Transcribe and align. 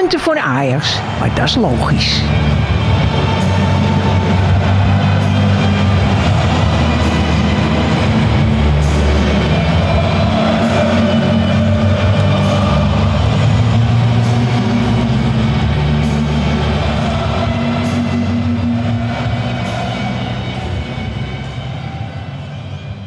Punten 0.00 0.20
voor 0.20 0.38
Ajax, 0.38 1.00
maar 1.18 1.34
dat 1.34 1.44
is 1.44 1.54
logisch. 1.54 2.22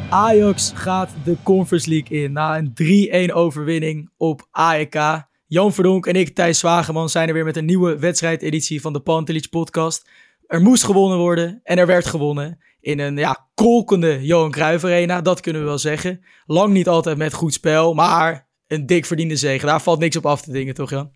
Ajax 0.08 0.72
gaat 0.74 1.10
de 1.24 1.36
Conference 1.42 1.88
League 1.88 2.22
in 2.22 2.32
na 2.32 2.58
een 2.58 3.30
3-1 3.30 3.34
overwinning 3.34 4.10
op 4.16 4.48
AEK. 4.50 5.24
Jan 5.46 5.72
Verdonk 5.72 6.06
en 6.06 6.14
ik, 6.14 6.34
Thijs 6.34 6.58
Zwageman, 6.58 7.08
zijn 7.08 7.28
er 7.28 7.34
weer 7.34 7.44
met 7.44 7.56
een 7.56 7.64
nieuwe 7.64 7.98
wedstrijdeditie 7.98 8.80
van 8.80 8.92
de 8.92 9.00
Pantelich 9.00 9.48
podcast. 9.48 10.08
Er 10.46 10.60
moest 10.60 10.84
gewonnen 10.84 11.18
worden 11.18 11.60
en 11.62 11.78
er 11.78 11.86
werd 11.86 12.06
gewonnen 12.06 12.58
in 12.80 12.98
een 12.98 13.16
ja, 13.16 13.48
kolkende 13.54 14.24
Johan 14.24 14.50
Cruijff 14.50 14.84
Arena, 14.84 15.20
dat 15.20 15.40
kunnen 15.40 15.62
we 15.62 15.68
wel 15.68 15.78
zeggen. 15.78 16.24
Lang 16.46 16.72
niet 16.72 16.88
altijd 16.88 17.16
met 17.16 17.32
goed 17.32 17.52
spel, 17.52 17.94
maar 17.94 18.48
een 18.66 18.86
dik 18.86 19.04
verdiende 19.04 19.36
zege. 19.36 19.66
Daar 19.66 19.82
valt 19.82 19.98
niks 19.98 20.16
op 20.16 20.26
af 20.26 20.42
te 20.42 20.52
dingen, 20.52 20.74
toch 20.74 20.90
Jan? 20.90 21.10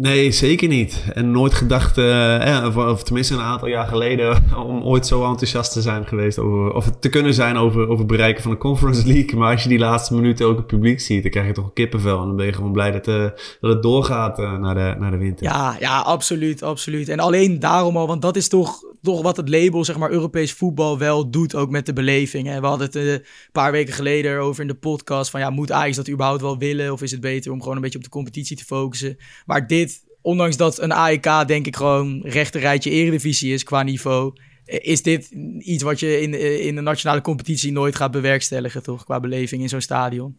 Nee, 0.00 0.32
zeker 0.32 0.68
niet. 0.68 1.04
En 1.14 1.30
nooit 1.30 1.54
gedacht, 1.54 1.98
eh, 1.98 2.76
of, 2.76 3.02
tenminste 3.02 3.34
een 3.34 3.40
aantal 3.40 3.68
jaar 3.68 3.86
geleden, 3.86 4.44
om 4.66 4.82
ooit 4.82 5.06
zo 5.06 5.24
enthousiast 5.24 5.72
te 5.72 5.82
zijn 5.82 6.06
geweest 6.06 6.38
over, 6.38 6.72
of 6.72 6.90
te 7.00 7.08
kunnen 7.08 7.34
zijn 7.34 7.56
over, 7.56 7.82
over 7.82 7.98
het 7.98 8.06
bereiken 8.06 8.42
van 8.42 8.50
de 8.50 8.58
Conference 8.58 9.06
League. 9.06 9.38
Maar 9.38 9.52
als 9.52 9.62
je 9.62 9.68
die 9.68 9.78
laatste 9.78 10.14
minuten 10.14 10.46
ook 10.46 10.56
het 10.56 10.66
publiek 10.66 11.00
ziet, 11.00 11.22
dan 11.22 11.30
krijg 11.30 11.46
je 11.46 11.52
toch 11.52 11.64
een 11.64 11.72
kippenvel. 11.72 12.20
En 12.20 12.26
dan 12.26 12.36
ben 12.36 12.46
je 12.46 12.52
gewoon 12.52 12.72
blij 12.72 12.90
dat, 12.90 13.08
uh, 13.08 13.24
dat 13.60 13.72
het 13.72 13.82
doorgaat 13.82 14.38
uh, 14.38 14.58
naar, 14.58 14.74
de, 14.74 14.94
naar 14.98 15.10
de 15.10 15.16
winter. 15.16 15.46
Ja, 15.46 15.76
ja, 15.80 16.00
absoluut, 16.00 16.62
absoluut. 16.62 17.08
En 17.08 17.18
alleen 17.18 17.58
daarom 17.58 17.96
al, 17.96 18.06
want 18.06 18.22
dat 18.22 18.36
is 18.36 18.48
toch, 18.48 18.82
toch 19.02 19.22
wat 19.22 19.36
het 19.36 19.48
label, 19.48 19.84
zeg 19.84 19.98
maar, 19.98 20.10
Europees 20.10 20.52
voetbal 20.52 20.98
wel 20.98 21.30
doet, 21.30 21.54
ook 21.54 21.70
met 21.70 21.86
de 21.86 21.92
beleving. 21.92 22.48
En 22.48 22.60
we 22.60 22.66
hadden 22.66 22.86
het 22.86 22.94
een 22.94 23.24
paar 23.52 23.72
weken 23.72 23.94
geleden 23.94 24.40
over 24.40 24.62
in 24.62 24.68
de 24.68 24.74
podcast 24.74 25.30
van, 25.30 25.40
ja, 25.40 25.50
moet 25.50 25.72
Ajax 25.72 25.96
dat 25.96 26.10
überhaupt 26.10 26.40
wel 26.40 26.58
willen? 26.58 26.92
Of 26.92 27.02
is 27.02 27.10
het 27.10 27.20
beter 27.20 27.52
om 27.52 27.60
gewoon 27.60 27.76
een 27.76 27.82
beetje 27.82 27.98
op 27.98 28.04
de 28.04 28.10
competitie 28.10 28.56
te 28.56 28.64
focussen? 28.64 29.16
Maar 29.46 29.66
dit 29.66 29.87
ondanks 30.20 30.56
dat 30.56 30.80
een 30.80 30.92
AEK 30.92 31.46
denk 31.46 31.66
ik 31.66 31.76
gewoon 31.76 32.20
rechterrijtje 32.24 32.90
eredivisie 32.90 33.52
is 33.52 33.62
qua 33.62 33.82
niveau, 33.82 34.32
is 34.64 35.02
dit 35.02 35.30
iets 35.58 35.82
wat 35.82 36.00
je 36.00 36.20
in, 36.20 36.60
in 36.60 36.74
de 36.74 36.80
nationale 36.80 37.20
competitie 37.20 37.72
nooit 37.72 37.96
gaat 37.96 38.10
bewerkstelligen, 38.10 38.82
toch? 38.82 39.04
Qua 39.04 39.20
beleving 39.20 39.62
in 39.62 39.68
zo'n 39.68 39.80
stadion. 39.80 40.36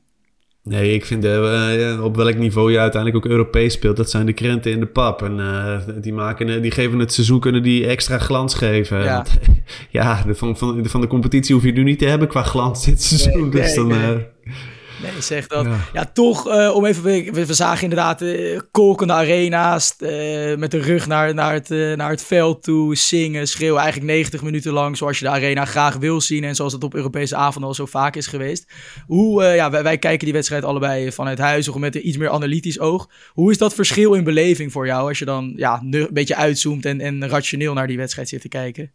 Nee, 0.63 0.94
ik 0.94 1.05
vind 1.05 1.25
uh, 1.25 2.03
op 2.03 2.16
welk 2.16 2.35
niveau 2.35 2.72
je 2.72 2.80
uiteindelijk 2.80 3.25
ook 3.25 3.31
Europees 3.31 3.73
speelt, 3.73 3.97
dat 3.97 4.09
zijn 4.09 4.25
de 4.25 4.33
krenten 4.33 4.72
in 4.72 4.80
de 4.80 4.85
pap. 4.85 5.22
En 5.22 5.38
uh, 5.38 5.77
die, 6.02 6.13
maken, 6.13 6.61
die 6.61 6.72
geven 6.72 7.00
het 7.00 7.13
seizoen, 7.13 7.39
kunnen 7.39 7.63
die 7.63 7.85
extra 7.88 8.18
glans 8.18 8.53
geven. 8.53 9.03
Ja, 9.03 9.16
Want, 9.16 9.39
ja 9.89 10.23
de, 10.23 10.35
van, 10.35 10.57
van, 10.57 10.85
van 10.85 11.01
de 11.01 11.07
competitie 11.07 11.56
hoef 11.56 11.63
je 11.63 11.72
nu 11.72 11.84
niet 11.84 12.00
te 12.00 12.06
hebben 12.06 12.28
qua 12.28 12.44
glans 12.44 12.85
dit 12.85 13.03
seizoen. 13.03 13.41
Nee, 13.41 13.50
dus 13.50 13.75
dan... 13.75 13.88
Nee. 13.88 14.16
Uh, 14.16 14.53
Nee, 15.02 15.22
zeg 15.22 15.48
dat. 15.48 15.68
Ja, 15.94 16.06
toch, 16.14 16.48
uh, 16.48 16.76
om 16.76 16.86
even. 16.86 17.04
We, 17.04 17.46
we 17.46 17.54
zagen 17.54 17.84
inderdaad 17.84 18.22
uh, 18.22 18.60
kolkende 18.72 19.14
arena's. 19.14 19.96
Uh, 20.00 20.10
met 20.56 20.72
de 20.72 20.80
rug 20.80 21.08
naar, 21.08 21.34
naar, 21.34 21.54
het, 21.54 21.70
naar 21.70 22.10
het 22.10 22.24
veld 22.24 22.64
toe. 22.64 22.96
Zingen, 22.96 23.48
schreeuwen. 23.48 23.82
Eigenlijk 23.82 24.12
90 24.12 24.42
minuten 24.42 24.74
lang. 24.74 24.98
Zoals 24.98 25.20
je 25.20 25.26
de 25.26 25.32
arena 25.32 25.66
graag 25.66 25.96
wil 25.96 26.22
zien. 26.22 26.44
En 26.44 26.56
zoals 26.56 26.74
het 26.74 26.84
op 26.84 26.94
Europese 26.94 27.36
avond 27.36 27.66
al 27.66 27.74
zo 27.74 27.86
vaak 27.86 28.16
is 28.16 28.28
geweest. 28.28 28.72
Hoe, 29.08 29.44
ja, 29.44 29.70
wij, 29.70 29.84
wij, 29.84 29.98
kijken 29.98 30.26
die 30.26 30.34
wedstrijd 30.34 30.64
allebei 30.64 31.12
vanuit 31.12 31.40
huis. 31.40 31.68
Of 31.68 31.76
met 31.76 31.96
een 31.96 32.08
iets 32.08 32.18
meer 32.18 32.30
analytisch 32.30 32.80
oog. 32.80 33.10
Hoe 33.34 33.52
is 33.52 33.58
dat 33.58 33.74
verschil 33.74 34.14
in 34.14 34.24
beleving 34.24 34.72
voor 34.72 34.86
jou? 34.86 35.08
Als 35.08 35.20
je 35.20 35.26
dan 35.26 35.54
ja, 35.56 35.81
een 35.92 36.10
beetje 36.12 36.36
uitzoomt 36.36 36.86
en, 36.86 37.02
en 37.02 37.28
rationeel 37.28 37.74
naar 37.74 37.88
die 37.88 37.98
wedstrijd 37.98 38.30
zit 38.30 38.42
te 38.42 38.48
kijken? 38.48 38.92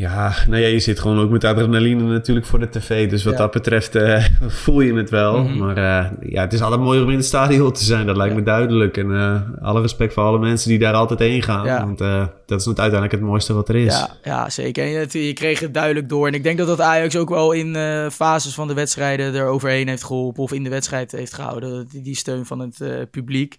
Ja, 0.00 0.34
nou 0.48 0.62
ja, 0.62 0.68
je 0.68 0.80
zit 0.80 1.00
gewoon 1.00 1.18
ook 1.18 1.30
met 1.30 1.44
adrenaline 1.44 2.02
natuurlijk 2.02 2.46
voor 2.46 2.58
de 2.58 2.68
tv. 2.68 3.10
Dus 3.10 3.24
wat 3.24 3.32
ja. 3.32 3.38
dat 3.38 3.50
betreft 3.50 3.96
uh, 3.96 4.24
voel 4.62 4.80
je 4.80 4.94
het 4.94 5.10
wel. 5.10 5.38
Mm 5.38 5.46
-hmm. 5.46 5.58
Maar 5.58 5.78
uh, 5.78 6.30
ja, 6.30 6.40
het 6.40 6.52
is 6.52 6.62
altijd 6.62 6.80
mooi 6.80 7.00
om 7.00 7.10
in 7.10 7.16
het 7.16 7.24
stadion 7.24 7.72
te 7.72 7.84
zijn. 7.84 8.06
Dat 8.06 8.16
lijkt 8.16 8.32
ja. 8.32 8.38
me 8.38 8.44
duidelijk. 8.44 8.96
En 8.96 9.10
uh, 9.10 9.40
alle 9.60 9.80
respect 9.80 10.12
voor 10.12 10.22
alle 10.22 10.38
mensen 10.38 10.68
die 10.68 10.78
daar 10.78 10.94
altijd 10.94 11.18
heen 11.18 11.42
gaan. 11.42 11.66
Ja. 11.66 11.84
Want 11.84 11.98
dat 12.46 12.60
is 12.60 12.66
uiteindelijk 12.66 13.12
het 13.12 13.20
mooiste 13.20 13.52
wat 13.52 13.68
er 13.68 13.76
is. 13.76 13.98
Ja, 13.98 14.16
ja 14.22 14.50
zeker. 14.50 14.84
En 14.84 14.90
je, 14.90 15.26
je, 15.26 15.32
kreeg 15.32 15.60
het 15.60 15.74
duidelijk 15.74 16.08
door. 16.08 16.26
En 16.26 16.34
ik 16.34 16.42
denk 16.42 16.58
dat 16.58 16.66
dat 16.66 16.80
Ajax 16.80 17.16
ook 17.16 17.28
wel 17.28 17.52
in 17.52 17.76
fases 18.10 18.54
van 18.54 18.68
de 18.68 18.74
wedstrijden 18.74 19.34
er 19.34 19.46
overheen 19.46 19.88
heeft 19.88 20.04
geholpen. 20.04 20.42
Of 20.42 20.52
in 20.52 20.64
de 20.64 20.70
wedstrijd 20.70 21.12
heeft 21.12 21.34
gehouden. 21.34 21.86
Die, 21.90 22.02
die 22.02 22.16
steun 22.16 22.46
van 22.46 22.58
het 22.60 23.10
publiek. 23.10 23.56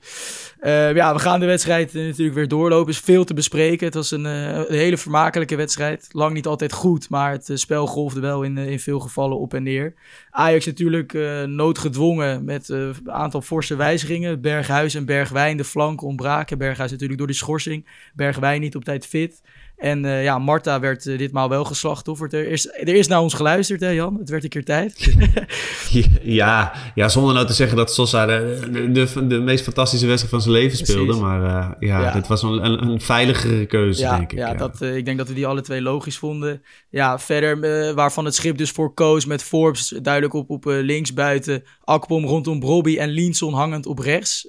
ja, 0.94 1.13
we 1.13 1.19
gaan 1.19 1.40
de 1.40 1.46
wedstrijd 1.46 1.94
natuurlijk 1.94 2.35
weer 2.35 2.47
doorlopen. 2.47 2.91
is 2.91 3.00
veel 3.00 3.24
te 3.24 3.34
bespreken. 3.34 3.85
Het 3.85 3.96
was 3.96 4.12
een, 4.12 4.25
een 4.25 4.66
hele 4.68 4.97
vermakelijke 4.97 5.56
wedstrijd. 5.56 6.07
Lang 6.12 6.31
niet 6.34 6.46
altijd 6.46 6.74
goed, 6.74 7.09
maar 7.09 7.31
het 7.31 7.52
spel 7.53 7.88
golfde 7.88 8.19
wel 8.19 8.44
in, 8.44 8.58
in 8.58 8.80
veel 8.80 9.00
gevallen 9.00 9.40
op 9.40 9.53
en 9.53 9.64
neer. 9.64 9.94
Ajax 10.30 10.66
natuurlijk 10.66 11.14
uh, 11.14 11.44
noodgedwongen 11.44 12.44
met 12.46 12.69
een 12.69 12.96
aantal 13.06 13.42
forse 13.42 13.75
wijzigingen. 13.75 14.42
Berghuis 14.42 14.96
en 14.96 15.06
Bergwijn 15.06 15.58
de 15.58 15.64
flanken 15.64 16.08
ontbraken. 16.08 16.58
Berghuis 16.58 16.92
natuurlijk 16.92 17.19
door 17.19 17.28
de 17.28 17.34
schorsing. 17.34 17.88
Bergwijn 18.14 18.62
niet 18.62 18.75
op 18.75 18.84
tijd 18.84 19.06
fit. 19.06 19.42
En 19.81 20.06
uh, 20.06 20.24
ja, 20.24 20.40
Marta 20.40 20.80
werd 20.80 21.06
uh, 21.06 21.18
ditmaal 21.18 21.50
wel 21.50 21.64
geslachtofferd. 21.64 22.34
Er 22.34 22.47
is, 22.47 22.68
er 22.68 22.96
is 22.96 23.08
naar 23.08 23.22
ons 23.22 23.34
geluisterd, 23.34 23.81
hè 23.81 23.90
Jan? 23.90 24.18
Het 24.19 24.30
werd 24.30 24.44
een 24.44 24.50
keer 24.50 24.66
tijd. 24.66 25.16
ja, 26.42 26.74
ja, 26.96 27.09
zonder 27.09 27.34
nou 27.34 27.46
te 27.46 27.53
zeggen 27.53 27.78
dat 27.78 27.94
Sosa 27.94 28.25
de, 28.25 28.90
de, 28.92 29.28
de 29.28 29.40
meest 29.40 29.64
fantastische 29.64 30.06
wedstrijd 30.06 30.34
van 30.34 30.42
zijn 30.42 30.64
leven 30.64 30.78
speelde. 30.78 31.06
Precies. 31.06 31.22
Maar 31.22 31.42
uh, 31.42 31.72
ja, 31.90 32.02
ja, 32.02 32.12
dit 32.12 32.28
was 32.28 32.44
een, 32.44 32.66
een, 32.66 32.84
een 32.84 33.02
veiligere 33.02 33.66
keuze, 33.66 34.02
ja, 34.02 34.18
denk 34.18 34.31
ik. 34.31 34.38
Ja, 34.38 34.47
ja. 34.47 34.53
Dat, 34.53 34.81
ik 34.81 35.06
denk 35.06 35.18
dat 35.18 35.28
we 35.28 35.34
die 35.34 35.47
alle 35.47 35.62
twee 35.62 35.81
logisch 35.81 36.18
vonden. 36.18 36.63
Ja, 36.90 37.19
verder 37.19 37.59
waarvan 37.96 38.25
het 38.25 38.36
schip 38.36 38.58
dus 38.58 38.72
voor 38.72 38.94
koos 38.94 39.25
met 39.25 39.44
Forbes 39.44 39.94
duidelijk 40.02 40.34
op, 40.34 40.50
op 40.50 40.66
links 40.66 41.13
buiten. 41.13 41.63
Akpom 41.84 42.25
rondom 42.25 42.59
Brobby 42.59 42.98
en 42.98 43.09
Linson 43.09 43.53
hangend 43.53 43.86
op 43.86 44.00
rechts. 44.00 44.48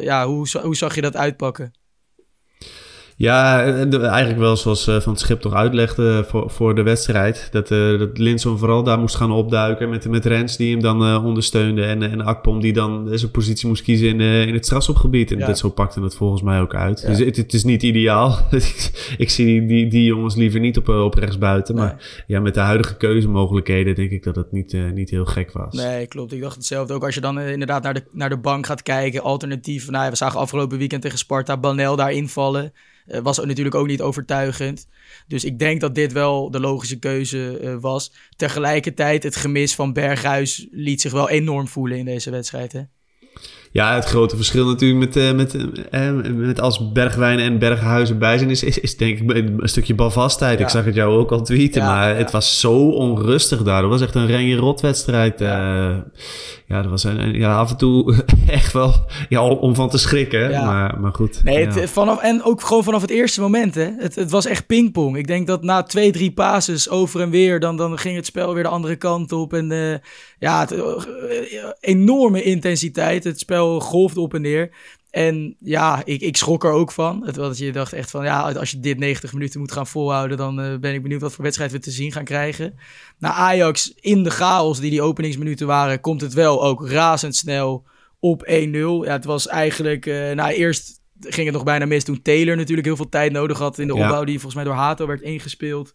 ja, 0.00 0.26
hoe, 0.26 0.46
hoe 0.62 0.76
zag 0.76 0.94
je 0.94 1.00
dat 1.00 1.16
uitpakken? 1.16 1.72
Ja, 3.24 3.64
eigenlijk 3.64 4.38
wel 4.38 4.56
zoals 4.56 4.84
Van 4.84 5.12
het 5.12 5.20
Schip 5.20 5.40
toch 5.40 5.54
uitlegde 5.54 6.24
voor, 6.28 6.50
voor 6.50 6.74
de 6.74 6.82
wedstrijd. 6.82 7.48
Dat, 7.50 7.70
uh, 7.70 7.98
dat 7.98 8.18
Linson 8.18 8.58
vooral 8.58 8.82
daar 8.82 8.98
moest 8.98 9.16
gaan 9.16 9.30
opduiken 9.30 9.88
met, 9.88 10.08
met 10.08 10.26
Rens 10.26 10.56
die 10.56 10.70
hem 10.70 10.82
dan 10.82 11.02
uh, 11.02 11.24
ondersteunde. 11.24 11.84
En, 11.84 12.02
en 12.02 12.20
Akpom 12.20 12.60
die 12.60 12.72
dan 12.72 13.08
zijn 13.12 13.30
positie 13.30 13.68
moest 13.68 13.82
kiezen 13.82 14.08
in, 14.08 14.20
uh, 14.20 14.46
in 14.46 14.54
het 14.54 14.64
strafschopgebied. 14.64 15.32
En 15.32 15.38
ja. 15.38 15.46
dat 15.46 15.58
zo 15.58 15.68
pakte 15.68 16.02
het 16.02 16.14
volgens 16.14 16.42
mij 16.42 16.60
ook 16.60 16.74
uit. 16.74 17.00
Ja. 17.00 17.08
Dus 17.08 17.18
het, 17.18 17.36
het, 17.36 17.52
is 17.52 17.64
niet 17.64 17.82
ideaal. 17.82 18.38
ik 19.16 19.30
zie 19.30 19.66
die, 19.66 19.88
die, 19.88 20.04
jongens 20.04 20.34
liever 20.34 20.60
niet 20.60 20.76
op, 20.76 20.88
op 20.88 21.14
rechtsbuiten. 21.14 21.74
Maar 21.74 21.94
nee. 21.96 22.24
ja, 22.26 22.40
met 22.40 22.54
de 22.54 22.60
huidige 22.60 22.96
keuzemogelijkheden 22.96 23.94
denk 23.94 24.10
ik 24.10 24.22
dat 24.24 24.36
het 24.36 24.52
niet, 24.52 24.76
niet 24.94 25.10
heel 25.10 25.24
gek 25.24 25.52
was. 25.52 25.74
Nee, 25.74 26.06
klopt. 26.06 26.32
Ik 26.32 26.40
dacht 26.40 26.56
hetzelfde. 26.56 26.94
Ook 26.94 27.04
als 27.04 27.14
je 27.14 27.20
dan 27.20 27.40
inderdaad 27.40 27.82
naar 27.82 27.94
de, 27.94 28.04
naar 28.10 28.28
de 28.28 28.38
bank 28.38 28.66
gaat 28.66 28.82
kijken. 28.82 29.22
Alternatief. 29.22 29.90
Nou, 29.90 30.10
we 30.10 30.16
zagen 30.16 30.40
afgelopen 30.40 30.78
weekend 30.78 31.02
tegen 31.02 31.18
Sparta 31.18 31.56
Banel 31.56 31.96
daar 31.96 32.12
invallen. 32.12 32.72
Uh, 33.06 33.18
was 33.18 33.38
natuurlijk 33.38 33.74
ook 33.74 33.86
niet 33.86 34.00
overtuigend. 34.00 34.88
Dus 35.26 35.44
ik 35.44 35.58
denk 35.58 35.80
dat 35.80 35.94
dit 35.94 36.12
wel 36.12 36.50
de 36.50 36.60
logische 36.60 36.98
keuze 36.98 37.58
uh, 37.62 37.76
was. 37.80 38.12
Tegelijkertijd, 38.36 39.22
het 39.22 39.36
gemis 39.36 39.74
van 39.74 39.92
Berghuis 39.92 40.66
liet 40.70 41.00
zich 41.00 41.12
wel 41.12 41.28
enorm 41.28 41.68
voelen 41.68 41.98
in 41.98 42.04
deze 42.04 42.30
wedstrijd. 42.30 42.72
Hè? 42.72 42.82
Ja, 43.74 43.94
het 43.94 44.04
grote 44.04 44.36
verschil 44.36 44.66
natuurlijk 44.66 45.00
met, 45.00 45.16
uh, 45.16 45.32
met, 45.32 45.54
uh, 45.54 46.34
met 46.34 46.60
als 46.60 46.92
Bergwijn 46.92 47.38
en 47.38 47.58
Berghuizen 47.58 48.18
bij 48.18 48.38
zijn, 48.38 48.50
is, 48.50 48.62
is, 48.62 48.78
is 48.78 48.96
denk 48.96 49.18
ik 49.18 49.30
een 49.30 49.60
stukje 49.62 49.94
balvastheid. 49.94 50.58
Ja. 50.58 50.64
Ik 50.64 50.70
zag 50.70 50.84
het 50.84 50.94
jou 50.94 51.18
ook 51.18 51.32
al 51.32 51.42
tweeten, 51.42 51.82
ja, 51.82 51.88
maar 51.88 52.08
ja. 52.08 52.14
het 52.14 52.30
was 52.30 52.60
zo 52.60 52.88
onrustig 52.88 53.62
daar. 53.62 53.80
Dat 53.80 53.90
was 53.90 54.00
echt 54.00 54.14
een 54.14 54.26
renje 54.26 54.56
rotwedstrijd. 54.56 55.38
Ja. 55.38 56.04
ja, 56.66 56.82
dat 56.82 56.90
was 56.90 57.04
een, 57.04 57.32
ja, 57.32 57.56
af 57.56 57.70
en 57.70 57.76
toe 57.76 58.14
echt 58.46 58.72
wel 58.72 58.92
ja, 59.28 59.44
om 59.44 59.74
van 59.74 59.88
te 59.88 59.98
schrikken. 59.98 60.50
Maar, 60.50 61.00
maar 61.00 61.14
goed. 61.14 61.44
Nee, 61.44 61.66
het, 61.66 61.90
vanaf, 61.90 62.20
en 62.20 62.42
ook 62.42 62.62
gewoon 62.62 62.84
vanaf 62.84 63.00
het 63.00 63.10
eerste 63.10 63.40
moment. 63.40 63.74
Hè. 63.74 63.90
Het, 63.98 64.14
het 64.14 64.30
was 64.30 64.46
echt 64.46 64.66
pingpong. 64.66 65.16
Ik 65.16 65.26
denk 65.26 65.46
dat 65.46 65.62
na 65.62 65.82
twee, 65.82 66.12
drie 66.12 66.32
passes 66.32 66.88
over 66.90 67.20
en 67.20 67.30
weer, 67.30 67.60
dan, 67.60 67.76
dan 67.76 67.98
ging 67.98 68.16
het 68.16 68.26
spel 68.26 68.54
weer 68.54 68.62
de 68.62 68.68
andere 68.68 68.96
kant 68.96 69.32
op. 69.32 69.52
En 69.52 69.70
uh, 69.70 69.94
ja, 70.38 70.60
het, 70.60 70.74
enorme 71.80 72.42
intensiteit. 72.42 73.24
Het 73.24 73.38
spel 73.38 73.63
golfde 73.80 74.20
op 74.20 74.34
en 74.34 74.40
neer. 74.40 74.70
En 75.10 75.56
ja, 75.58 76.02
ik, 76.04 76.20
ik 76.20 76.36
schrok 76.36 76.64
er 76.64 76.70
ook 76.70 76.92
van. 76.92 77.26
Het, 77.26 77.34
dat 77.34 77.58
je 77.58 77.72
dacht 77.72 77.92
echt 77.92 78.10
van, 78.10 78.24
ja, 78.24 78.52
als 78.52 78.70
je 78.70 78.80
dit 78.80 78.98
90 78.98 79.32
minuten 79.32 79.60
moet 79.60 79.72
gaan 79.72 79.86
volhouden, 79.86 80.36
dan 80.36 80.60
uh, 80.60 80.78
ben 80.78 80.94
ik 80.94 81.02
benieuwd 81.02 81.20
wat 81.20 81.32
voor 81.32 81.44
wedstrijd 81.44 81.72
we 81.72 81.78
te 81.78 81.90
zien 81.90 82.12
gaan 82.12 82.24
krijgen. 82.24 82.78
Na 83.18 83.32
Ajax, 83.32 83.92
in 84.00 84.22
de 84.22 84.30
chaos 84.30 84.80
die 84.80 84.90
die 84.90 85.02
openingsminuten 85.02 85.66
waren, 85.66 86.00
komt 86.00 86.20
het 86.20 86.32
wel 86.32 86.64
ook 86.64 86.88
razendsnel 86.88 87.84
op 88.18 88.46
1-0. 88.46 88.50
Ja, 88.50 89.02
het 89.02 89.24
was 89.24 89.46
eigenlijk, 89.46 90.06
uh, 90.06 90.30
nou 90.30 90.52
eerst 90.52 91.02
ging 91.20 91.46
het 91.46 91.54
nog 91.54 91.64
bijna 91.64 91.86
mis 91.86 92.04
toen 92.04 92.22
Taylor 92.22 92.56
natuurlijk 92.56 92.86
heel 92.86 92.96
veel 92.96 93.08
tijd 93.08 93.32
nodig 93.32 93.58
had 93.58 93.78
in 93.78 93.86
de 93.86 93.94
opbouw, 93.94 94.18
ja. 94.18 94.24
die 94.24 94.40
volgens 94.40 94.54
mij 94.54 94.64
door 94.64 94.74
Hato 94.74 95.06
werd 95.06 95.20
ingespeeld. 95.20 95.92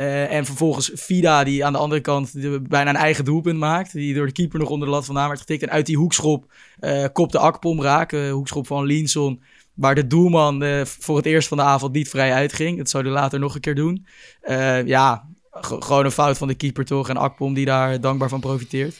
Uh, 0.00 0.32
en 0.32 0.44
vervolgens 0.44 0.90
Vida, 0.94 1.44
die 1.44 1.64
aan 1.64 1.72
de 1.72 1.78
andere 1.78 2.00
kant 2.00 2.32
bijna 2.68 2.90
een 2.90 2.96
eigen 2.96 3.24
doelpunt 3.24 3.58
maakt. 3.58 3.92
Die 3.92 4.14
door 4.14 4.26
de 4.26 4.32
keeper 4.32 4.58
nog 4.58 4.68
onder 4.68 4.88
de 4.88 4.94
lat 4.94 5.04
vandaan 5.04 5.28
werd 5.28 5.40
getikt. 5.40 5.62
En 5.62 5.70
uit 5.70 5.86
die 5.86 5.96
hoekschop 5.96 6.52
uh, 6.80 7.04
kopte 7.12 7.38
Akpom 7.38 7.82
raak. 7.82 8.12
Uh, 8.12 8.32
hoekschop 8.32 8.66
van 8.66 8.84
Linson. 8.84 9.42
Waar 9.74 9.94
de 9.94 10.06
doelman 10.06 10.84
voor 10.86 11.16
het 11.16 11.26
eerst 11.26 11.48
van 11.48 11.56
de 11.56 11.62
avond 11.62 11.92
niet 11.92 12.08
vrij 12.08 12.32
uitging. 12.32 12.78
Dat 12.78 12.90
zou 12.90 13.04
hij 13.04 13.12
later 13.12 13.38
nog 13.38 13.54
een 13.54 13.60
keer 13.60 13.74
doen. 13.74 14.06
ja, 14.84 15.28
gewoon 15.50 16.04
een 16.04 16.10
fout 16.10 16.38
van 16.38 16.48
de 16.48 16.54
keeper 16.54 16.84
toch. 16.84 17.08
En 17.08 17.16
Akpom 17.16 17.54
die 17.54 17.64
daar 17.64 18.00
dankbaar 18.00 18.28
van 18.28 18.40
profiteert. 18.40 18.96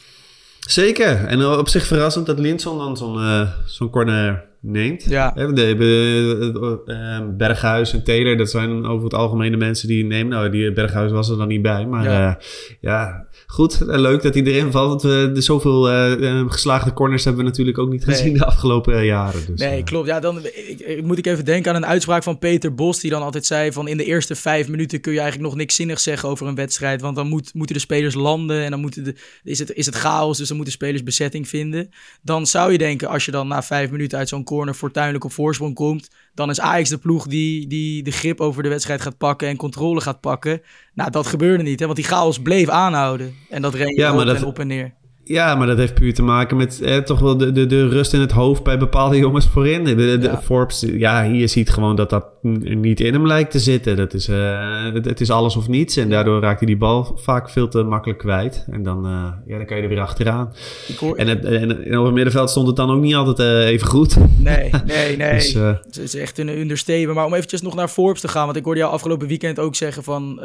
Zeker. 0.59 1.25
En 1.25 1.45
op 1.45 1.69
zich 1.69 1.85
verrassend 1.85 2.25
dat 2.25 2.39
Linson 2.39 2.77
dan 2.77 2.97
zo'n 2.97 3.47
zo'n 3.65 3.89
corner 3.89 4.50
neemt. 4.61 5.03
Ja. 5.03 5.31
De, 5.31 5.53
de, 5.53 5.75
de, 5.75 6.81
uh, 6.85 7.35
Berghuis 7.37 7.93
en 7.93 8.03
Taylor, 8.03 8.37
dat 8.37 8.49
zijn 8.49 8.85
over 8.85 9.03
het 9.03 9.13
algemeen 9.13 9.51
de 9.51 9.57
mensen 9.57 9.87
die 9.87 10.05
nemen. 10.05 10.27
Nou, 10.27 10.49
die 10.49 10.73
Berghuis 10.73 11.11
was 11.11 11.29
er 11.29 11.37
dan 11.37 11.47
niet 11.47 11.61
bij. 11.61 11.85
Maar 11.85 12.03
ja, 12.03 12.27
uh, 12.27 12.35
ja 12.81 13.27
goed. 13.47 13.79
leuk 13.85 14.21
dat 14.21 14.33
hij 14.33 14.43
erin 14.43 14.71
valt. 14.71 14.89
Want 14.89 15.01
we 15.01 15.31
de 15.33 15.41
zoveel 15.41 15.91
uh, 15.91 16.43
geslaagde 16.47 16.93
corners 16.93 17.23
hebben 17.23 17.43
we 17.43 17.49
natuurlijk 17.49 17.77
ook 17.77 17.89
niet 17.89 18.03
gezien 18.03 18.25
nee. 18.25 18.37
de 18.37 18.45
afgelopen 18.45 19.05
jaren. 19.05 19.45
Dus, 19.45 19.59
nee, 19.59 19.83
klopt. 19.83 20.07
Ja, 20.07 20.19
dan 20.19 20.37
ik, 20.45 20.79
ik, 20.79 21.03
moet 21.03 21.17
ik 21.17 21.25
even 21.25 21.45
denken 21.45 21.71
aan 21.71 21.77
een 21.77 21.89
uitspraak 21.89 22.23
van 22.23 22.39
Peter 22.39 22.75
Bos. 22.75 22.99
Die 22.99 23.11
dan 23.11 23.21
altijd 23.21 23.45
zei 23.45 23.71
van 23.71 23.87
in 23.87 23.97
de 23.97 24.05
eerste 24.05 24.35
vijf 24.35 24.67
minuten 24.67 25.01
kun 25.01 25.13
je 25.13 25.19
eigenlijk 25.19 25.49
nog 25.49 25.57
niks 25.59 25.75
zinnigs 25.75 26.03
zeggen 26.03 26.29
over 26.29 26.47
een 26.47 26.55
wedstrijd. 26.55 27.01
Want 27.01 27.15
dan 27.15 27.27
moet, 27.27 27.53
moeten 27.53 27.75
de 27.75 27.81
spelers 27.81 28.15
landen 28.15 28.63
en 28.63 28.71
dan 28.71 28.79
moeten 28.79 29.03
de, 29.03 29.15
is, 29.43 29.59
het, 29.59 29.73
is 29.73 29.85
het 29.85 29.95
chaos. 29.95 30.37
Dus 30.37 30.47
dan 30.47 30.55
moeten 30.55 30.73
spelers 30.73 31.03
bezetting 31.03 31.47
vinden. 31.47 31.89
Dan 32.21 32.47
zou 32.47 32.71
je 32.71 32.77
denken 32.77 33.07
als 33.07 33.25
je 33.25 33.31
dan 33.31 33.47
na 33.47 33.63
vijf 33.63 33.91
minuten 33.91 34.17
uit 34.17 34.29
zo'n 34.29 34.43
corner 34.51 34.73
fortuinlijk 34.73 35.23
op 35.23 35.31
voorsprong 35.31 35.75
komt, 35.75 36.09
dan 36.33 36.49
is 36.49 36.59
Ajax 36.59 36.89
de 36.89 36.97
ploeg 36.97 37.27
die, 37.27 37.67
die 37.67 38.03
de 38.03 38.11
grip 38.11 38.41
over 38.41 38.63
de 38.63 38.69
wedstrijd 38.69 39.01
gaat 39.01 39.17
pakken 39.17 39.47
en 39.47 39.55
controle 39.55 40.01
gaat 40.01 40.21
pakken. 40.21 40.61
Nou, 40.93 41.11
dat 41.11 41.27
gebeurde 41.27 41.63
niet, 41.63 41.79
hè, 41.79 41.85
want 41.85 41.97
die 41.97 42.07
chaos 42.07 42.39
bleef 42.39 42.69
aanhouden. 42.69 43.35
En 43.49 43.61
dat 43.61 43.73
ren 43.73 43.87
je 43.87 43.95
ja, 43.95 44.17
op, 44.17 44.25
dat... 44.25 44.35
en 44.35 44.45
op 44.45 44.59
en 44.59 44.67
neer. 44.67 44.93
Ja, 45.31 45.55
maar 45.55 45.67
dat 45.67 45.77
heeft 45.77 45.93
puur 45.93 46.13
te 46.13 46.23
maken 46.23 46.57
met 46.57 46.81
eh, 46.81 46.97
toch 46.97 47.19
wel 47.19 47.37
de, 47.37 47.51
de, 47.51 47.65
de 47.65 47.87
rust 47.87 48.13
in 48.13 48.19
het 48.19 48.31
hoofd 48.31 48.63
bij 48.63 48.77
bepaalde 48.77 49.17
jongens 49.17 49.47
voorin. 49.47 49.83
De, 49.83 49.95
de, 49.95 50.19
ja. 50.21 50.41
Forbes, 50.41 50.85
ja, 50.97 51.29
hier 51.29 51.49
ziet 51.49 51.69
gewoon 51.69 51.95
dat 51.95 52.09
dat 52.09 52.25
niet 52.41 52.99
in 52.99 53.13
hem 53.13 53.27
lijkt 53.27 53.51
te 53.51 53.59
zitten. 53.59 53.95
Dat 53.95 54.13
is, 54.13 54.29
uh, 54.29 54.93
het, 54.93 55.05
het, 55.05 55.21
is 55.21 55.29
alles 55.29 55.55
of 55.55 55.67
niets. 55.67 55.97
En 55.97 56.09
daardoor 56.09 56.41
raakt 56.41 56.59
hij 56.59 56.67
die 56.67 56.77
bal 56.77 57.19
vaak 57.21 57.49
veel 57.49 57.67
te 57.67 57.83
makkelijk 57.83 58.19
kwijt. 58.19 58.65
En 58.71 58.83
dan, 58.83 59.05
uh, 59.05 59.27
ja, 59.47 59.57
dan 59.57 59.65
kan 59.65 59.77
je 59.77 59.83
er 59.83 59.89
weer 59.89 59.99
achteraan. 59.99 60.53
Hoor... 60.99 61.15
En, 61.15 61.27
het, 61.27 61.45
en, 61.45 61.85
en, 61.85 61.97
op 61.97 62.05
het 62.05 62.13
middenveld 62.13 62.49
stond 62.49 62.67
het 62.67 62.75
dan 62.75 62.91
ook 62.91 63.01
niet 63.01 63.15
altijd 63.15 63.65
even 63.65 63.87
goed. 63.87 64.15
Nee, 64.37 64.69
nee, 64.85 65.17
nee. 65.17 65.33
dus, 65.33 65.53
het 65.53 65.97
is 65.97 66.15
echt 66.15 66.37
een 66.37 66.49
understatement. 66.49 67.13
Maar 67.15 67.25
om 67.25 67.33
eventjes 67.33 67.61
nog 67.61 67.75
naar 67.75 67.87
Forbes 67.87 68.21
te 68.21 68.27
gaan. 68.27 68.45
Want 68.45 68.57
ik 68.57 68.63
hoorde 68.63 68.79
jou 68.79 68.91
afgelopen 68.91 69.27
weekend 69.27 69.59
ook 69.59 69.75
zeggen 69.75 70.03
van, 70.03 70.35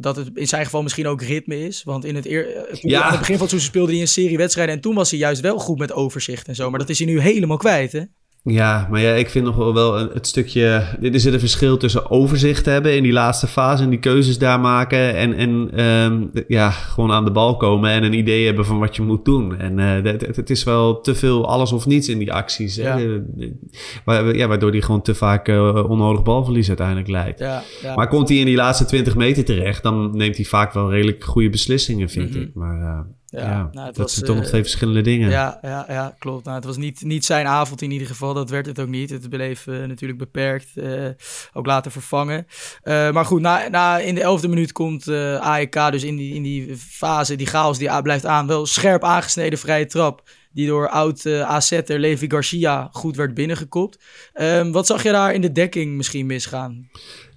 dat 0.00 0.16
het 0.16 0.30
in 0.34 0.48
zijn 0.48 0.64
geval 0.64 0.82
misschien 0.82 1.06
ook 1.06 1.22
ritme 1.22 1.66
is. 1.66 1.82
Want 1.84 2.04
in 2.04 2.14
het, 2.14 2.26
eer, 2.26 2.46
ja. 2.80 3.02
aan 3.02 3.10
het 3.10 3.18
begin 3.18 3.34
van 3.34 3.46
het 3.46 3.50
seizoen 3.50 3.60
speelde 3.60 3.92
hij 3.92 4.00
een 4.00 4.08
serie 4.08 4.23
wedstrijden. 4.32 4.74
En 4.74 4.80
toen 4.80 4.94
was 4.94 5.10
hij 5.10 5.18
juist 5.18 5.40
wel 5.40 5.58
goed 5.58 5.78
met 5.78 5.92
overzicht 5.92 6.48
en 6.48 6.54
zo. 6.54 6.70
Maar 6.70 6.78
dat 6.78 6.88
is 6.88 6.98
hij 6.98 7.06
nu 7.06 7.20
helemaal 7.20 7.56
kwijt, 7.56 7.92
hè? 7.92 8.02
Ja, 8.46 8.88
maar 8.90 9.00
ja, 9.00 9.12
ik 9.12 9.30
vind 9.30 9.44
nog 9.44 9.56
wel 9.56 9.94
het 9.94 10.26
stukje. 10.26 10.62
Er 11.02 11.20
zit 11.20 11.32
een 11.32 11.40
verschil 11.40 11.76
tussen 11.76 12.10
overzicht 12.10 12.66
hebben 12.66 12.96
in 12.96 13.02
die 13.02 13.12
laatste 13.12 13.46
fase 13.46 13.82
en 13.82 13.90
die 13.90 13.98
keuzes 13.98 14.38
daar 14.38 14.60
maken. 14.60 15.14
En, 15.14 15.34
en 15.34 15.80
um, 15.84 16.30
ja, 16.48 16.70
gewoon 16.70 17.12
aan 17.12 17.24
de 17.24 17.30
bal 17.30 17.56
komen 17.56 17.90
en 17.90 18.02
een 18.02 18.12
idee 18.12 18.46
hebben 18.46 18.64
van 18.66 18.78
wat 18.78 18.96
je 18.96 19.02
moet 19.02 19.24
doen. 19.24 19.58
En 19.58 19.78
uh, 19.78 20.12
het, 20.12 20.36
het, 20.36 20.50
is 20.50 20.64
wel 20.64 21.00
te 21.00 21.14
veel 21.14 21.48
alles 21.48 21.72
of 21.72 21.86
niets 21.86 22.08
in 22.08 22.18
die 22.18 22.32
acties. 22.32 22.74
Ja. 22.74 22.98
Hè? 22.98 24.20
Ja, 24.32 24.46
waardoor 24.46 24.70
hij 24.70 24.80
gewoon 24.80 25.02
te 25.02 25.14
vaak 25.14 25.48
uh, 25.48 25.90
onnodig 25.90 26.22
balverlies 26.22 26.68
uiteindelijk 26.68 27.08
leidt. 27.08 27.38
Ja, 27.38 27.62
ja. 27.82 27.94
Maar 27.94 28.08
komt 28.08 28.28
hij 28.28 28.38
in 28.38 28.46
die 28.46 28.56
laatste 28.56 28.84
20 28.84 29.16
meter 29.16 29.44
terecht, 29.44 29.82
dan 29.82 30.16
neemt 30.16 30.36
hij 30.36 30.44
vaak 30.44 30.72
wel 30.72 30.90
redelijk 30.90 31.24
goede 31.24 31.50
beslissingen, 31.50 32.08
vind 32.08 32.28
mm 32.28 32.34
-hmm. 32.34 32.42
ik. 32.42 32.54
Maar. 32.54 32.80
Uh, 32.80 32.98
ja, 33.40 33.68
nou, 33.72 33.86
dat 33.86 33.96
was, 33.96 34.12
zijn 34.12 34.24
toch 34.24 34.36
nog 34.36 34.46
twee 34.46 34.60
verschillende 34.60 35.00
dingen. 35.00 35.30
Ja, 35.30 35.58
ja, 35.62 35.84
ja 35.88 36.14
klopt. 36.18 36.44
Nou, 36.44 36.56
het 36.56 36.64
was 36.64 36.76
niet, 36.76 37.02
niet 37.02 37.24
zijn 37.24 37.46
avond 37.46 37.82
in 37.82 37.90
ieder 37.90 38.06
geval. 38.06 38.34
Dat 38.34 38.50
werd 38.50 38.66
het 38.66 38.80
ook 38.80 38.88
niet. 38.88 39.10
Het 39.10 39.28
bleef 39.28 39.66
uh, 39.66 39.84
natuurlijk 39.84 40.18
beperkt. 40.18 40.68
Uh, 40.74 41.08
ook 41.52 41.66
later 41.66 41.90
vervangen. 41.90 42.46
Uh, 42.84 43.10
maar 43.10 43.24
goed, 43.24 43.40
na, 43.40 43.68
na, 43.68 43.98
in 43.98 44.14
de 44.14 44.20
elfde 44.22 44.48
minuut 44.48 44.72
komt 44.72 45.08
AEK 45.08 45.90
dus 45.90 46.02
in 46.02 46.16
die, 46.16 46.34
in 46.34 46.42
die 46.42 46.76
fase, 46.76 47.36
die 47.36 47.46
chaos 47.46 47.78
die 47.78 48.02
blijft 48.02 48.26
aan. 48.26 48.46
Wel 48.46 48.66
scherp 48.66 49.04
aangesneden 49.04 49.58
vrije 49.58 49.86
trap. 49.86 50.22
Die 50.52 50.66
door 50.66 50.88
oud 50.88 51.26
AZ'er 51.26 51.98
Levi 51.98 52.30
Garcia 52.30 52.88
goed 52.92 53.16
werd 53.16 53.34
binnengekopt. 53.34 54.04
Um, 54.34 54.72
wat 54.72 54.86
zag 54.86 55.02
je 55.02 55.10
daar 55.10 55.34
in 55.34 55.40
de 55.40 55.52
dekking 55.52 55.96
misschien 55.96 56.26
misgaan? 56.26 56.88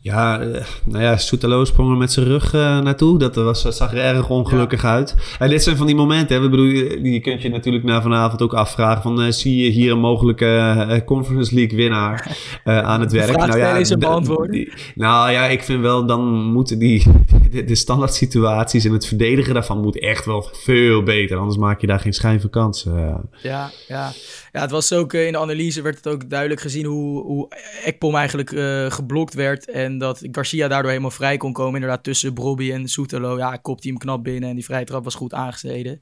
Ja, 0.08 0.38
nou 0.84 1.04
ja, 1.04 1.18
Soetelo 1.18 1.66
sprong 1.66 1.92
er 1.92 1.98
met 1.98 2.12
zijn 2.12 2.26
rug 2.26 2.54
uh, 2.54 2.80
naartoe. 2.80 3.20
Dat, 3.20 3.36
was, 3.36 3.64
dat 3.64 3.76
zag 3.76 3.92
er 3.92 3.98
erg 3.98 4.30
ongelukkig 4.30 4.82
ja. 4.82 4.92
uit. 4.92 5.16
En 5.40 5.50
dit 5.50 5.64
zijn 5.64 5.78
van 5.78 5.86
die 5.86 5.96
momenten. 5.96 6.36
Hè. 6.36 6.42
We 6.42 6.50
bedoel, 6.50 6.66
je 6.66 7.20
kunt 7.20 7.42
je 7.42 7.50
natuurlijk 7.50 7.84
na 7.84 8.02
vanavond 8.02 8.42
ook 8.42 8.54
afvragen: 8.54 9.02
van, 9.02 9.22
uh, 9.22 9.32
zie 9.32 9.64
je 9.64 9.70
hier 9.70 9.92
een 9.92 10.00
mogelijke 10.00 10.46
uh, 10.46 11.06
Conference 11.06 11.56
League 11.56 11.78
winnaar 11.78 12.38
aan 12.64 13.02
het 13.02 13.12
werk? 13.12 13.38
nou 13.38 13.58
ja, 13.58 13.76
is 13.76 13.96
beantwoorden. 13.96 14.70
Nou 14.96 15.32
ja, 15.32 15.46
ik 15.46 15.64
vind 15.64 15.82
wel 15.82 16.06
dan 16.06 16.24
moeten 16.52 16.80
die 16.80 17.04
de, 17.52 17.64
de 17.64 17.76
standaard 17.76 18.14
situaties 18.14 18.86
en 18.86 18.94
het 18.94 19.08
verdedigen 19.08 19.54
daarvan 19.54 19.82
moet 19.82 20.00
echt 20.00 20.26
wel 20.26 20.50
veel 20.54 21.04
beter. 21.04 21.38
Anders 21.38 21.58
maak 21.58 21.82
je 21.82 21.88
daar 21.88 22.00
geen 22.00 22.14
schijn 22.14 22.42
van 22.42 22.50
kansen. 22.50 22.96
Ja, 23.42 23.72
ja. 23.88 24.12
ja, 24.52 24.62
het 24.62 24.72
was 24.72 24.94
ook 24.94 25.14
in 25.14 25.32
de 25.32 25.40
analyse 25.40 25.82
werd 25.82 25.96
het 25.96 26.08
ook 26.08 26.30
duidelijk 26.30 26.62
gezien 26.62 26.86
hoe, 26.86 27.24
hoe 27.24 27.48
Ekpom 27.84 28.16
eigenlijk 28.16 28.50
geblokt 28.94 29.34
werd. 29.34 29.72
En 29.72 29.97
dat 29.98 30.28
Garcia 30.32 30.68
daardoor 30.68 30.90
helemaal 30.90 31.12
vrij 31.12 31.38
kon 31.38 31.54
komen. 31.54 31.74
Inderdaad, 31.74 32.04
tussen 32.04 32.34
Brobby 32.34 32.72
en 32.72 32.88
Soetelo. 32.88 33.38
Ja, 33.38 33.56
kopt 33.56 33.84
hij 33.84 33.92
hem 33.92 34.02
knap 34.02 34.24
binnen 34.24 34.50
en 34.50 34.56
die 34.56 34.66
vrije 34.66 34.86
trap 34.86 35.04
was 35.04 35.16
goed 35.16 35.34
aangesneden. 35.34 36.02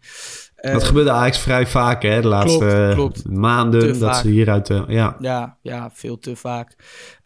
Dat 0.55 0.81
uh, 0.81 0.87
gebeurde 0.87 1.09
eigenlijk 1.09 1.41
vrij 1.41 1.67
vaak, 1.67 2.01
hè? 2.01 2.21
De 2.21 2.27
laatste 2.27 2.91
klopt, 2.93 3.21
klopt. 3.21 3.37
maanden. 3.37 3.79
Te 3.79 3.99
dat 3.99 4.11
vaak. 4.11 4.21
ze 4.21 4.29
hieruit... 4.29 4.69
Uh, 4.69 4.83
ja. 4.87 5.15
Ja, 5.19 5.57
ja, 5.61 5.89
veel 5.93 6.19
te 6.19 6.35
vaak. 6.35 6.75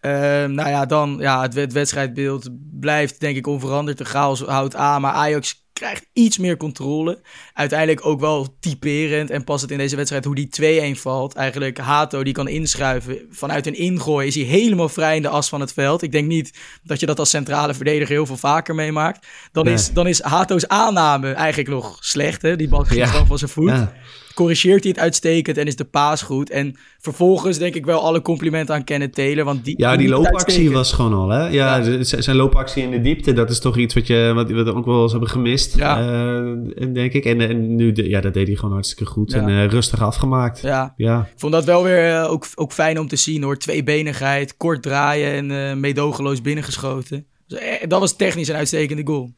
Uh, 0.02 0.12
nou 0.46 0.70
ja, 0.70 0.86
dan 0.86 1.18
ja, 1.20 1.42
het, 1.42 1.54
het 1.54 1.74
wedstrijdbeeld 1.74 2.50
blijft 2.80 3.20
denk 3.20 3.38
ik 3.38 3.48
onveranderd. 3.48 3.98
De 3.98 4.06
chaos 4.06 4.42
houdt 4.42 4.76
aan, 4.76 5.02
maar 5.02 5.14
Ajax 5.14 5.59
krijgt 5.80 6.06
iets 6.14 6.38
meer 6.38 6.58
controle. 6.58 7.22
Uiteindelijk 7.54 8.06
ook 8.06 8.20
wel 8.20 8.58
typerend. 8.60 9.30
En 9.30 9.44
pas 9.44 9.62
het 9.62 9.72
in 9.72 9.78
deze 9.78 9.96
wedstrijd 9.96 10.26
hoe 10.26 10.36
die 10.36 10.96
2-1 10.96 11.00
valt. 11.00 11.34
Eigenlijk 11.34 11.78
Hato 11.78 12.24
die 12.24 12.34
kan 12.34 12.48
inschuiven. 12.48 13.28
Vanuit 13.32 13.68
een 13.68 13.78
ingooi 13.78 14.28
is 14.28 14.36
hij 14.36 14.44
helemaal 14.44 14.90
vrij 14.90 15.16
in 15.16 15.22
de 15.22 15.30
as 15.30 15.50
van 15.50 15.60
het 15.60 15.74
veld. 15.74 16.02
Ik 16.02 16.12
denk 16.12 16.28
niet 16.28 16.54
dat 16.84 17.00
je 17.00 17.06
dat 17.06 17.20
als 17.20 17.30
centrale 17.30 17.74
verdediger 17.74 18.16
heel 18.16 18.26
veel 18.26 18.38
vaker 18.38 18.76
meemaakt. 18.76 19.28
Dan, 19.52 19.66
nee. 19.66 19.74
is, 19.74 19.92
dan 19.92 20.08
is 20.08 20.22
Hato's 20.22 20.68
aanname 20.68 21.32
eigenlijk 21.32 21.70
nog 21.70 21.98
slecht. 22.00 22.42
Hè? 22.42 22.56
Die 22.56 22.68
bal 22.68 22.84
ging 22.84 23.00
ja. 23.00 23.08
gewoon 23.08 23.28
van 23.28 23.38
zijn 23.38 23.52
voet. 23.52 23.70
Ja 23.70 23.94
corrigeert 24.40 24.84
hij 24.84 24.92
het 24.92 25.02
uitstekend 25.02 25.58
en 25.58 25.68
is 25.68 25.76
de 25.76 25.84
paas 25.84 26.22
goed. 26.22 26.50
En 26.50 26.76
vervolgens 27.00 27.58
denk 27.58 27.76
ik 27.76 27.86
wel 27.86 28.02
alle 28.02 28.22
complimenten 28.22 28.76
aan 28.76 28.84
Kenneth 28.84 29.14
Taylor. 29.14 29.46
Want 29.46 29.66
die, 29.66 29.74
ja, 29.78 29.98
die 29.98 30.08
loopactie 30.08 30.72
was 30.72 30.94
gewoon 30.94 31.14
al, 31.14 31.30
hè? 31.30 31.48
Ja, 31.48 31.78
ja, 31.78 32.04
zijn 32.04 32.36
loopactie 32.36 32.84
in 32.84 32.92
de 32.92 33.02
diepte, 33.02 33.34
dat 33.34 33.50
is 33.50 33.60
toch 33.60 33.78
iets 33.78 33.94
wat, 33.94 34.08
je, 34.08 34.32
wat 34.36 34.50
we 34.50 34.74
ook 34.74 34.86
wel 34.86 35.02
eens 35.02 35.12
hebben 35.12 35.30
gemist, 35.30 35.76
ja. 35.76 36.02
uh, 36.02 36.94
denk 36.94 37.14
ik. 37.14 37.26
En, 37.26 37.42
en 37.42 37.76
nu, 37.76 37.92
de, 37.92 38.10
ja, 38.10 38.22
dat 38.22 38.34
deed 38.34 38.48
hij 38.48 38.56
gewoon 38.56 38.74
hartstikke 38.74 39.06
goed 39.06 39.32
ja. 39.32 39.40
en 39.40 39.50
uh, 39.50 39.66
rustig 39.66 40.02
afgemaakt. 40.02 40.62
Ja. 40.62 40.94
ja, 40.98 41.20
ik 41.20 41.40
vond 41.40 41.54
dat 41.54 41.66
wel 41.66 41.84
weer 41.84 42.10
uh, 42.14 42.32
ook, 42.32 42.46
ook 42.56 42.72
fijn 42.72 43.00
om 43.00 43.08
te 43.08 43.16
zien, 43.16 43.44
hoor. 43.44 43.58
Tweebenigheid, 43.58 44.58
kort 44.58 44.82
draaien 44.82 45.52
en 45.52 45.80
meedogenloos 45.80 46.42
binnengeschoten. 46.42 47.26
Dus, 47.48 47.60
dat 47.88 48.00
was 48.00 48.16
technisch 48.16 48.48
een 48.48 48.56
uitstekende 48.56 49.02
goal. 49.06 49.32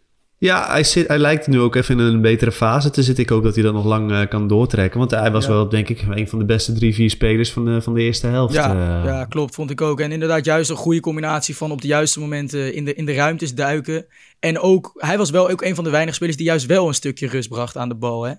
Ja, 0.43 0.71
hij, 0.71 0.83
zit, 0.83 1.07
hij 1.07 1.17
lijkt 1.17 1.47
nu 1.47 1.59
ook 1.59 1.75
even 1.75 1.99
in 1.99 2.05
een 2.05 2.21
betere 2.21 2.51
fase 2.51 2.89
te 2.89 3.03
zitten. 3.03 3.23
Ik 3.23 3.29
hoop 3.29 3.43
dat 3.43 3.53
hij 3.55 3.63
dat 3.63 3.73
nog 3.73 3.85
lang 3.85 4.11
uh, 4.11 4.27
kan 4.29 4.47
doortrekken. 4.47 4.99
Want 4.99 5.11
hij 5.11 5.31
was 5.31 5.45
Ja. 5.45 5.51
wel, 5.51 5.69
denk 5.69 5.89
ik, 5.89 6.03
een 6.09 6.27
van 6.27 6.39
de 6.39 6.45
beste 6.45 6.73
drie, 6.73 6.93
vier 6.93 7.09
spelers 7.09 7.51
van 7.51 7.65
de, 7.65 7.81
van 7.81 7.93
de 7.93 8.01
eerste 8.01 8.27
helft. 8.27 8.53
Ja, 8.53 8.69
eh. 8.71 9.05
ja, 9.05 9.25
klopt, 9.25 9.55
vond 9.55 9.69
ik 9.71 9.81
ook. 9.81 9.99
En 9.99 10.11
inderdaad, 10.11 10.45
juist 10.45 10.69
een 10.69 10.75
goede 10.75 10.99
combinatie 10.99 11.55
van 11.57 11.71
op 11.71 11.81
de 11.81 11.87
juiste 11.87 12.19
momenten 12.19 12.73
in 12.73 12.85
de, 12.85 12.93
in 12.93 13.05
de 13.05 13.13
ruimtes 13.13 13.53
duiken. 13.53 14.05
En 14.39 14.59
ook, 14.59 14.91
hij 14.95 15.17
was 15.17 15.29
wel 15.29 15.49
ook 15.49 15.61
een 15.61 15.75
van 15.75 15.83
de 15.83 15.89
weinige 15.89 16.15
spelers 16.15 16.37
die 16.37 16.45
juist 16.45 16.65
wel 16.65 16.87
een 16.87 16.93
stukje 16.93 17.27
rust 17.27 17.49
bracht 17.49 17.77
aan 17.77 17.89
de 17.89 17.95
bal. 17.95 18.23
Hè? 18.23 18.33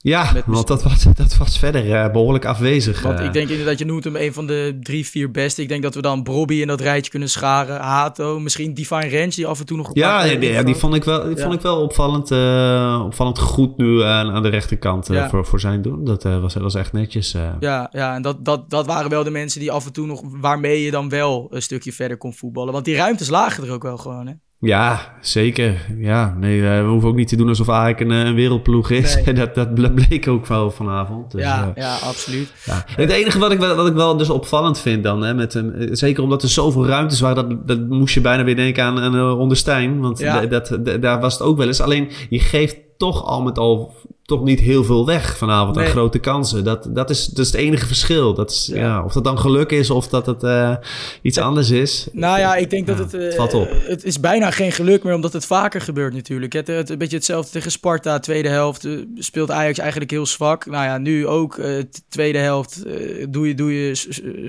Ja 0.00 0.30
met- 0.32 0.44
want 0.46 0.66
dat 0.66 0.82
was, 0.82 1.02
dat 1.14 1.36
was 1.36 1.58
verder 1.58 1.92
eh, 1.94 2.12
behoorlijk 2.12 2.44
afwezig. 2.44 3.02
Want 3.02 3.18
eh. 3.18 3.24
ik 3.24 3.32
denk 3.32 3.48
inderdaad, 3.48 3.78
je 3.78 3.84
noemt 3.84 4.04
hem 4.04 4.16
een 4.16 4.32
van 4.32 4.46
de 4.46 4.78
drie, 4.80 5.06
vier 5.06 5.30
beste. 5.30 5.62
Ik 5.62 5.68
denk 5.68 5.82
dat 5.82 5.94
we 5.94 6.02
dan 6.02 6.22
Brobby 6.22 6.54
in 6.54 6.66
dat 6.66 6.80
rijtje 6.80 7.10
kunnen 7.10 7.28
scharen. 7.30 7.80
Hato, 7.80 8.40
misschien 8.40 8.74
Divine 8.74 9.08
Range, 9.10 9.28
die 9.28 9.46
af 9.46 9.58
en 9.60 9.66
toe 9.66 9.76
nog... 9.76 9.90
Ja, 9.92 10.22
die, 10.22 10.52
ja, 10.52 10.62
die 10.62 10.74
vond 10.74 10.94
ik 10.94 11.04
wel, 11.04 11.22
die 11.26 11.36
Ja. 11.36 11.42
vond 11.42 11.54
ik 11.54 11.60
wel 11.60 11.82
opvallend, 11.82 12.30
eh, 12.30 13.02
opvallend 13.04 13.38
goed 13.38 13.76
nu 13.76 14.02
aan, 14.02 14.30
aan 14.30 14.42
de 14.42 14.48
rechterkant 14.48 15.06
Ja. 15.06 15.28
voor, 15.28 15.46
voor 15.46 15.60
zijn 15.60 15.82
doen. 15.82 16.04
Dat 16.04 16.22
was, 16.22 16.54
was 16.54 16.74
echt 16.74 16.92
netjes. 16.92 17.32
Ja, 17.60 17.88
ja 17.92 18.14
en 18.14 18.22
dat, 18.22 18.44
dat, 18.44 18.70
dat 18.70 18.86
waren 18.86 19.10
wel 19.10 19.24
de 19.24 19.30
mensen 19.30 19.60
die 19.60 19.70
af 19.72 19.86
en 19.86 19.92
toe 19.92 20.06
nog... 20.06 20.22
waarmee 20.40 20.82
je 20.82 20.90
dan 20.90 21.08
wel 21.08 21.46
een 21.50 21.62
stukje 21.62 21.92
verder 21.92 22.16
kon 22.16 22.34
voetballen. 22.34 22.72
Want 22.72 22.84
die 22.84 22.96
ruimtes 22.96 23.28
lagen 23.28 23.64
er 23.64 23.72
ook 23.72 23.82
wel 23.82 23.96
gewoon, 23.96 24.26
hè? 24.26 24.32
Ja, 24.60 25.12
zeker. 25.20 25.86
Ja, 25.98 26.36
nee, 26.40 26.68
eh, 26.68 26.82
we 26.82 26.88
hoeven 26.88 27.08
ook 27.08 27.14
niet 27.16 27.28
te 27.28 27.36
doen 27.36 27.48
alsof 27.48 27.68
Ajax 27.68 28.00
een, 28.00 28.10
eh, 28.10 28.18
een 28.24 28.34
wereldploeg 28.34 28.90
is. 28.90 29.20
Nee. 29.24 29.34
dat, 29.44 29.54
dat 29.54 29.74
ble- 29.74 29.90
bleek 29.90 30.28
ook 30.28 30.46
wel 30.46 30.70
vanavond. 30.70 31.30
Dus, 31.30 31.42
ja, 31.42 31.72
eh, 31.74 31.82
ja, 31.82 31.94
absoluut. 31.96 32.52
ja. 32.64 32.84
Het 32.86 33.10
enige 33.10 33.38
wat 33.38 33.52
ik, 33.52 33.58
wel- 33.58 33.76
wat 33.76 33.86
ik 33.86 33.94
wel 33.94 34.16
dus 34.16 34.30
opvallend 34.30 34.78
vind 34.78 35.02
dan, 35.02 35.22
hè, 35.22 35.34
met, 35.34 35.52
hem, 35.52 35.70
eh, 35.72 35.88
zeker 35.92 36.22
omdat 36.22 36.42
er 36.42 36.48
zoveel 36.48 36.86
ruimtes 36.86 37.20
waren, 37.20 37.48
dat, 37.48 37.66
dat 37.68 37.88
moest 37.88 38.14
je 38.14 38.20
bijna 38.20 38.44
weer 38.44 38.56
denken 38.56 38.84
aan, 38.84 38.98
aan 39.00 39.32
Onderstein. 39.38 40.00
Want 40.00 40.18
Ja. 40.18 40.46
dat, 40.46 40.78
daar 41.00 41.20
was 41.20 41.32
het 41.32 41.42
ook 41.42 41.56
wel 41.56 41.66
eens. 41.66 41.80
Alleen, 41.80 42.10
je 42.28 42.38
geeft 42.40 42.76
toch 42.96 43.24
al 43.24 43.42
met 43.42 43.58
al 43.58 43.94
toch 44.28 44.44
niet 44.44 44.60
heel 44.60 44.84
veel 44.84 45.06
weg 45.06 45.36
vanavond 45.36 45.76
aan 45.76 45.82
Nee. 45.82 45.90
grote 45.92 46.18
kansen. 46.18 46.64
Dat, 46.64 46.88
dat, 46.90 47.10
is, 47.10 47.26
dat 47.26 47.38
is 47.44 47.52
het 47.52 47.60
enige 47.60 47.86
verschil. 47.86 48.34
Dat 48.34 48.50
is, 48.50 48.70
Ja. 48.72 48.78
ja. 48.78 49.04
of 49.04 49.12
dat 49.12 49.24
dan 49.24 49.38
geluk 49.38 49.70
is 49.70 49.90
of 49.90 50.08
dat 50.08 50.26
het 50.26 50.42
eh, 50.42 50.74
iets 51.22 51.38
anders 51.38 51.70
is. 51.70 52.08
Nou 52.12 52.38
ja, 52.38 52.56
ik 52.56 52.70
denk 52.70 52.86
dat 52.86 52.98
het... 52.98 53.14
eh, 53.14 53.20
het 53.20 53.34
valt 53.34 53.54
op. 53.54 53.68
Het 53.86 54.04
is 54.04 54.20
bijna 54.20 54.50
geen 54.50 54.72
geluk 54.72 55.02
meer, 55.04 55.14
omdat 55.14 55.32
het 55.32 55.46
vaker 55.46 55.80
gebeurt 55.80 56.14
natuurlijk. 56.14 56.52
Het, 56.52 56.66
het, 56.66 56.90
een 56.90 56.98
beetje 56.98 57.16
hetzelfde 57.16 57.50
tegen 57.50 57.70
Sparta. 57.70 58.18
Tweede 58.18 58.48
helft 58.48 58.84
eh, 58.84 58.92
speelt 59.14 59.50
Ajax 59.50 59.78
eigenlijk 59.78 60.10
heel 60.10 60.26
zwak. 60.26 60.66
Nou 60.66 60.84
ja, 60.84 60.98
nu 60.98 61.26
ook. 61.26 61.60
tweede 62.08 62.38
helft 62.38 62.82
doe 63.28 63.48
je, 63.48 63.54
doe 63.54 63.72
je, 63.72 63.96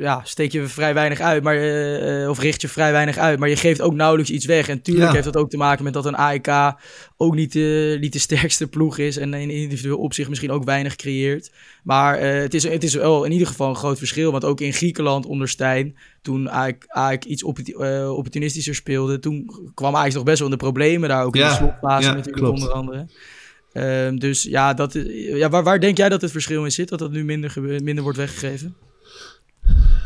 ja, 0.01 0.21
steek 0.23 0.51
je 0.51 0.67
vrij 0.67 0.93
weinig 0.93 1.19
uit. 1.19 1.43
Maar, 1.43 1.57
of 2.29 2.39
richt 2.39 2.61
je 2.61 2.67
vrij 2.67 2.91
weinig 2.91 3.17
uit. 3.17 3.39
Maar 3.39 3.49
je 3.49 3.55
geeft 3.55 3.81
ook 3.81 3.93
nauwelijks 3.93 4.31
iets 4.31 4.45
weg. 4.45 4.67
En 4.67 4.81
tuurlijk 4.81 5.11
heeft 5.11 5.23
dat 5.23 5.37
ook 5.37 5.49
te 5.49 5.57
maken 5.57 5.83
met 5.83 5.93
dat 5.93 6.05
een 6.05 6.15
AEK 6.17 6.73
ook 7.17 7.35
niet, 7.35 7.51
de 7.53 7.97
niet 8.01 8.13
de 8.13 8.19
sterkste 8.19 8.67
ploeg 8.67 8.97
is. 8.97 9.17
En 9.17 9.33
in 9.33 9.68
individueel 9.69 9.97
opzicht 9.97 10.29
misschien 10.29 10.51
ook 10.51 10.63
weinig 10.63 10.95
creëert. 10.95 11.51
Maar 11.83 12.15
eh, 12.17 12.41
het, 12.41 12.53
is, 12.53 12.63
het 12.63 12.83
is 12.83 12.93
wel 12.93 13.23
in 13.23 13.31
ieder 13.31 13.47
geval 13.47 13.69
een 13.69 13.75
groot 13.75 13.97
verschil. 13.97 14.31
Want 14.31 14.45
ook 14.45 14.61
in 14.61 14.73
Griekenland 14.73 15.25
onder 15.25 15.49
Stijn, 15.49 15.97
toen 16.21 16.49
Ajax, 16.49 16.87
Ajax 16.87 17.25
iets 17.25 17.43
eh, 17.43 18.11
opportunistischer 18.15 18.75
speelde, 18.75 19.19
toen 19.19 19.51
kwam 19.73 19.95
Ajax 19.95 20.13
nog 20.13 20.23
best 20.23 20.39
wel 20.39 20.47
in 20.47 20.53
de 20.57 20.63
problemen 20.63 21.09
daar 21.09 21.23
ook 21.25 21.35
in 21.35 21.41
de 21.41 21.47
slotfase 21.55 22.07
ja, 22.07 22.13
natuurlijk 22.13 22.43
klopt. 22.43 22.59
onder 22.59 22.71
andere. 22.73 23.07
Ehm, 23.73 24.15
dus 24.17 24.43
ja, 24.43 24.73
dat, 24.73 24.95
is- 24.95 25.37
ja 25.37 25.49
waar, 25.49 25.63
waar 25.63 25.79
denk 25.79 25.97
jij 25.97 26.09
dat 26.09 26.21
het 26.21 26.31
verschil 26.31 26.63
in 26.63 26.71
zit? 26.71 26.89
Dat 26.89 26.99
dat 26.99 27.11
nu 27.11 27.23
minder, 27.23 27.53
minder 27.61 28.03
wordt 28.03 28.17
weggegeven? 28.17 28.75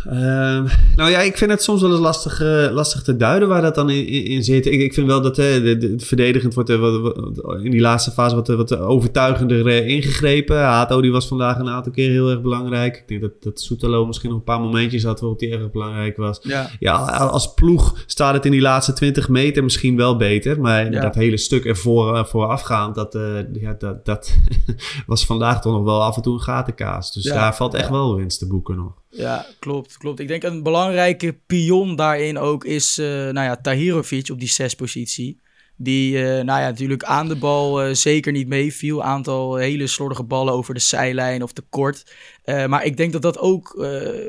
Ehm, 0.09 0.63
nou 0.95 1.09
ja, 1.11 1.19
ik 1.19 1.37
vind 1.37 1.51
het 1.51 1.63
soms 1.63 1.81
wel 1.81 1.91
eens 1.91 1.99
lastig, 1.99 2.41
eh, 2.41 2.67
lastig 2.71 3.01
te 3.03 3.15
duiden 3.17 3.47
waar 3.47 3.61
dat 3.61 3.75
dan 3.75 3.89
in, 3.89 4.07
in, 4.25 4.43
zit. 4.43 4.65
Ik, 4.65 4.81
ik 4.81 4.93
vind 4.93 5.07
wel 5.07 5.21
dat 5.21 5.37
eh, 5.37 5.53
de, 5.53 5.77
de, 5.77 5.87
het 5.87 6.03
verdedigend 6.03 6.53
wordt 6.53 6.69
eh, 6.69 6.77
wat, 6.79 7.01
wat- 7.01 7.61
in 7.63 7.71
die 7.71 7.79
laatste 7.81 8.11
fase 8.11 8.35
wat, 8.35 8.47
wat 8.47 8.77
overtuigender 8.79 9.67
ingegrepen. 9.87 10.57
Hato 10.59 11.01
die 11.01 11.11
was 11.11 11.27
vandaag 11.27 11.59
een 11.59 11.69
aantal 11.69 11.91
keer 11.91 12.09
heel 12.09 12.29
erg 12.29 12.41
belangrijk. 12.41 12.97
Ik 12.97 13.07
denk 13.07 13.21
dat, 13.21 13.31
dat 13.43 13.59
Soetelo 13.61 14.05
misschien 14.05 14.29
nog 14.29 14.37
een 14.37 14.43
paar 14.45 14.59
momentjes 14.61 15.03
had 15.03 15.19
waarop 15.19 15.39
die 15.39 15.51
erg 15.51 15.71
belangrijk 15.71 16.17
was. 16.17 16.39
Ja, 16.41 16.69
Ja, 16.79 16.95
als 17.17 17.53
ploeg 17.53 18.03
staat 18.05 18.33
het 18.33 18.45
in 18.45 18.51
die 18.51 18.61
laatste 18.61 18.93
20 18.93 19.29
meter 19.29 19.63
misschien 19.63 19.97
wel 19.97 20.15
beter. 20.17 20.61
Maar 20.61 20.91
Ja. 20.91 21.01
dat 21.01 21.15
hele 21.15 21.37
stuk 21.37 21.65
ervoor 21.65 22.25
voorafgaand, 22.27 22.95
dat, 22.95 23.17
ja, 23.53 23.75
dat, 23.79 24.05
dat 24.05 24.37
was 25.07 25.25
vandaag 25.25 25.61
toch 25.61 25.73
nog 25.73 25.83
wel 25.83 26.03
af 26.03 26.15
en 26.15 26.21
toe 26.21 26.33
een 26.33 26.41
gatenkaas. 26.41 27.13
Dus 27.13 27.23
Ja, 27.23 27.33
daar 27.33 27.55
valt 27.55 27.73
echt 27.73 27.89
wel 27.89 28.15
winst 28.15 28.39
te 28.39 28.47
boeken 28.47 28.75
nog. 28.75 29.01
Ja 29.13 29.45
klopt, 29.59 29.97
klopt. 29.97 30.19
Ik 30.19 30.27
denk 30.27 30.43
een 30.43 30.63
belangrijke 30.63 31.37
pion 31.45 31.95
daarin 31.95 32.37
ook 32.37 32.65
is 32.65 32.97
eh 32.97 33.05
nou 33.07 33.33
ja, 33.33 33.55
Tahirovic 33.55 34.29
op 34.29 34.39
die 34.39 34.49
zespositie. 34.49 35.41
Die 35.77 36.17
eh, 36.17 36.43
nou 36.43 36.59
ja, 36.61 36.67
natuurlijk 36.67 37.03
aan 37.03 37.27
de 37.27 37.35
bal 37.35 37.81
eh, 37.81 37.93
zeker 37.93 38.31
niet 38.31 38.47
meeviel. 38.47 39.03
Aantal 39.03 39.55
hele 39.55 39.87
slordige 39.87 40.23
ballen 40.23 40.53
over 40.53 40.73
de 40.73 40.79
zijlijn 40.79 41.43
of 41.43 41.51
te 41.51 41.63
kort. 41.69 42.13
Uh, 42.45 42.65
maar 42.65 42.85
ik 42.85 42.97
denk 42.97 43.11
dat 43.13 43.21
dat 43.21 43.39
ook 43.39 43.75
uh, 43.77 43.85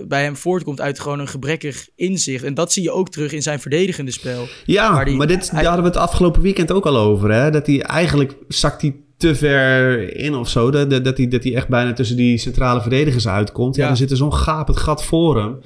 bij 0.08 0.22
hem 0.22 0.36
voortkomt 0.36 0.80
uit 0.80 1.00
gewoon 1.00 1.18
een 1.18 1.28
gebrekkig 1.28 1.88
inzicht. 1.94 2.44
En 2.44 2.54
dat 2.54 2.72
zie 2.72 2.82
je 2.82 2.90
ook 2.90 3.10
terug 3.10 3.32
in 3.32 3.42
zijn 3.42 3.60
verdedigende 3.60 4.10
spel. 4.10 4.46
Ja, 4.64 5.04
die, 5.04 5.16
maar 5.16 5.26
dit, 5.26 5.50
hij, 5.50 5.62
daar 5.62 5.72
hadden 5.72 5.92
we 5.92 5.98
het 5.98 6.08
afgelopen 6.08 6.42
weekend 6.42 6.72
ook 6.72 6.86
al 6.86 6.96
over. 6.96 7.32
Hè? 7.32 7.50
Dat 7.50 7.66
hij 7.66 7.82
eigenlijk 7.82 8.36
zakt 8.48 8.82
hij 8.82 9.03
te 9.16 9.35
ver 9.35 10.14
in 10.16 10.35
of 10.35 10.49
zo. 10.49 10.71
Dat, 10.71 11.04
dat, 11.04 11.16
hij, 11.16 11.28
dat 11.28 11.44
hij 11.44 11.54
echt 11.54 11.68
bijna 11.68 11.92
tussen 11.92 12.16
die 12.16 12.38
centrale 12.38 12.80
verdedigers 12.80 13.28
uitkomt. 13.28 13.76
Ja, 13.76 13.83
Ja. 13.83 13.88
dan 13.88 13.97
zit 13.97 14.11
er 14.11 14.16
zo'n 14.16 14.35
gapend 14.35 14.76
gat 14.76 15.04
voor 15.04 15.38
hem. 15.40 15.59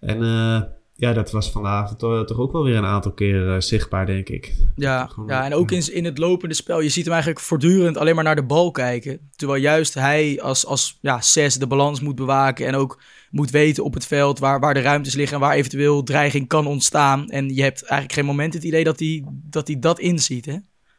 En 0.00 0.22
uh, 0.22 0.60
ja, 0.96 1.12
dat 1.12 1.30
was 1.30 1.50
vanavond 1.50 1.98
toch, 1.98 2.26
toch 2.26 2.38
ook 2.38 2.52
wel 2.52 2.64
weer 2.64 2.76
een 2.76 2.84
aantal 2.84 3.12
keer 3.12 3.46
uh, 3.46 3.54
zichtbaar, 3.60 4.06
denk 4.06 4.28
ik. 4.28 4.54
Ja, 4.76 5.10
ja 5.26 5.44
en 5.44 5.54
ook 5.54 5.70
in, 5.70 5.94
in 5.94 6.04
het 6.04 6.18
lopende 6.18 6.54
spel. 6.54 6.80
Je 6.80 6.88
ziet 6.88 7.04
hem 7.04 7.12
eigenlijk 7.12 7.42
voortdurend 7.44 7.96
alleen 7.96 8.14
maar 8.14 8.24
naar 8.24 8.36
de 8.36 8.44
bal 8.44 8.70
kijken. 8.70 9.30
Terwijl 9.36 9.60
juist 9.62 9.94
hij 9.94 10.40
als, 10.42 10.66
als 10.66 10.98
ja, 11.00 11.20
zes 11.20 11.54
de 11.54 11.66
balans 11.66 12.00
moet 12.00 12.14
bewaken. 12.14 12.66
En 12.66 12.74
ook 12.74 13.00
moet 13.30 13.50
weten 13.50 13.84
op 13.84 13.94
het 13.94 14.06
veld 14.06 14.38
waar, 14.38 14.60
waar 14.60 14.74
de 14.74 14.80
ruimtes 14.80 15.14
liggen. 15.14 15.36
En 15.36 15.42
waar 15.42 15.54
eventueel 15.54 16.02
dreiging 16.02 16.48
kan 16.48 16.66
ontstaan. 16.66 17.28
En 17.28 17.54
je 17.54 17.62
hebt 17.62 17.82
eigenlijk 17.82 18.12
geen 18.12 18.24
moment 18.24 18.54
het 18.54 18.64
idee 18.64 18.84
dat 18.84 18.98
hij 18.98 19.24
dat, 19.50 19.66
hij 19.66 19.78
dat 19.78 19.98
inziet, 19.98 20.46
hè? 20.46 20.56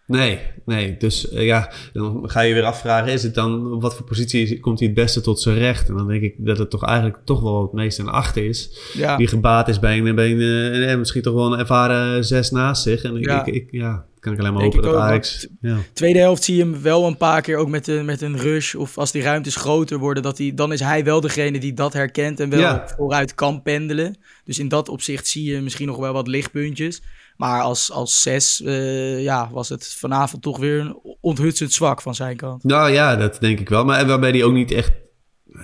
Nee, 0.07 0.39
nee. 0.65 0.97
Dus 0.97 1.31
uh, 1.31 1.45
ja, 1.45 1.71
dan 1.93 2.29
ga 2.29 2.41
je 2.41 2.53
weer 2.53 2.63
afvragen: 2.63 3.11
is 3.11 3.23
het 3.23 3.33
dan 3.35 3.73
op 3.73 3.81
wat 3.81 3.95
voor 3.95 4.05
positie 4.05 4.59
komt 4.59 4.79
hij 4.79 4.87
het 4.87 4.97
beste 4.97 5.21
tot 5.21 5.41
zijn 5.41 5.57
recht? 5.57 5.89
En 5.89 5.95
dan 5.97 6.07
denk 6.07 6.21
ik 6.21 6.35
dat 6.37 6.57
het 6.57 6.69
toch 6.69 6.85
eigenlijk 6.85 7.17
toch 7.25 7.41
wel 7.41 7.61
het 7.61 7.73
meest 7.73 7.99
een 7.99 8.07
acht 8.07 8.37
is. 8.37 8.79
Ja. 8.93 9.17
Die 9.17 9.27
gebaat 9.27 9.67
is 9.67 9.79
bij 9.79 9.97
een, 9.97 10.15
bij 10.15 10.31
een 10.31 10.89
uh, 10.89 10.97
misschien 10.97 11.21
toch 11.21 11.33
wel 11.33 11.53
een 11.53 11.59
ervaren 11.59 12.25
zes 12.25 12.51
naast 12.51 12.83
zich. 12.83 13.03
En 13.03 13.15
ik, 13.15 13.25
Ja. 13.25 13.45
ik, 13.45 13.53
ik, 13.55 13.67
ja, 13.71 14.05
kan 14.19 14.33
ik 14.33 14.39
alleen 14.39 14.53
maar 14.53 14.61
Denk 14.61 14.73
hopen 14.73 14.89
dat 14.91 14.99
Ajax. 14.99 15.47
Ja. 15.61 15.77
Tweede 15.93 16.19
helft 16.19 16.43
zie 16.43 16.55
je 16.55 16.61
hem 16.61 16.81
wel 16.81 17.07
een 17.07 17.17
paar 17.17 17.41
keer 17.41 17.57
ook 17.57 17.69
met, 17.69 17.85
de, 17.85 18.01
met 18.05 18.21
een 18.21 18.37
rush. 18.37 18.75
Of 18.75 18.97
als 18.97 19.11
die 19.11 19.21
ruimtes 19.21 19.55
groter 19.55 19.97
worden, 19.97 20.23
dat 20.23 20.37
hij, 20.37 20.51
dan 20.55 20.73
is 20.73 20.79
hij 20.79 21.03
wel 21.03 21.21
degene 21.21 21.59
die 21.59 21.73
dat 21.73 21.93
herkent 21.93 22.39
en 22.39 22.49
wel 22.49 22.59
Ja. 22.59 22.87
vooruit 22.97 23.35
kan 23.35 23.61
pendelen. 23.61 24.15
Dus 24.43 24.59
in 24.59 24.67
dat 24.67 24.89
opzicht 24.89 25.27
zie 25.27 25.51
je 25.51 25.61
misschien 25.61 25.87
nog 25.87 25.97
wel 25.97 26.13
wat 26.13 26.27
lichtpuntjes. 26.27 27.01
Maar 27.37 27.61
als, 27.61 27.91
als 27.91 28.21
zes 28.21 28.61
eh, 28.61 29.21
ja, 29.23 29.49
was 29.51 29.69
het 29.69 29.95
vanavond 29.99 30.41
toch 30.41 30.57
weer 30.57 30.79
een 30.79 31.17
onthutsend 31.21 31.71
zwak 31.71 32.01
van 32.01 32.15
zijn 32.15 32.37
kant. 32.37 32.63
Nou 32.63 32.91
ja, 32.91 33.15
dat 33.15 33.37
denk 33.39 33.59
ik 33.59 33.69
wel. 33.69 33.85
Maar 33.85 34.07
waarbij 34.07 34.29
hij 34.29 34.43
ook 34.43 34.53
niet 34.53 34.71
echt, 34.71 34.91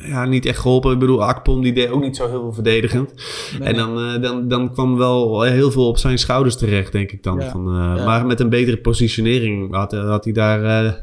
ja, 0.01 0.25
niet 0.25 0.45
echt 0.45 0.59
geholpen. 0.59 0.91
Ik 0.91 0.99
bedoel, 0.99 1.23
Akpom 1.23 1.61
die 1.61 1.73
deed 1.73 1.89
ook 1.89 2.01
niet 2.01 2.15
zo 2.15 2.27
heel 2.27 2.41
veel 2.41 2.53
verdedigend. 2.53 3.13
Nee. 3.59 3.67
En 3.67 3.75
dan, 3.75 3.99
uh, 3.99 4.21
dan, 4.21 4.47
dan 4.47 4.73
kwam 4.73 4.97
wel 4.97 5.41
heel 5.41 5.71
veel 5.71 5.87
op 5.87 5.97
zijn 5.97 6.17
schouders 6.17 6.57
terecht, 6.57 6.91
denk 6.91 7.11
ik 7.11 7.23
dan. 7.23 7.39
Ja. 7.39 7.49
Van, 7.49 7.67
uh, 7.67 7.97
Ja. 7.97 8.05
Maar 8.05 8.25
met 8.25 8.39
een 8.39 8.49
betere 8.49 8.77
positionering 8.77 9.75
had, 9.75 9.91
had 9.91 10.23
hij 10.23 10.33
daar, 10.33 11.01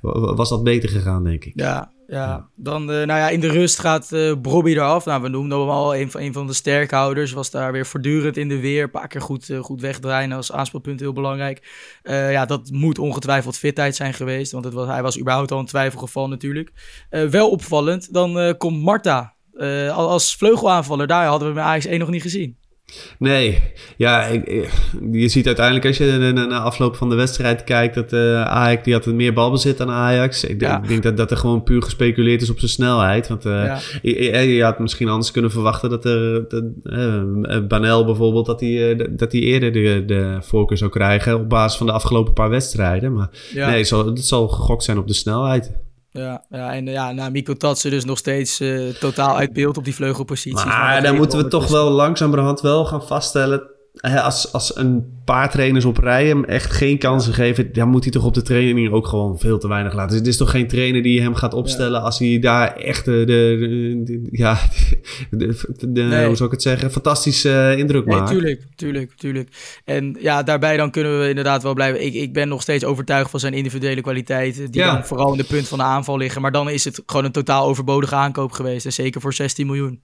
was 0.36 0.48
dat 0.48 0.62
beter 0.62 0.88
gegaan, 0.88 1.24
denk 1.24 1.44
ik. 1.44 1.52
Ja, 1.54 1.92
ja. 2.08 2.48
dan 2.54 2.82
uh, 2.82 2.88
nou 2.88 3.06
ja, 3.06 3.28
in 3.28 3.40
de 3.40 3.48
rust 3.48 3.78
gaat 3.78 4.12
uh, 4.12 4.32
Brobby 4.42 4.70
eraf. 4.70 5.04
Nou, 5.04 5.22
we 5.22 5.28
noemden 5.28 5.58
hem 5.58 5.68
al 5.68 5.96
een 5.96 6.10
van, 6.10 6.20
een 6.20 6.32
van 6.32 6.46
de 6.46 6.52
sterkhouders. 6.52 7.32
Was 7.32 7.50
daar 7.50 7.72
weer 7.72 7.86
voortdurend 7.86 8.36
in 8.36 8.48
de 8.48 8.60
weer. 8.60 8.82
Een 8.82 8.90
paar 8.90 9.08
keer 9.08 9.20
goed, 9.20 9.48
uh, 9.48 9.58
goed 9.58 9.80
wegdraaien 9.80 10.32
als 10.32 10.52
aanspeelpunt 10.52 11.00
heel 11.00 11.12
belangrijk. 11.12 11.68
Uh, 12.02 12.32
ja, 12.32 12.46
dat 12.46 12.70
moet 12.70 12.98
ongetwijfeld 12.98 13.58
fitheid 13.58 13.96
zijn 13.96 14.14
geweest. 14.14 14.52
Want 14.52 14.64
het 14.64 14.74
was, 14.74 14.86
hij 14.86 15.02
was 15.02 15.18
überhaupt 15.20 15.52
al 15.52 15.58
een 15.58 15.66
twijfelgeval 15.66 16.28
natuurlijk. 16.28 16.72
Wel 17.10 17.50
opvallend, 17.50 18.12
dan 18.12 18.56
komt 18.58 18.82
Marta. 18.82 19.34
Als 19.92 20.36
vleugelaanvaller, 20.36 21.06
daar 21.06 21.26
hadden 21.26 21.48
we 21.48 21.54
bij 21.54 21.62
Ajax 21.62 21.86
1 21.86 21.98
nog 21.98 22.10
niet 22.10 22.22
gezien. 22.22 22.56
Nee, 23.18 23.62
ja, 23.96 24.24
ik, 24.24 24.68
je 25.12 25.28
ziet 25.28 25.46
uiteindelijk 25.46 25.86
als 25.86 25.96
je 25.96 26.32
na, 26.34 26.58
afloop 26.58 26.96
van 26.96 27.08
de 27.08 27.14
wedstrijd 27.14 27.64
kijkt 27.64 27.94
dat 27.94 28.12
uh, 28.12 28.42
Ajax 28.42 28.84
die 28.84 28.92
had 28.92 29.06
meer 29.06 29.32
balbezit 29.32 29.78
dan 29.78 29.90
Ajax. 29.90 30.44
Ik, 30.44 30.60
Ja. 30.60 30.82
ik 30.82 30.88
denk 30.88 31.02
dat, 31.02 31.16
dat 31.16 31.30
er 31.30 31.36
gewoon 31.36 31.62
puur 31.62 31.82
gespeculeerd 31.82 32.42
is 32.42 32.50
op 32.50 32.58
zijn 32.58 32.70
snelheid. 32.70 33.28
Want 33.28 33.46
uh, 33.46 33.64
Ja. 33.64 33.78
je, 34.02 34.22
je, 34.22 34.54
je 34.54 34.62
had 34.64 34.78
misschien 34.78 35.08
anders 35.08 35.30
kunnen 35.30 35.50
verwachten 35.50 35.90
dat 35.90 36.04
er 36.04 36.48
dat, 36.48 36.62
uh, 36.82 37.22
Banel 37.68 38.04
bijvoorbeeld 38.04 38.46
dat 38.46 38.60
hij 38.60 39.08
dat 39.10 39.32
hij 39.32 39.40
eerder 39.40 39.72
de, 39.72 40.02
de 40.06 40.38
voorkeur 40.40 40.78
zou 40.78 40.90
krijgen 40.90 41.34
op 41.34 41.48
basis 41.48 41.78
van 41.78 41.86
de 41.86 41.92
afgelopen 41.92 42.32
paar 42.32 42.50
wedstrijden. 42.50 43.12
Maar 43.12 43.28
Ja. 43.52 43.68
nee, 43.68 43.78
het 43.78 43.88
zal, 43.88 44.06
het 44.06 44.24
zal 44.24 44.48
gegokt 44.48 44.84
zijn 44.84 44.98
op 44.98 45.06
de 45.06 45.14
snelheid. 45.14 45.72
Ja, 46.18 46.44
ja, 46.50 46.72
en 46.72 46.86
ja, 46.86 47.12
nou, 47.12 47.30
Miko 47.30 47.52
Tatsen 47.52 47.90
dus 47.90 48.04
nog 48.04 48.18
steeds 48.18 48.60
uh, 48.60 48.94
totaal 48.94 49.36
uit 49.36 49.52
beeld 49.52 49.76
op 49.76 49.84
die 49.84 49.94
vleugelpositie. 49.94 50.66
Maar 50.66 51.02
dan 51.02 51.16
moeten 51.16 51.38
we 51.38 51.48
toch 51.48 51.68
wel 51.68 51.90
langzamerhand 51.90 52.60
wel 52.60 52.84
gaan 52.84 53.06
vaststellen 53.06 53.60
eh, 53.60 53.77
als, 54.00 54.52
als 54.52 54.76
een 54.76 55.16
paar 55.24 55.50
trainers 55.50 55.84
op 55.84 55.98
rij 55.98 56.26
hem 56.26 56.44
echt 56.44 56.70
geen 56.72 56.98
kansen 56.98 57.34
geven, 57.34 57.72
dan 57.72 57.88
moet 57.88 58.02
hij 58.02 58.12
toch 58.12 58.24
op 58.24 58.34
de 58.34 58.42
training 58.42 58.90
ook 58.92 59.06
gewoon 59.06 59.38
veel 59.38 59.58
te 59.58 59.68
weinig 59.68 59.92
laten. 59.94 60.08
Dus 60.10 60.18
het 60.18 60.26
is 60.26 60.36
toch 60.36 60.50
geen 60.50 60.68
trainer 60.68 61.02
die 61.02 61.20
hem 61.22 61.34
gaat 61.34 61.54
opstellen 61.54 62.02
als 62.02 62.18
hij 62.18 62.38
daar 62.38 62.76
echt 62.76 63.04
de, 63.04 63.22
de, 63.26 64.00
de- 64.04 64.28
ja, 64.30 64.58
de, 65.30 65.64
de- 65.88 66.00
Nee. 66.02 66.26
hoe 66.26 66.36
zou 66.36 66.44
ik 66.48 66.54
het 66.54 66.62
zeggen, 66.62 66.90
fantastische 66.90 67.50
eh, 67.72 67.78
indruk 67.78 68.04
Nee, 68.06 68.16
maakt. 68.16 68.30
tuurlijk, 68.30 68.62
tuurlijk, 68.76 69.12
tuurlijk. 69.16 69.80
En 69.84 70.16
ja, 70.20 70.42
daarbij 70.42 70.76
dan 70.76 70.90
kunnen 70.90 71.20
we 71.20 71.28
inderdaad 71.28 71.62
wel 71.62 71.74
blijven. 71.74 72.04
Ik, 72.04 72.14
ik 72.14 72.32
ben 72.32 72.48
nog 72.48 72.62
steeds 72.62 72.84
overtuigd 72.84 73.30
van 73.30 73.40
zijn 73.40 73.54
individuele 73.54 74.00
kwaliteiten. 74.00 74.70
Die 74.70 74.80
Ja. 74.80 74.92
dan 74.94 75.04
vooral 75.04 75.32
in 75.32 75.38
de 75.38 75.44
punt 75.44 75.68
van 75.68 75.78
de 75.78 75.84
aanval 75.84 76.16
liggen. 76.16 76.42
Maar 76.42 76.52
dan 76.52 76.70
is 76.70 76.84
het 76.84 77.02
gewoon 77.06 77.24
een 77.24 77.32
totaal 77.32 77.66
overbodige 77.66 78.14
aankoop 78.14 78.52
geweest. 78.52 78.86
En 78.86 78.92
zeker 78.92 79.20
voor 79.20 79.32
16 79.34 79.66
miljoen. 79.66 80.00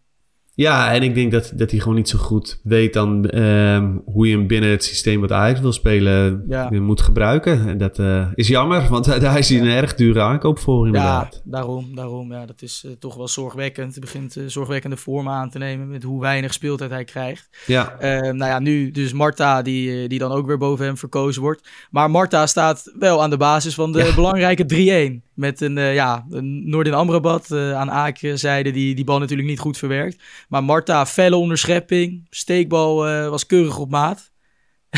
Ja, 0.56 0.92
en 0.92 1.02
ik 1.02 1.14
denk 1.14 1.32
dat, 1.32 1.52
dat 1.54 1.70
hij 1.70 1.80
gewoon 1.80 1.94
niet 1.96 2.08
zo 2.08 2.18
goed 2.18 2.60
weet 2.62 2.92
dan 2.92 3.28
ehm, 3.30 3.96
hoe 4.04 4.28
je 4.28 4.36
hem 4.36 4.46
binnen 4.46 4.70
het 4.70 4.84
systeem 4.84 5.20
wat 5.20 5.32
Ajax 5.32 5.60
wil 5.60 5.72
spelen 5.72 6.44
Ja. 6.48 6.70
eh, 6.70 6.80
moet 6.80 7.00
gebruiken. 7.00 7.68
En 7.68 7.78
dat 7.78 7.98
eh, 7.98 8.26
is 8.34 8.48
jammer, 8.48 8.88
want 8.88 9.04
daar 9.20 9.38
is 9.38 9.48
hij 9.48 9.60
een 9.60 9.66
erg 9.66 9.94
dure 9.94 10.20
aankoop 10.20 10.58
voor 10.58 10.86
inderdaad. 10.86 11.34
Ja, 11.34 11.40
daarom, 11.50 11.94
daarom. 11.94 12.32
Ja, 12.32 12.46
dat 12.46 12.62
is 12.62 12.82
eh, 12.86 12.92
toch 12.98 13.14
wel 13.14 13.28
zorgwekkend. 13.28 13.90
Het 13.94 14.00
begint 14.04 14.36
zorgwekkende 14.46 14.96
vormen 14.96 15.32
aan 15.32 15.50
te 15.50 15.58
nemen 15.58 15.88
met 15.88 16.02
hoe 16.02 16.20
weinig 16.20 16.52
speeltijd 16.52 16.90
hij 16.90 17.04
krijgt. 17.04 17.48
Ja, 17.66 17.96
Eh, 17.98 18.20
nou 18.20 18.50
ja, 18.50 18.58
nu 18.58 18.90
dus 18.90 19.12
Marta, 19.12 19.62
die, 19.62 20.08
die 20.08 20.18
dan 20.18 20.32
ook 20.32 20.46
weer 20.46 20.58
boven 20.58 20.84
hem 20.84 20.96
verkozen 20.96 21.42
wordt. 21.42 21.68
Maar 21.90 22.10
Marta 22.10 22.46
staat 22.46 22.92
wel 22.98 23.22
aan 23.22 23.30
de 23.30 23.36
basis 23.36 23.74
van 23.74 23.92
de 23.92 23.98
Ja. 24.04 24.14
belangrijke 24.14 24.64
3-1. 24.66 25.22
Met 25.34 25.60
een, 25.60 25.78
eh, 25.78 25.94
ja, 25.94 26.26
een 26.30 26.68
Noordin 26.68 26.94
Amrabat 26.94 27.50
eh, 27.50 27.72
aan 27.72 27.90
Aak-zijde, 27.90 28.70
die 28.70 28.94
die 28.94 29.04
bal 29.04 29.18
natuurlijk 29.18 29.48
niet 29.48 29.58
goed 29.58 29.78
verwerkt. 29.78 30.22
Maar 30.48 30.64
Marta, 30.64 31.06
felle 31.06 31.36
onderschepping. 31.36 32.26
Steekbal 32.30 33.08
eh, 33.08 33.28
was 33.28 33.46
keurig 33.46 33.78
op 33.78 33.90
maat. 33.90 34.30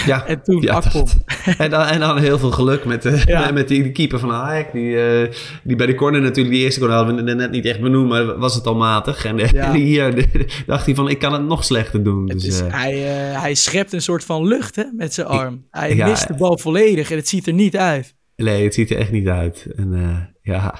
ja. 0.06 0.26
En 0.26 0.42
toen 0.42 0.62
Ja. 0.62 0.82
En 1.58 1.70
dan, 1.70 1.84
en 1.84 2.00
dan 2.00 2.18
heel 2.18 2.38
veel 2.38 2.50
geluk 2.50 2.84
met, 2.84 3.02
de, 3.02 3.22
Ja. 3.26 3.50
met 3.52 3.68
die, 3.68 3.82
die 3.82 3.92
keeper 3.92 4.18
van 4.18 4.32
Ajax. 4.32 4.72
Die, 4.72 4.96
die 5.64 5.76
bij 5.76 5.86
de 5.86 5.94
corner 5.94 6.20
natuurlijk, 6.20 6.54
die 6.54 6.64
eerste 6.64 6.80
corner 6.80 6.98
hadden 6.98 7.24
we 7.24 7.34
net 7.34 7.50
niet 7.50 7.64
echt 7.64 7.80
benoemd, 7.80 8.08
maar 8.08 8.38
was 8.38 8.54
het 8.54 8.66
al 8.66 8.74
matig. 8.74 9.24
En 9.24 9.36
Ja. 9.38 9.72
hier 9.72 10.14
de- 10.14 10.46
dacht 10.66 10.86
hij 10.86 10.94
van, 10.94 11.08
ik 11.08 11.18
kan 11.18 11.32
het 11.32 11.42
nog 11.44 11.64
slechter 11.64 12.02
doen. 12.02 12.26
Dus, 12.26 12.44
is, 12.44 12.60
hij, 12.60 12.94
hij 13.32 13.54
schept 13.54 13.92
een 13.92 14.02
soort 14.02 14.24
van 14.24 14.46
lucht 14.46 14.76
hè, 14.76 14.84
met 14.96 15.14
zijn 15.14 15.26
arm. 15.26 15.66
Hij 15.70 15.94
mist 15.94 16.28
de 16.28 16.34
bal 16.34 16.58
volledig 16.58 17.10
en 17.10 17.16
het 17.16 17.28
ziet 17.28 17.46
er 17.46 17.52
niet 17.52 17.76
uit. 17.76 18.14
Nee, 18.36 18.64
het 18.64 18.74
ziet 18.74 18.90
er 18.90 18.96
echt 18.96 19.12
niet 19.12 19.28
uit. 19.28 19.66
En 19.76 19.94
eh, 19.94 20.22
ja, 20.46 20.74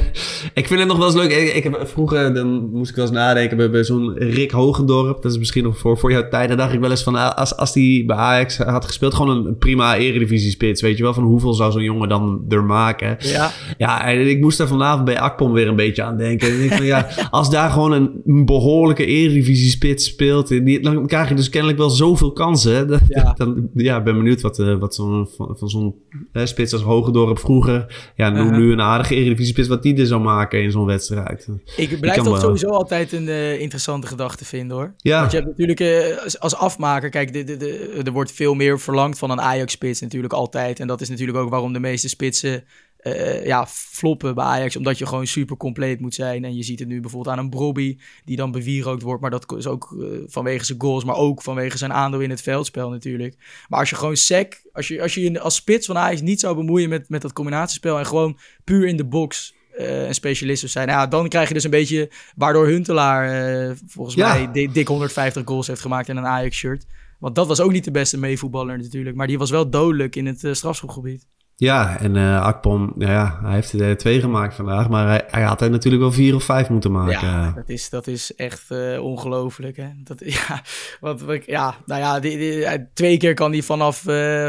ik 0.60 0.66
vind 0.66 0.78
het 0.80 0.88
nog 0.88 0.96
wel 0.96 1.06
eens 1.06 1.14
leuk. 1.14 1.32
Ik, 1.32 1.54
ik 1.54 1.62
heb, 1.62 1.80
vroeger 1.84 2.34
dan 2.34 2.70
moest 2.72 2.90
ik 2.90 2.96
wel 2.96 3.04
eens 3.04 3.14
nadenken 3.14 3.56
bij, 3.56 3.70
bij 3.70 3.84
zo'n 3.84 4.14
Rick 4.16 4.50
Hogendorp. 4.50 5.22
Dat 5.22 5.32
is 5.32 5.38
misschien 5.38 5.62
nog 5.62 5.78
voor, 5.78 5.98
voor 5.98 6.10
jouw 6.10 6.28
tijd. 6.28 6.48
Daar 6.48 6.56
dacht 6.56 6.72
ik 6.72 6.80
wel 6.80 6.90
eens 6.90 7.02
van, 7.02 7.14
ah, 7.14 7.34
als, 7.34 7.56
als 7.56 7.72
die 7.72 8.04
bij 8.04 8.16
Ajax 8.16 8.56
had 8.58 8.84
gespeeld, 8.84 9.14
gewoon 9.14 9.36
een, 9.36 9.46
een 9.46 9.56
prima 9.58 9.96
eredivisie-spits. 9.96 10.82
Weet 10.82 10.96
je 10.96 11.02
wel, 11.02 11.14
van 11.14 11.22
hoeveel 11.24 11.52
zou 11.54 11.72
zo'n 11.72 11.82
jongen 11.82 12.08
dan 12.08 12.44
er 12.48 12.64
maken? 12.64 13.16
Ja, 13.18 13.50
Ja, 13.78 14.04
en 14.06 14.28
ik 14.28 14.40
moest 14.40 14.60
er 14.60 14.68
vanavond 14.68 15.04
bij 15.04 15.20
Akpom 15.20 15.52
weer 15.52 15.68
een 15.68 15.76
beetje 15.76 16.02
aan 16.02 16.16
denken. 16.16 16.48
En 16.48 16.64
ik 16.64 16.72
van, 16.72 16.84
ja, 16.84 17.08
als 17.30 17.50
daar 17.50 17.70
gewoon 17.70 17.92
een 17.92 18.44
behoorlijke 18.44 19.06
eredivisie-spits 19.06 20.04
speelt, 20.04 20.82
dan 20.82 21.06
krijg 21.06 21.28
je 21.28 21.34
dus 21.34 21.48
kennelijk 21.48 21.78
wel 21.78 21.90
zoveel 21.90 22.32
kansen. 22.32 22.86
Dat- 22.88 23.00
Ja. 23.08 23.32
Dan, 23.36 23.68
ja, 23.74 23.96
ik 23.98 24.04
ben 24.04 24.16
benieuwd 24.16 24.40
wat, 24.40 24.58
eh, 24.58 24.74
wat 24.78 24.94
zo'n, 24.94 25.28
van, 25.36 25.56
van 25.58 25.68
zo'n 25.68 25.94
spits 26.32 26.72
als 26.72 26.82
Hogendorp 26.82 27.38
vroeger, 27.38 28.10
ja, 28.16 28.30
nu, 28.30 28.50
nu 28.50 28.72
een 28.72 28.80
aardige 28.80 29.11
eredivisie-spits, 29.14 29.68
wat 29.68 29.82
die 29.82 29.96
er 29.96 30.06
zou 30.06 30.20
maken 30.20 30.62
in 30.62 30.70
zo'n 30.70 30.84
wedstrijd. 30.86 31.48
Ik 31.76 32.00
blijf 32.00 32.16
dat 32.16 32.26
wel. 32.26 32.36
sowieso 32.40 32.66
altijd 32.68 33.12
een 33.12 33.28
eh, 33.28 33.60
interessante 33.60 34.06
gedachte 34.06 34.44
vinden 34.44 34.76
hoor. 34.76 34.94
Ja. 34.96 35.18
Want 35.20 35.30
je 35.30 35.36
hebt 35.36 35.48
natuurlijk 35.50 35.80
eh, 35.80 36.22
als, 36.24 36.38
als 36.38 36.54
afmaker, 36.54 37.10
kijk, 37.10 37.32
de, 37.32 37.44
de, 37.44 37.56
de- 37.56 38.00
er 38.04 38.12
wordt 38.12 38.32
veel 38.32 38.54
meer 38.54 38.80
verlangd 38.80 39.18
van 39.18 39.30
een 39.30 39.40
Ajax-spits 39.40 40.00
natuurlijk 40.00 40.32
altijd. 40.32 40.80
En 40.80 40.86
dat 40.86 41.00
is 41.00 41.08
natuurlijk 41.08 41.38
ook 41.38 41.50
waarom 41.50 41.72
de 41.72 41.80
meeste 41.80 42.08
spitsen 42.08 42.64
eh, 43.02 43.46
ja, 43.46 43.66
floppen 43.66 44.34
bij 44.34 44.44
Ajax. 44.44 44.76
Omdat 44.76 44.98
je 44.98 45.06
gewoon 45.06 45.26
super 45.26 45.56
compleet 45.56 46.00
moet 46.00 46.14
zijn. 46.14 46.44
En 46.44 46.56
je 46.56 46.62
ziet 46.62 46.78
het 46.78 46.88
nu 46.88 47.00
bijvoorbeeld 47.00 47.34
aan 47.36 47.44
een 47.44 47.50
Brobby, 47.50 47.98
die 48.24 48.36
dan 48.36 48.50
bewierookt 48.50 49.02
wordt. 49.02 49.20
Maar 49.20 49.30
dat 49.30 49.54
is 49.56 49.66
ook 49.66 49.96
eh, 50.00 50.06
vanwege 50.26 50.64
zijn 50.64 50.80
goals, 50.80 51.04
maar 51.04 51.16
ook 51.16 51.42
vanwege 51.42 51.78
zijn 51.78 51.92
aandeel 51.92 52.20
in 52.20 52.30
het 52.30 52.42
veldspel 52.42 52.90
natuurlijk. 52.90 53.36
Maar 53.68 53.78
als 53.78 53.90
je 53.90 53.96
gewoon 53.96 54.16
sec, 54.16 54.62
als 54.72 54.88
je, 54.88 55.02
als 55.02 55.14
je 55.14 55.40
als 55.40 55.54
spits 55.54 55.86
van 55.86 55.98
Ajax 55.98 56.20
niet 56.20 56.40
zou 56.40 56.56
bemoeien 56.56 56.88
met, 56.88 57.08
met 57.08 57.22
dat 57.22 57.32
combinatiespel 57.32 57.98
en 57.98 58.06
gewoon 58.06 58.38
puur 58.64 58.86
in 58.86 58.96
de 58.96 59.04
box 59.04 59.54
eh, 59.76 60.06
een 60.06 60.14
specialist 60.14 60.68
zijn, 60.70 60.88
ja, 60.88 61.06
dan 61.06 61.28
krijg 61.28 61.48
je 61.48 61.54
dus 61.54 61.64
een 61.64 61.70
beetje 61.70 62.10
waardoor 62.36 62.66
Huntelaar 62.66 63.76
volgens 63.86 64.16
Ja. 64.16 64.34
mij 64.34 64.52
di- 64.52 64.72
dik 64.72 64.88
150 64.88 65.42
goals 65.44 65.66
heeft 65.66 65.80
gemaakt 65.80 66.08
in 66.08 66.16
een 66.16 66.26
Ajax-shirt. 66.26 66.86
Want 67.18 67.34
dat 67.34 67.46
was 67.46 67.60
ook 67.60 67.72
niet 67.72 67.84
de 67.84 67.90
beste 67.90 68.18
meevoetballer 68.18 68.78
natuurlijk, 68.78 69.16
maar 69.16 69.26
die 69.26 69.38
was 69.38 69.50
wel 69.50 69.70
dodelijk 69.70 70.16
in 70.16 70.26
het 70.26 70.48
strafschopgebied. 70.52 71.26
Ja, 71.54 71.98
en 71.98 72.16
eh 72.16 72.42
Akpom, 72.42 72.94
ja, 72.98 73.10
ja, 73.10 73.38
hij 73.42 73.54
heeft 73.54 73.72
er 73.72 73.96
twee 73.96 74.20
gemaakt 74.20 74.54
vandaag, 74.54 74.88
maar 74.88 75.06
hij, 75.06 75.24
hij 75.26 75.42
had 75.42 75.60
er 75.60 75.70
natuurlijk 75.70 76.02
wel 76.02 76.12
vier 76.12 76.34
of 76.34 76.44
vijf 76.44 76.68
moeten 76.68 76.92
maken. 76.92 77.28
Ja, 77.28 77.52
dat 77.54 77.68
is, 77.68 77.90
dat 77.90 78.06
is 78.06 78.34
echt 78.34 78.70
eh, 78.70 79.02
ongelooflijk. 79.02 79.76
Hè? 79.76 79.88
Dat, 79.96 80.20
ja, 80.36 80.62
wat, 81.00 81.20
ja, 81.46 81.74
nou 81.86 82.00
ja, 82.00 82.20
die, 82.20 82.92
twee 82.92 83.16
keer 83.16 83.34
kan 83.34 83.52
hij 83.52 83.62
vanaf 83.62 83.98
eh, 84.00 84.04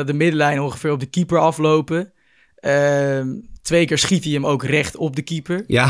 de 0.05 0.13
middenlijn 0.13 0.61
ongeveer 0.61 0.91
op 0.91 0.99
de 0.99 1.05
keeper 1.05 1.39
aflopen. 1.39 2.13
Ehm, 2.55 3.27
twee 3.61 3.85
keer 3.85 3.97
schiet 3.97 4.23
hij 4.23 4.33
hem 4.33 4.45
ook 4.45 4.63
recht 4.63 4.95
op 4.95 5.15
de 5.15 5.21
keeper. 5.21 5.63
Ja, 5.67 5.89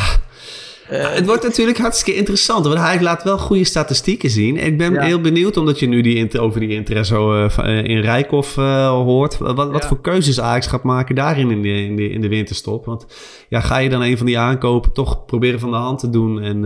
Eh, 0.90 1.14
het 1.14 1.26
wordt 1.26 1.44
natuurlijk 1.44 1.78
hartstikke 1.78 2.20
interessant, 2.20 2.66
want 2.66 2.80
hij 2.80 3.02
laat 3.02 3.24
wel 3.24 3.38
goede 3.38 3.64
statistieken 3.64 4.30
zien. 4.30 4.58
Ik 4.58 4.78
ben 4.78 4.94
Ja. 4.94 5.02
heel 5.02 5.22
benieuwd, 5.22 5.58
omdat 5.58 5.80
je 5.80 5.88
nu 5.88 6.02
die, 6.02 6.40
over 6.40 6.60
die 6.60 6.70
interesse 6.70 7.16
eh, 7.16 7.78
eh, 7.80 7.86
in 7.86 8.00
Rijkoff 8.00 8.56
hoort. 8.56 9.38
Wat, 9.38 9.56
wat 9.56 9.82
Ja. 9.82 9.88
voor 9.88 10.02
keuzes 10.02 10.40
Ajax 10.40 10.68
gaat 10.68 10.84
maken 10.84 11.16
daarin 11.16 11.52
in 11.52 11.62
de, 11.62 11.70
in, 11.86 11.96
de, 11.96 12.10
in 12.10 12.22
de 12.22 12.28
winterstop. 12.28 12.86
Want 12.86 13.06
ja, 13.50 13.60
ga 13.60 13.78
je 13.78 13.90
dan 13.90 14.02
een 14.02 14.18
van 14.18 14.26
die 14.26 14.40
aankopen 14.40 14.92
toch 14.94 15.26
proberen 15.26 15.60
van 15.60 15.70
de 15.72 15.76
hand 15.78 16.00
te 16.00 16.10
doen. 16.10 16.42
En 16.42 16.64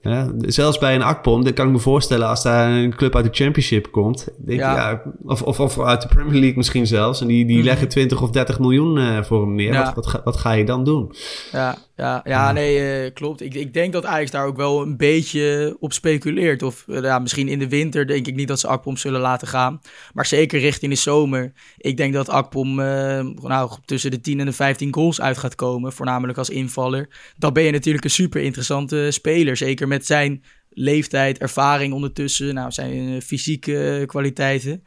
ja, 0.00 0.32
zelfs 0.38 0.78
bij 0.78 0.94
een 0.94 1.02
Akpom, 1.02 1.44
dan 1.44 1.52
kan 1.52 1.66
ik 1.66 1.72
me 1.72 1.78
voorstellen 1.78 2.28
als 2.28 2.42
daar 2.42 2.70
een 2.72 2.94
club 2.96 3.16
uit 3.16 3.24
de 3.24 3.42
Championship 3.42 3.90
komt. 3.90 4.28
Denk 4.46 4.60
Ja. 4.60 5.02
of, 5.24 5.42
of, 5.42 5.60
of 5.60 5.80
uit 5.80 6.02
de 6.02 6.08
Premier 6.08 6.32
League 6.40 6.56
misschien 6.56 6.86
zelfs. 6.86 7.20
En 7.20 7.26
die, 7.26 7.46
die 7.46 7.56
Mhm. 7.56 7.64
leggen 7.66 7.88
20 7.88 8.22
of 8.22 8.30
30 8.30 8.58
miljoen 8.58 9.24
voor 9.24 9.40
hem 9.40 9.54
neer. 9.54 9.72
Wat, 9.74 9.94
wat, 9.94 10.06
ga, 10.06 10.20
wat 10.24 10.36
ga 10.36 10.52
je 10.52 10.64
dan 10.64 10.84
doen? 10.84 11.12
Ja, 11.52 11.76
ja, 11.96 12.20
ja 12.24 12.52
nee, 12.52 13.04
eh, 13.04 13.12
klopt. 13.12 13.40
Ik, 13.40 13.54
ik 13.54 13.72
denk 13.72 13.92
dat 13.92 14.04
Ajax 14.04 14.30
daar 14.30 14.46
ook 14.46 14.56
wel 14.56 14.82
een 14.82 14.96
beetje 14.96 15.76
op 15.80 15.92
speculeert. 15.92 16.62
Of 16.62 16.84
eh, 16.88 17.02
ja, 17.02 17.18
misschien 17.18 17.48
in 17.48 17.58
de 17.58 17.68
winter 17.68 18.06
denk 18.06 18.26
ik 18.26 18.34
niet 18.34 18.48
dat 18.48 18.60
ze 18.60 18.66
Akpom 18.66 18.96
zullen 18.96 19.20
laten 19.20 19.48
gaan. 19.48 19.80
Maar 20.12 20.26
zeker 20.26 20.60
richting 20.60 20.92
de 20.92 20.98
zomer. 20.98 21.52
Ik 21.76 21.96
denk 21.96 22.14
dat 22.14 22.28
Akpom 22.28 22.80
eh, 22.80 23.20
nou, 23.20 23.70
tussen 23.84 24.10
de 24.10 24.20
10 24.20 24.40
en 24.40 24.46
de 24.46 24.52
15 24.52 24.94
goals 24.94 25.20
uit 25.20 25.38
gaat 25.38 25.54
komen. 25.54 25.92
Voornamelijk 25.92 26.38
als 26.38 26.50
invaller. 26.50 27.08
Dan 27.36 27.52
ben 27.52 27.62
je 27.62 27.70
natuurlijk 27.70 28.04
een 28.04 28.10
super 28.10 28.42
interessante 28.42 29.10
speler. 29.10 29.56
Zeker 29.56 29.88
met 29.88 30.06
zijn 30.06 30.42
leeftijd, 30.70 31.38
ervaring 31.38 31.92
ondertussen. 31.92 32.54
Nou, 32.54 32.72
zijn 32.72 33.22
fysieke 33.22 34.04
kwaliteiten. 34.06 34.82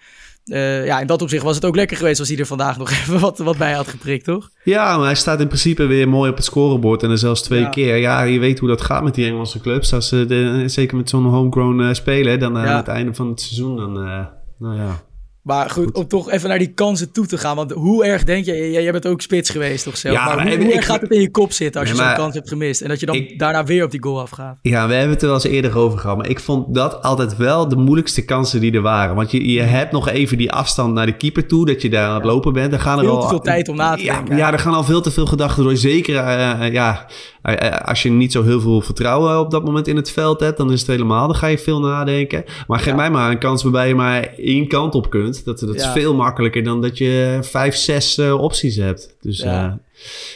Eh, 0.48 0.86
ja, 0.86 1.00
in 1.00 1.08
dat 1.08 1.22
opzicht 1.22 1.44
was 1.44 1.56
het 1.56 1.66
ook 1.66 1.76
lekker 1.76 1.98
geweest 1.98 2.20
als 2.20 2.30
hij 2.30 2.38
er 2.38 2.46
vandaag 2.46 2.78
nog 2.78 2.92
even 3.00 3.20
wat, 3.20 3.38
wat 3.38 3.58
bij 3.58 3.74
had 3.74 3.88
geprikt, 3.88 4.26
toch? 4.26 4.50
Ja, 4.64 4.98
maar 4.98 5.06
hij 5.06 5.16
staat 5.16 5.40
in 5.40 5.48
principe 5.48 5.86
weer 5.86 6.10
mooi 6.10 6.30
op 6.30 6.36
het 6.36 6.46
scorebord. 6.46 7.02
En 7.04 7.08
dan 7.08 7.18
zelfs 7.18 7.42
twee 7.42 7.62
Ja. 7.62 7.70
keer. 7.70 7.96
Ja, 7.96 8.22
je 8.22 8.40
weet 8.40 8.60
hoe 8.60 8.70
dat 8.70 8.82
gaat 8.82 9.04
met 9.04 9.16
die 9.16 9.26
Engelse 9.26 9.60
clubs. 9.60 9.94
Als 9.94 10.08
ze 10.08 10.26
de, 10.26 10.64
zeker 10.66 10.98
met 10.98 11.10
zo'n 11.10 11.26
homegrown 11.26 11.82
eh, 11.82 11.94
speler, 11.94 12.40
dan 12.40 12.54
Ja. 12.54 12.60
aan 12.66 12.76
het 12.78 12.88
einde 12.88 13.14
van 13.14 13.28
het 13.28 13.42
seizoen, 13.42 13.76
dan... 13.76 13.98
eh, 14.08 14.26
nou 14.60 14.76
ja. 14.76 15.06
Maar 15.48 15.70
goed, 15.70 15.92
om 15.96 16.08
toch 16.08 16.32
even 16.32 16.50
naar 16.50 16.58
die 16.60 16.74
kansen 16.74 17.12
toe 17.12 17.26
te 17.26 17.38
gaan. 17.38 17.56
Want 17.56 17.72
hoe 17.72 18.06
erg 18.06 18.24
denk 18.24 18.46
je... 18.46 18.72
Jij, 18.72 18.92
bent 18.92 19.08
ook 19.08 19.22
spits 19.22 19.50
geweest 19.50 19.84
toch 19.84 19.98
zelf? 19.98 20.16
Ja, 20.16 20.26
maar 20.26 20.42
hoe, 20.44 20.52
ik- 20.52 20.58
hoe 20.60 20.68
ik- 20.70 20.76
erg 20.76 20.86
gaat 20.86 21.02
het 21.02 21.12
in 21.12 21.22
je 21.22 21.32
kop 21.32 21.52
zitten 21.52 21.82
als 21.82 21.90
Nee, 21.90 22.00
je 22.00 22.06
zo'n 22.06 22.16
kans 22.16 22.34
hebt 22.34 22.50
gemist? 22.50 22.82
En 22.82 22.88
dat 22.90 23.00
je 23.00 23.06
dan 23.06 23.16
Ik- 23.16 23.40
daarna 23.40 23.64
weer 23.64 23.84
op 23.84 23.92
die 23.92 24.04
goal 24.04 24.20
afgaat. 24.22 24.58
ja, 24.62 24.88
we 24.88 24.94
hebben 24.94 25.12
het 25.14 25.22
er 25.22 25.28
wel 25.28 25.36
eens 25.36 25.46
eerder 25.46 25.78
over 25.78 26.00
gehad. 26.00 26.18
Maar 26.18 26.30
ik 26.30 26.40
vond 26.40 26.74
dat 26.74 27.02
altijd 27.04 27.38
wel 27.38 27.68
de 27.68 27.76
moeilijkste 27.76 28.26
kansen 28.26 28.60
die 28.62 28.72
er 28.72 28.82
waren. 28.82 29.16
Want 29.16 29.32
je, 29.32 29.52
je 29.52 29.62
hebt 29.62 29.92
nog 29.92 30.10
even 30.10 30.38
die 30.38 30.52
afstand 30.52 30.94
naar 30.94 31.06
de 31.06 31.18
keeper 31.18 31.48
toe. 31.48 31.66
Dat 31.66 31.82
je 31.82 31.90
daar 31.90 32.08
aan 32.10 32.16
het 32.16 32.24
lopen 32.26 32.54
bent. 32.54 32.72
Dan 32.72 32.80
gaan 32.80 32.98
er 32.98 33.04
Veel 33.04 33.16
al, 33.16 33.22
te 33.22 33.28
veel 33.28 33.40
tijd 33.40 33.70
om 33.70 33.76
na 33.76 33.96
te 33.96 34.04
denken. 34.04 34.38
Ja, 34.38 34.52
er 34.52 34.60
gaan 34.60 34.74
al 34.74 34.84
veel 34.84 35.02
te 35.02 35.12
veel 35.12 35.26
gedachten 35.26 35.64
door. 35.64 35.76
Zeker 35.78 36.16
eh, 36.16 36.66
eh, 36.66 36.74
ja, 36.74 37.06
eh, 37.42 37.88
als 37.88 38.04
je 38.04 38.10
niet 38.12 38.32
zo 38.32 38.44
heel 38.44 38.62
veel 38.62 38.82
vertrouwen 38.82 39.40
op 39.40 39.52
dat 39.52 39.66
moment 39.66 39.88
in 39.88 39.96
het 39.96 40.12
veld 40.12 40.40
hebt. 40.40 40.58
Dan 40.58 40.72
is 40.72 40.80
het 40.80 40.90
helemaal. 40.90 41.28
Dan 41.28 41.36
ga 41.36 41.48
je 41.48 41.58
veel 41.58 41.80
nadenken. 41.80 42.44
Maar 42.68 42.80
geef 42.80 42.88
Ja. 42.88 42.96
mij 42.96 43.10
maar 43.12 43.32
een 43.32 43.40
kans 43.40 43.64
waarbij 43.64 43.88
je 43.88 43.96
maar 43.96 44.28
één 44.38 44.68
kant 44.68 44.96
op 44.96 45.10
kunt. 45.10 45.37
Dat, 45.44 45.60
dat 45.60 45.76
is 45.76 45.84
Ja. 45.84 45.92
veel 45.94 46.16
makkelijker 46.16 46.64
dan 46.64 46.82
dat 46.82 46.98
je 46.98 47.40
vijf, 47.42 47.76
zes 47.76 48.18
eh, 48.18 48.42
opties 48.42 48.76
hebt. 48.76 49.16
Dus 49.22 49.38
Ja. 49.40 49.52
ja, 49.54 49.80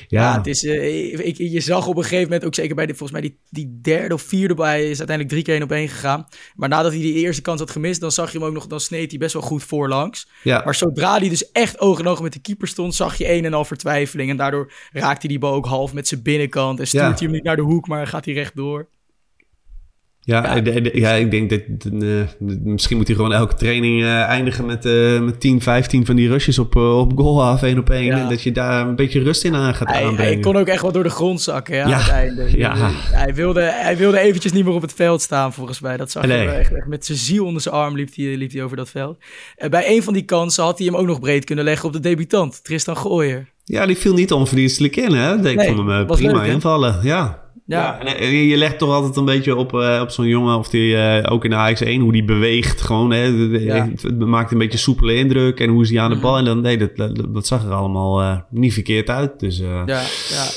Ja, 0.08 0.22
ja. 0.32 0.38
het 0.38 0.48
is, 0.48 0.64
eh, 0.66 1.20
ik, 1.28 1.38
je 1.38 1.60
zag 1.60 1.88
op 1.88 1.98
een 1.98 2.04
gegeven 2.04 2.24
moment 2.24 2.46
ook 2.46 2.56
zeker 2.56 2.76
bij 2.76 2.86
de, 2.86 2.96
volgens 2.96 3.20
mij 3.20 3.22
die, 3.30 3.38
die 3.50 3.80
derde 3.82 4.14
of 4.14 4.22
vierde 4.22 4.54
bij 4.54 4.82
is 4.82 4.88
uiteindelijk 4.88 5.30
drie 5.30 5.44
keer 5.44 5.54
één 5.54 5.64
op 5.64 5.72
één 5.72 5.88
gegaan. 5.90 6.28
Maar 6.56 6.70
nadat 6.70 6.92
hij 6.92 7.02
die 7.02 7.14
eerste 7.14 7.42
kans 7.42 7.60
had 7.60 7.72
gemist, 7.72 8.02
dan 8.02 8.12
zag 8.12 8.32
je 8.32 8.38
hem 8.38 8.48
ook 8.48 8.54
nog, 8.54 8.68
dan 8.68 8.80
sneed 8.80 9.10
hij 9.10 9.20
best 9.20 9.34
wel 9.34 9.42
goed 9.42 9.64
voorlangs. 9.64 10.28
ja. 10.44 10.62
Maar 10.66 10.76
zodra 10.76 11.18
hij 11.18 11.30
dus 11.30 11.52
echt 11.52 11.80
oog 11.80 12.00
in 12.00 12.08
oog 12.08 12.22
met 12.22 12.34
de 12.34 12.40
keeper 12.40 12.68
stond, 12.68 12.96
zag 12.96 13.16
je 13.18 13.32
een 13.32 13.46
en 13.46 13.54
al 13.54 13.66
vertwijfeling. 13.66 14.30
En 14.30 14.38
daardoor 14.38 14.72
raakte 14.92 15.20
hij 15.20 15.30
die 15.30 15.40
bal 15.40 15.54
ook 15.54 15.66
half 15.66 15.94
met 15.94 16.08
zijn 16.08 16.22
binnenkant. 16.22 16.80
En 16.80 16.88
stuurt 16.88 17.04
hij 17.04 17.18
hem 17.28 17.32
niet 17.32 17.44
naar 17.44 17.56
de 17.56 17.62
hoek, 17.62 17.88
maar 17.88 18.08
gaat 18.08 18.26
hij 18.26 18.34
rechtdoor. 18.34 18.88
Ja, 20.32 20.56
Ja. 20.56 20.62
de- 20.62 20.82
de- 20.82 20.92
ja, 20.94 21.12
ik 21.12 21.32
denk 21.32 21.50
dat 21.50 21.60
eh, 22.02 22.50
misschien 22.64 22.98
moet 22.98 23.08
hij 23.08 23.16
gewoon 23.16 23.34
elke 23.34 23.56
training 23.56 24.02
eh, 24.04 24.22
eindigen 24.22 24.66
met, 24.66 24.86
eh, 24.86 25.20
met 25.20 25.40
10, 25.40 25.62
15 25.62 26.06
van 26.06 26.16
die 26.16 26.28
rushes 26.30 26.60
op, 26.60 26.76
op 26.76 27.12
goal 27.18 27.44
af, 27.44 27.64
één 27.64 27.78
op 27.80 27.90
één. 27.90 28.06
Ja. 28.06 28.20
En 28.20 28.30
dat 28.30 28.42
je 28.44 28.52
daar 28.52 28.88
een 28.88 28.96
beetje 28.96 29.20
rust 29.24 29.44
in 29.44 29.56
aan 29.56 29.76
gaat 29.76 29.88
Hij, 29.88 30.04
aanbrengen. 30.06 30.32
hij 30.34 30.42
kon 30.42 30.58
ook 30.58 30.68
echt 30.68 30.82
wel 30.82 30.92
door 30.92 31.04
de 31.04 31.10
grond 31.10 31.42
zakken 31.42 31.76
ja. 31.76 32.00
Hij, 33.12 33.34
wilde, 33.36 33.62
hij 33.62 33.98
wilde 33.98 34.20
eventjes 34.20 34.52
niet 34.52 34.66
meer 34.66 34.74
op 34.74 34.82
het 34.82 34.94
veld 34.94 35.22
staan, 35.22 35.54
volgens 35.54 35.80
mij. 35.80 35.98
Dat 35.98 36.12
zag 36.12 36.22
je 36.24 36.28
Nee. 36.28 36.46
wel 36.46 36.56
echt, 36.56 36.74
echt 36.74 36.88
met 36.88 37.06
zijn 37.06 37.18
ziel 37.18 37.46
onder 37.46 37.62
zijn 37.62 37.76
arm 37.76 37.96
liep 37.96 38.10
hij, 38.16 38.26
liep 38.38 38.52
hij 38.52 38.64
over 38.64 38.78
dat 38.78 38.90
veld. 38.90 39.18
En 39.56 39.70
bij 39.70 39.96
een 39.96 40.04
van 40.04 40.14
die 40.14 40.24
kansen 40.24 40.64
had 40.64 40.78
hij 40.78 40.88
hem 40.88 40.96
ook 40.96 41.06
nog 41.08 41.20
breed 41.20 41.46
kunnen 41.46 41.64
leggen 41.66 41.88
op 41.88 41.94
de 41.94 42.00
debutant, 42.00 42.64
Tristan 42.64 42.98
Gooier. 42.98 43.50
Ja, 43.64 43.86
die 43.86 43.98
viel 43.98 44.14
niet 44.14 44.32
onverdienstelijk 44.32 44.96
in, 44.96 45.12
hè? 45.14 45.38
Nee, 45.38 45.56
vond 45.56 45.90
hem 45.90 46.06
prima 46.08 46.42
leuk, 46.42 46.52
invallen, 46.52 47.00
ja. 47.04 47.40
Ja. 47.66 48.00
en, 48.00 48.18
eh, 48.18 48.50
je 48.50 48.58
legt 48.58 48.78
toch 48.78 48.90
altijd 48.90 49.16
een 49.16 49.26
beetje 49.26 49.56
op, 49.56 49.74
eh, 49.74 50.00
op 50.02 50.10
zo'n 50.10 50.28
jongen, 50.28 50.58
of 50.58 50.70
die 50.70 50.96
eh, 50.98 51.32
ook 51.32 51.44
in 51.44 51.50
de 51.50 51.56
AX1, 51.56 52.00
hoe 52.02 52.12
die 52.12 52.24
beweegt 52.26 52.82
gewoon. 52.82 53.12
Hè? 53.12 53.24
Ja. 53.26 53.90
Het 54.02 54.20
maakt 54.20 54.52
een 54.52 54.58
beetje 54.58 54.78
soepele 54.78 55.16
indruk 55.16 55.60
en 55.60 55.70
hoe 55.70 55.82
is 55.84 55.90
hij 55.90 56.00
aan 56.00 56.10
de 56.10 56.16
Mhm. 56.16 56.24
bal. 56.26 56.38
En 56.38 56.46
dan, 56.46 56.62
nee, 56.62 56.78
dat, 56.78 56.96
dat, 56.96 57.34
dat 57.34 57.48
zag 57.48 57.64
er 57.66 57.72
allemaal 57.72 58.46
niet 58.50 58.74
verkeerd 58.74 59.10
uit. 59.10 59.40
Dus 59.40 59.58
Ja, 59.58 59.84
ja, 59.86 60.04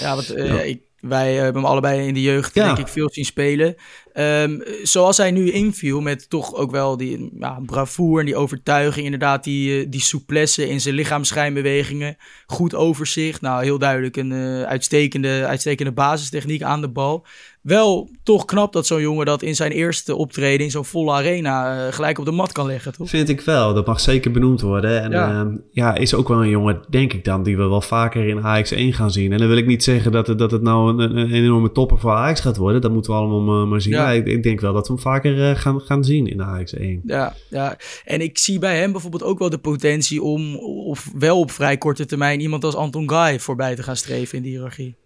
ja 0.00 0.14
want. 0.14 0.36
Ik, 0.64 0.80
wij 1.08 1.34
hebben 1.34 1.62
hem 1.62 1.70
allebei 1.70 2.06
in 2.06 2.14
de 2.14 2.22
jeugd 2.22 2.54
Ja. 2.54 2.64
denk 2.64 2.78
ik 2.78 2.88
veel 2.88 3.10
zien 3.12 3.24
spelen. 3.24 3.74
Ehm, 4.12 4.60
zoals 4.82 5.16
hij 5.16 5.30
nu 5.30 5.50
inviel 5.50 6.00
met 6.00 6.30
toch 6.30 6.54
ook 6.54 6.70
wel 6.70 6.96
die 6.96 7.30
ja, 7.38 7.60
bravoure 7.66 8.20
en 8.20 8.26
die 8.26 8.36
overtuiging. 8.36 9.04
Inderdaad 9.04 9.44
die, 9.44 9.80
eh, 9.80 9.86
die 9.90 10.00
souplesse 10.00 10.68
in 10.68 10.80
zijn 10.80 10.94
lichaamsschijnbewegingen. 10.94 12.16
Goed 12.46 12.74
overzicht. 12.74 13.40
Nou, 13.40 13.64
heel 13.64 13.78
duidelijk 13.78 14.16
een 14.16 14.32
eh, 14.32 14.62
uitstekende, 14.62 15.46
uitstekende 15.46 15.92
basistechniek 15.92 16.62
aan 16.62 16.80
de 16.80 16.88
bal. 16.88 17.26
Wel 17.64 18.10
toch 18.22 18.44
knap 18.44 18.72
dat 18.72 18.86
zo'n 18.86 19.00
jongen 19.00 19.26
dat 19.26 19.42
in 19.42 19.54
zijn 19.54 19.70
eerste 19.70 20.16
optreden 20.16 20.64
in 20.64 20.70
zo'n 20.70 20.84
volle 20.84 21.12
arena 21.12 21.86
eh, 21.86 21.92
gelijk 21.92 22.18
op 22.18 22.24
de 22.24 22.30
mat 22.30 22.52
kan 22.52 22.66
leggen, 22.66 22.92
toch? 22.92 23.08
Vind 23.08 23.28
ik 23.28 23.40
wel. 23.40 23.74
Dat 23.74 23.86
mag 23.86 24.00
zeker 24.00 24.30
benoemd 24.30 24.60
worden. 24.60 25.02
En 25.02 25.10
Ja. 25.10 25.28
ja. 25.28 25.50
ja, 25.70 25.94
is 25.94 26.14
ook 26.14 26.28
wel 26.28 26.42
een 26.42 26.48
jongen, 26.48 26.80
denk 26.88 27.12
ik 27.12 27.24
dan, 27.24 27.42
die 27.42 27.56
we 27.56 27.68
wel 27.68 27.80
vaker 27.80 28.28
in 28.28 28.38
AX1 28.38 28.94
gaan 28.96 29.10
zien. 29.10 29.32
En 29.32 29.38
dan 29.38 29.48
wil 29.48 29.56
ik 29.56 29.66
niet 29.66 29.84
zeggen 29.84 30.12
dat 30.12 30.26
het, 30.26 30.38
dat 30.38 30.50
het 30.50 30.62
nou 30.62 31.02
een, 31.02 31.16
een 31.16 31.32
enorme 31.32 31.72
topper 31.72 31.98
voor 31.98 32.12
AX 32.12 32.40
gaat 32.40 32.56
worden. 32.56 32.80
Dat 32.80 32.92
moeten 32.92 33.12
we 33.12 33.18
allemaal 33.18 33.40
maar, 33.40 33.68
maar 33.68 33.80
zien. 33.80 33.92
Ja. 33.92 34.10
Ik 34.10 34.42
denk 34.42 34.60
wel 34.60 34.72
dat 34.72 34.86
we 34.86 34.92
hem 34.92 35.02
vaker 35.02 35.50
eh, 35.50 35.56
gaan, 35.56 35.80
gaan 35.80 36.04
zien 36.04 36.26
in 36.26 36.40
AX1. 36.40 37.04
Ja, 37.04 37.34
ja, 37.50 37.76
en 38.04 38.20
ik 38.20 38.38
zie 38.38 38.58
bij 38.58 38.78
hem 38.78 38.92
bijvoorbeeld 38.92 39.22
ook 39.22 39.38
wel 39.38 39.50
de 39.50 39.58
potentie 39.58 40.22
om, 40.22 40.56
of 40.86 41.10
wel 41.18 41.38
op 41.38 41.50
vrij 41.50 41.78
korte 41.78 42.06
termijn, 42.06 42.40
iemand 42.40 42.64
als 42.64 42.76
Anton 42.76 43.10
Guy 43.10 43.40
voorbij 43.40 43.74
te 43.74 43.82
gaan 43.82 43.96
streven 43.96 44.36
in 44.36 44.42
die 44.42 44.52
hiërarchie. 44.52 44.96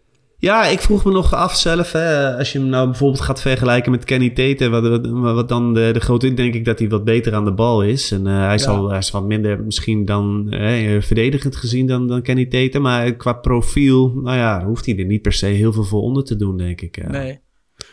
Ja, 0.41 0.67
ik 0.67 0.81
vroeg 0.81 1.05
me 1.05 1.13
nog 1.13 1.35
af 1.35 1.57
zelf, 1.57 1.93
hè, 1.93 2.37
als 2.37 2.53
je 2.53 2.59
hem 2.59 2.69
nou 2.69 2.87
bijvoorbeeld 2.87 3.21
gaat 3.21 3.41
vergelijken 3.41 3.91
met 3.91 4.05
Kenny 4.05 4.31
Tate, 4.31 4.69
wat, 4.69 4.89
wat, 4.89 5.07
wat 5.35 5.49
dan 5.49 5.75
de, 5.75 5.91
de 5.93 6.01
grote, 6.01 6.35
denk 6.35 6.55
ik 6.55 6.65
dat 6.65 6.79
hij 6.79 6.89
wat 6.89 7.05
beter 7.05 7.35
aan 7.35 7.45
de 7.45 7.53
bal 7.53 7.83
is. 7.83 8.13
En 8.13 8.27
eh, 8.27 8.47
hij, 8.47 8.59
zal, 8.59 8.89
hij 8.89 8.99
is 8.99 9.11
wat 9.11 9.25
minder 9.27 9.65
misschien 9.65 10.05
dan 10.05 10.51
eh, 10.51 11.01
verdedigend 11.03 11.57
gezien 11.57 11.87
dan, 11.87 12.07
dan 12.07 12.23
Kenny 12.23 12.47
Tate, 12.47 12.79
maar 12.79 13.13
qua 13.13 13.33
profiel, 13.33 14.13
nou 14.15 14.37
ja, 14.37 14.65
hoeft 14.65 14.87
hij 14.87 14.99
er 14.99 15.05
niet 15.05 15.23
per 15.23 15.33
se 15.33 15.47
heel 15.47 15.73
veel 15.73 15.85
voor 15.85 16.03
onder 16.03 16.25
te 16.25 16.37
doen, 16.37 16.57
denk 16.57 16.81
ik. 16.81 16.97
ja. 16.97 17.11
Nee. 17.11 17.41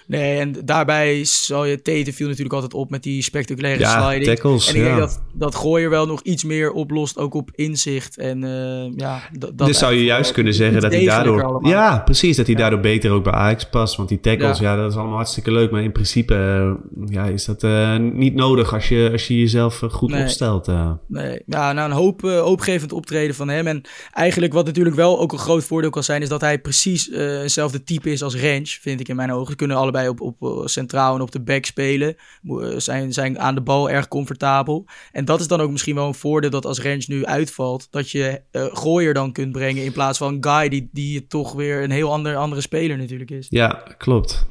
Nee, 0.08 0.40
en 0.40 0.56
daarbij 0.66 1.20
zal 1.26 1.66
je 1.66 1.82
Tete 1.82 2.14
viel 2.14 2.28
natuurlijk 2.28 2.54
altijd 2.56 2.74
op 2.74 2.90
met 2.90 3.04
die 3.04 3.22
spectaculaire 3.22 3.80
Ja, 3.80 4.02
sliding. 4.08 4.26
tackles, 4.36 4.68
en 4.68 4.76
ik 4.76 4.82
denk 4.82 4.94
ja. 4.94 5.00
dat, 5.00 5.22
dat 5.34 5.56
Gooier 5.56 5.90
wel 5.90 6.06
nog 6.06 6.22
iets 6.22 6.44
meer 6.44 6.72
oplost, 6.72 7.18
ook 7.18 7.34
op 7.34 7.50
inzicht. 7.56 8.18
En 8.18 8.44
eh, 8.44 8.92
ja, 8.96 9.22
dat, 9.40 9.58
dus 9.58 9.78
zou 9.78 9.94
je 9.94 10.04
juist 10.04 10.32
kunnen 10.32 10.54
zeggen 10.54 10.82
dat 10.82 10.92
hij 10.92 11.06
daardoor... 11.06 11.44
allemaal. 11.44 11.72
Ja, 11.72 12.00
precies. 12.06 12.36
Dat 12.38 12.46
hij 12.46 12.56
Ja. 12.56 12.62
daardoor 12.62 12.80
beter 12.80 13.12
ook 13.12 13.24
bij 13.24 13.34
Ajax 13.34 13.70
past. 13.70 13.96
Want 13.96 14.10
die 14.10 14.20
tackles, 14.20 14.60
Ja. 14.60 14.76
dat 14.76 14.92
is 14.92 14.98
allemaal 14.98 15.16
hartstikke 15.16 15.52
leuk. 15.52 15.72
Maar 15.72 15.84
in 15.84 15.92
principe 15.92 16.34
eh, 16.36 17.14
ja, 17.14 17.26
is 17.26 17.46
dat 17.46 17.64
eh, 17.64 17.98
niet 17.98 18.34
nodig 18.36 18.74
als 18.74 18.88
je, 18.90 19.10
als 19.12 19.28
je 19.28 19.40
jezelf 19.40 19.82
goed 19.90 20.12
Nee. 20.12 20.22
opstelt. 20.22 20.68
Nee, 21.08 21.42
ja, 21.46 21.74
nou 21.74 21.90
een 21.90 21.96
hoop, 21.98 22.22
hoopgevend 22.22 22.94
optreden 22.94 23.36
van 23.36 23.50
hem. 23.50 23.68
En 23.68 23.82
eigenlijk 24.14 24.54
wat 24.54 24.66
natuurlijk 24.66 24.96
wel 24.96 25.20
ook 25.20 25.32
een 25.32 25.38
groot 25.40 25.64
voordeel 25.64 25.90
kan 25.90 26.04
zijn... 26.04 26.22
is 26.22 26.30
dat 26.30 26.42
hij 26.42 26.60
precies 26.60 27.10
hetzelfde 27.14 27.84
type 27.84 28.12
is 28.12 28.24
als 28.24 28.36
Range, 28.36 28.66
vind 28.82 29.00
ik 29.00 29.08
in 29.08 29.16
mijn 29.16 29.32
ogen. 29.32 29.50
Ze 29.52 29.56
kunnen 29.56 29.78
allebei 29.78 29.95
op, 29.96 30.22
op 30.22 30.44
eh, 30.44 30.66
centraal 30.66 31.16
en 31.16 31.22
op 31.22 31.32
de 31.32 31.42
back 31.42 31.66
spelen. 31.66 32.16
Eh, 32.44 32.68
zijn, 32.78 33.14
zijn 33.14 33.40
aan 33.40 33.56
de 33.56 33.62
bal 33.62 33.90
erg 33.90 34.08
comfortabel. 34.08 34.86
En 35.12 35.26
dat 35.26 35.40
is 35.40 35.48
dan 35.48 35.62
ook 35.62 35.72
misschien 35.72 35.96
wel 35.96 36.08
een 36.08 36.14
voordeel 36.14 36.50
dat 36.50 36.66
als 36.66 36.80
Range 36.80 37.04
nu 37.08 37.26
uitvalt... 37.26 37.88
dat 37.92 38.12
je 38.12 38.42
eh 38.52 38.66
Gooier 38.72 39.14
dan 39.14 39.32
kunt 39.32 39.52
brengen 39.52 39.84
in 39.84 39.92
plaats 39.92 40.18
van 40.18 40.38
Guy... 40.40 40.70
die, 40.70 40.90
die 40.92 41.28
toch 41.28 41.54
weer 41.54 41.84
een 41.84 41.92
heel 41.92 42.12
ander, 42.12 42.36
andere 42.36 42.62
speler 42.62 42.98
natuurlijk 42.98 43.32
is. 43.32 43.48
Ja, 43.50 43.84
klopt. 43.98 44.46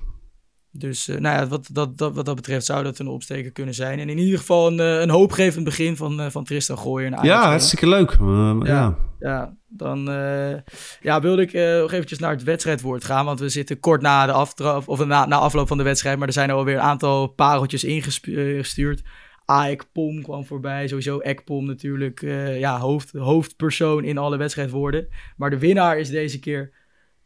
Dus 0.76 1.08
eh, 1.08 1.18
nou 1.18 1.36
ja, 1.36 1.46
wat, 1.46 1.68
dat, 1.72 1.98
dat, 1.98 2.14
wat 2.14 2.24
dat 2.24 2.34
betreft 2.34 2.66
zou 2.66 2.84
dat 2.84 2.98
een 2.98 3.08
opsteker 3.08 3.52
kunnen 3.52 3.74
zijn. 3.74 3.98
En 3.98 4.08
in 4.08 4.18
ieder 4.18 4.38
geval 4.38 4.66
een, 4.66 4.80
eh, 4.80 5.00
een 5.00 5.10
hoopgevend 5.10 5.64
begin 5.64 5.96
van, 5.96 6.20
eh, 6.20 6.30
van 6.30 6.44
Tristan 6.44 6.78
Gooier. 6.78 7.10
naar 7.10 7.18
Ajax. 7.18 7.42
Ja, 7.42 7.48
hartstikke 7.48 7.88
leuk. 7.88 8.16
Ja. 8.20 8.60
Ja. 8.64 8.98
Ja, 9.18 9.56
dan 9.68 10.04
ja, 11.00 11.20
wilde 11.20 11.42
ik 11.42 11.52
nog 11.52 11.92
eventjes 11.92 12.18
naar 12.18 12.30
het 12.30 12.42
wedstrijdwoord 12.42 13.04
gaan. 13.04 13.24
Want 13.24 13.40
we 13.40 13.48
zitten 13.48 13.80
kort 13.80 14.02
na 14.02 14.26
de 14.26 14.32
aftrap, 14.32 14.88
of 14.88 15.04
na, 15.04 15.26
na 15.26 15.36
afloop 15.36 15.68
van 15.68 15.76
de 15.76 15.82
wedstrijd. 15.82 16.18
Maar 16.18 16.26
er 16.26 16.32
zijn 16.32 16.50
alweer 16.50 16.74
een 16.74 16.80
aantal 16.80 17.26
pareltjes 17.26 17.84
ingestuurd. 17.84 19.02
Aek 19.44 19.84
Pom 19.92 20.22
kwam 20.22 20.44
voorbij. 20.44 20.88
Sowieso 20.88 21.18
Ekpom 21.18 21.66
natuurlijk. 21.66 22.20
ja, 22.58 22.78
hoofd, 22.78 23.12
hoofdpersoon 23.12 24.04
in 24.04 24.18
alle 24.18 24.36
wedstrijdwoorden. 24.36 25.08
Maar 25.36 25.50
de 25.50 25.58
winnaar 25.58 25.98
is 25.98 26.10
deze 26.10 26.38
keer 26.38 26.72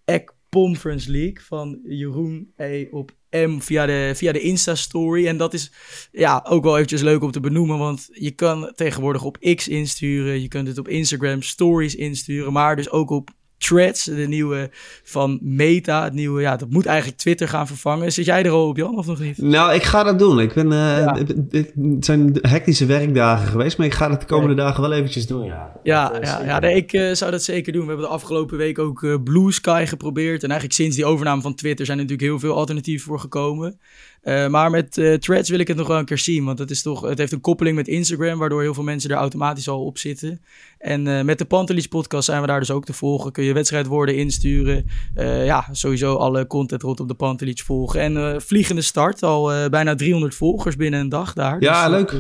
Ek 0.04 0.32
Conference 0.50 1.10
League 1.10 1.40
van 1.44 1.80
Jeroen 1.84 2.52
E. 2.56 2.86
op 2.90 3.16
M 3.30 3.58
via 3.58 3.86
de, 3.86 4.12
via 4.14 4.32
de 4.32 4.40
Insta-story. 4.40 5.26
En 5.26 5.36
dat 5.36 5.54
is 5.54 5.72
ja, 6.12 6.44
ook 6.48 6.64
wel 6.64 6.74
eventjes 6.74 7.02
leuk 7.02 7.22
om 7.22 7.30
te 7.30 7.40
benoemen, 7.40 7.78
want 7.78 8.08
je 8.12 8.30
kan 8.30 8.72
tegenwoordig 8.74 9.24
op 9.24 9.38
X 9.54 9.68
insturen, 9.68 10.40
je 10.40 10.48
kunt 10.48 10.68
het 10.68 10.78
op 10.78 10.88
Instagram 10.88 11.42
Stories 11.42 11.94
insturen, 11.94 12.52
maar 12.52 12.76
dus 12.76 12.90
ook 12.90 13.10
op 13.10 13.30
Threads, 13.58 14.04
de 14.04 14.12
nieuwe 14.28 14.70
van 15.02 15.38
Meta, 15.42 16.04
het 16.04 16.12
nieuwe, 16.12 16.40
ja, 16.40 16.56
dat 16.56 16.70
moet 16.70 16.86
eigenlijk 16.86 17.18
Twitter 17.18 17.48
gaan 17.48 17.66
vervangen. 17.66 18.12
Zit 18.12 18.24
jij 18.24 18.42
er 18.44 18.50
al 18.50 18.68
op, 18.68 18.76
Jan, 18.76 18.96
of 18.96 19.06
nog 19.06 19.18
niet? 19.20 19.38
Nou, 19.38 19.74
ik 19.74 19.82
ga 19.82 20.02
dat 20.02 20.18
doen. 20.18 20.40
Ik 20.40 20.52
ben, 20.54 20.68
Ja. 20.68 21.16
het- 21.50 21.72
zijn 22.00 22.38
hectische 22.40 22.86
werkdagen 22.86 23.46
geweest, 23.48 23.78
maar 23.78 23.86
ik 23.86 23.94
ga 23.94 24.10
het 24.10 24.20
de 24.20 24.26
komende 24.26 24.54
dagen 24.54 24.80
wel 24.82 24.92
eventjes 24.92 25.26
doen, 25.26 25.44
ja. 25.44 25.72
Ja, 25.82 26.08
Dat, 26.08 26.16
eh, 26.18 26.22
ja, 26.22 26.30
zeker. 26.32 26.46
ja 26.46 26.58
nee, 26.58 26.74
ik 26.76 26.92
eh, 26.92 27.12
zou 27.12 27.30
dat 27.30 27.42
zeker 27.42 27.72
doen. 27.72 27.82
We 27.82 27.88
hebben 27.88 28.06
de 28.06 28.12
afgelopen 28.12 28.56
week 28.58 28.78
ook 28.78 29.24
Blue 29.24 29.52
Sky 29.52 29.84
geprobeerd. 29.86 30.42
En 30.42 30.48
eigenlijk 30.50 30.80
sinds 30.80 30.96
die 30.96 31.04
overname 31.04 31.42
van 31.42 31.54
Twitter 31.54 31.86
zijn 31.86 31.98
er 31.98 32.04
natuurlijk 32.04 32.30
heel 32.30 32.40
veel 32.48 32.56
alternatieven 32.58 33.06
voor 33.06 33.20
gekomen. 33.20 33.78
Eh, 34.22 34.48
maar 34.48 34.70
met 34.70 34.98
eh, 34.98 35.14
Threads 35.14 35.50
wil 35.50 35.58
ik 35.58 35.68
het 35.68 35.76
nog 35.76 35.86
wel 35.86 35.98
een 35.98 36.04
keer 36.04 36.18
zien. 36.18 36.44
Want 36.44 36.58
het, 36.58 36.70
is 36.70 36.82
toch, 36.82 37.00
het 37.00 37.18
heeft 37.18 37.32
een 37.32 37.40
koppeling 37.40 37.76
met 37.76 37.88
Instagram, 37.88 38.38
waardoor 38.38 38.62
heel 38.62 38.74
veel 38.74 38.82
mensen 38.82 39.10
er 39.10 39.16
automatisch 39.16 39.68
al 39.68 39.84
op 39.84 39.98
zitten. 39.98 40.40
En 40.78 41.06
eh, 41.06 41.24
met 41.24 41.38
de 41.38 41.44
Pantelis 41.44 41.86
podcast 41.86 42.24
zijn 42.24 42.40
we 42.40 42.46
daar 42.46 42.58
dus 42.58 42.70
ook 42.70 42.84
te 42.84 42.92
volgen. 42.92 43.32
Kun 43.32 43.44
je 43.44 43.52
wedstrijdwoorden 43.52 44.16
insturen. 44.16 44.86
Eh, 45.14 45.44
ja, 45.44 45.66
sowieso 45.72 46.14
alle 46.14 46.46
content 46.46 46.82
rondom 46.82 47.06
de 47.06 47.14
Pantelis 47.14 47.62
volgen. 47.62 48.00
En 48.00 48.16
eh, 48.16 48.40
vliegende 48.40 48.82
start, 48.82 49.22
al 49.22 49.52
eh, 49.52 49.68
bijna 49.68 49.94
300 49.94 50.34
volgers 50.34 50.76
binnen 50.76 51.00
een 51.00 51.08
dag 51.08 51.32
daar. 51.32 51.56
Ja, 51.60 51.88
Dus 51.88 51.96
leuk. 51.96 52.16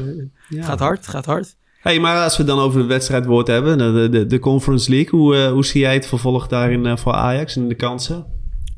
Ja. 0.48 0.62
Gaat 0.62 0.78
hard, 0.78 1.06
gaat 1.06 1.26
hard. 1.26 1.56
Hey, 1.80 2.00
maar 2.00 2.22
als 2.22 2.36
we 2.36 2.42
het 2.42 2.52
dan 2.52 2.60
over 2.60 2.78
het 2.78 2.88
wedstrijdwoord 2.88 3.46
hebben, 3.46 3.78
de, 3.78 4.08
de, 4.08 4.26
de 4.26 4.38
Conference 4.38 4.90
League, 4.90 5.20
hoe, 5.20 5.36
hoe 5.36 5.64
zie 5.64 5.80
jij 5.80 5.94
het 5.94 6.06
vervolg 6.06 6.46
daarin 6.46 6.98
voor 6.98 7.12
Ajax 7.12 7.56
en 7.56 7.68
de 7.68 7.74
kansen? 7.74 8.26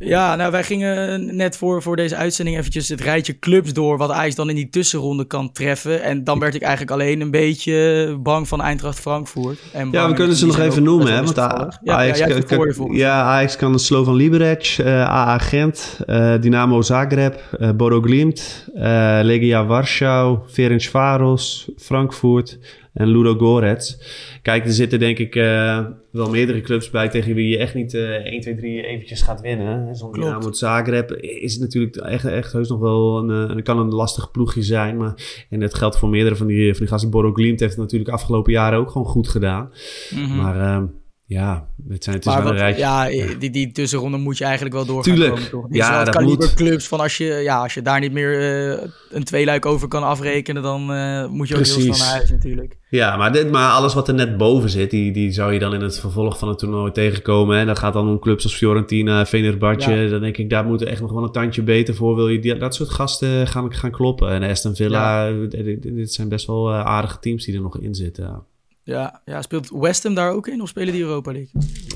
Ja, 0.08 0.36
nou 0.36 0.50
wij 0.52 0.62
gingen 0.64 1.36
net 1.36 1.56
voor, 1.56 1.82
voor 1.82 1.96
deze 1.96 2.16
uitzending 2.16 2.58
eventjes 2.58 2.88
het 2.88 3.00
rijtje 3.00 3.38
clubs 3.38 3.72
door... 3.72 3.98
wat 3.98 4.10
Ajax 4.10 4.34
dan 4.34 4.48
in 4.48 4.54
die 4.54 4.68
tussenronde 4.68 5.26
kan 5.26 5.52
treffen. 5.52 6.02
En 6.02 6.24
dan 6.24 6.38
werd 6.38 6.54
ik 6.54 6.62
eigenlijk 6.62 6.92
alleen 6.92 7.20
een 7.20 7.30
beetje 7.30 8.16
bang 8.22 8.48
van 8.48 8.62
Eintracht 8.62 9.00
Frankfurt. 9.00 9.58
En 9.72 9.88
Ja, 9.90 10.08
we 10.08 10.14
kunnen 10.14 10.36
ze 10.36 10.46
nog 10.46 10.58
even 10.58 10.82
noemen, 10.82 11.12
hè? 11.12 11.22
Want 11.22 11.36
ja, 11.36 11.78
Ajax, 11.84 12.18
ja, 12.18 12.26
hebt 12.26 12.44
kan- 12.44 12.56
voor 12.56 12.74
volgens 12.74 12.98
ja, 12.98 13.22
Ajax 13.22 13.56
kan 13.56 13.78
Slovan 13.78 14.14
Liberec, 14.14 14.74
eh 14.78 14.86
AA 15.08 15.38
Gent, 15.38 16.00
eh, 16.06 16.34
Dynamo 16.40 16.82
Zagreb, 16.82 17.40
eh 17.58 17.70
Bodo 17.70 18.00
Glimt, 18.00 18.68
eh, 18.74 18.82
Legia 19.22 19.66
Warschau, 19.66 20.38
Ferencvaros, 20.48 21.70
Frankfurt 21.76 22.58
en 22.92 23.08
Ludo 23.08 23.34
Gorets. 23.34 23.98
Kijk, 24.42 24.64
er 24.64 24.72
zitten 24.72 24.98
denk 24.98 25.18
ik 25.18 25.36
eh, 25.36 25.84
wel 26.10 26.30
meerdere 26.30 26.60
clubs 26.60 26.90
bij 26.90 27.08
tegen 27.08 27.34
wie 27.34 27.48
je 27.48 27.58
echt 27.58 27.74
niet 27.74 27.94
eh 27.94 28.10
1, 28.10 28.40
2, 28.40 28.54
3 28.54 28.82
eventjes 28.86 29.22
gaat 29.22 29.40
winnen. 29.40 29.96
Zo'n 29.96 30.12
Klopt. 30.12 30.28
Dynamo 30.28 30.52
Zagreb 30.52 31.12
is 31.20 31.58
natuurlijk 31.58 31.96
echt, 31.96 32.24
echt 32.24 32.52
heus 32.52 32.68
nog 32.68 32.80
wel 32.80 33.18
een, 33.18 33.56
eh, 33.56 33.62
kan 33.62 33.78
een 33.78 33.94
lastig 33.94 34.30
ploegje 34.30 34.62
zijn. 34.62 34.96
Maar, 34.96 35.44
en 35.50 35.60
dat 35.60 35.74
geldt 35.74 35.98
voor 35.98 36.08
meerdere 36.08 36.36
van 36.36 36.46
die, 36.46 36.70
van 36.70 36.80
die 36.80 36.88
gasten. 36.88 37.10
Bodo 37.10 37.32
Glimt 37.32 37.60
heeft 37.60 37.72
het 37.72 37.80
natuurlijk 37.80 38.10
afgelopen 38.10 38.52
jaren 38.52 38.78
ook 38.78 38.90
gewoon 38.90 39.06
goed 39.06 39.28
gedaan. 39.28 39.70
Mhm. 40.10 40.36
Maar 40.36 40.60
ehm, 40.60 40.84
ja, 41.30 41.66
het, 41.88 42.04
zijn, 42.04 42.16
het 42.16 42.26
is 42.26 42.32
Maar 42.32 42.42
wel 42.42 42.52
een 42.52 42.58
rijtje. 42.58 42.80
ja, 42.82 43.08
Die, 43.38 43.50
die 43.50 43.72
tussenronde 43.72 44.16
moet 44.16 44.38
je 44.38 44.44
eigenlijk 44.44 44.74
wel 44.74 44.84
door 44.84 45.02
Tuurlijk. 45.02 45.30
komen, 45.34 45.50
toch? 45.50 45.66
Ja, 45.70 46.04
dat 46.04 46.14
kaliber 46.14 46.46
moet. 46.46 46.54
clubs 46.54 46.88
van 46.88 47.00
als 47.00 47.16
je, 47.16 47.24
ja, 47.24 47.62
als 47.62 47.74
je 47.74 47.82
daar 47.82 48.00
niet 48.00 48.12
meer 48.12 48.40
eh, 48.78 48.88
een 49.10 49.24
tweeluik 49.24 49.66
over 49.66 49.88
kan 49.88 50.02
afrekenen, 50.02 50.62
dan 50.62 50.92
eh, 50.92 51.26
moet 51.28 51.48
je 51.48 51.54
ook 51.56 51.64
heel 51.64 51.72
snel 51.72 51.84
Precies. 51.84 52.02
naar 52.04 52.14
huis 52.16 52.30
natuurlijk. 52.30 52.78
Ja, 52.88 53.16
maar, 53.16 53.32
dit, 53.32 53.50
maar 53.50 53.70
alles 53.70 53.94
wat 53.94 54.08
er 54.08 54.14
net 54.14 54.36
boven 54.36 54.70
zit, 54.70 54.90
die, 54.90 55.12
die 55.12 55.32
zou 55.32 55.52
je 55.52 55.58
dan 55.58 55.74
in 55.74 55.80
het 55.80 56.00
vervolg 56.00 56.38
van 56.38 56.48
het 56.48 56.58
toernooi 56.58 56.92
tegenkomen. 56.92 57.58
Hè? 57.58 57.64
Dat 57.64 57.78
gaat 57.78 57.92
dan 57.92 58.08
om 58.08 58.18
clubs 58.18 58.44
als 58.44 58.54
Fiorentina, 58.56 59.26
Fenerbahce. 59.26 59.90
Ja. 59.92 60.08
Dan 60.10 60.20
denk 60.20 60.36
ik, 60.36 60.50
daar 60.50 60.64
moeten 60.64 60.86
echt 60.86 61.00
nog 61.00 61.12
wel 61.12 61.22
een 61.22 61.32
tandje 61.32 61.62
beter 61.62 61.94
voor. 61.94 62.14
Wil 62.16 62.28
je 62.28 62.38
die, 62.38 62.56
dat 62.56 62.74
soort 62.74 62.90
gasten 62.90 63.46
gaan, 63.46 63.74
gaan 63.74 63.90
kloppen. 63.90 64.30
En 64.30 64.42
Aston 64.42 64.74
Villa, 64.74 65.30
dit, 65.48 65.82
dit 65.82 66.12
zijn 66.12 66.28
best 66.28 66.46
wel 66.46 66.70
eh, 66.70 66.80
aardige 66.84 67.18
teams 67.20 67.44
die 67.44 67.54
er 67.54 67.60
nog 67.60 67.78
in 67.78 67.94
zitten. 67.94 68.42
Ja, 68.90 69.20
ja, 69.24 69.42
speelt 69.42 69.70
West 69.70 70.02
Ham 70.02 70.14
daar 70.14 70.32
ook 70.32 70.48
in 70.48 70.62
of 70.62 70.68
spelen 70.68 70.92
die 70.92 71.02
Europa 71.02 71.32
League? 71.32 71.50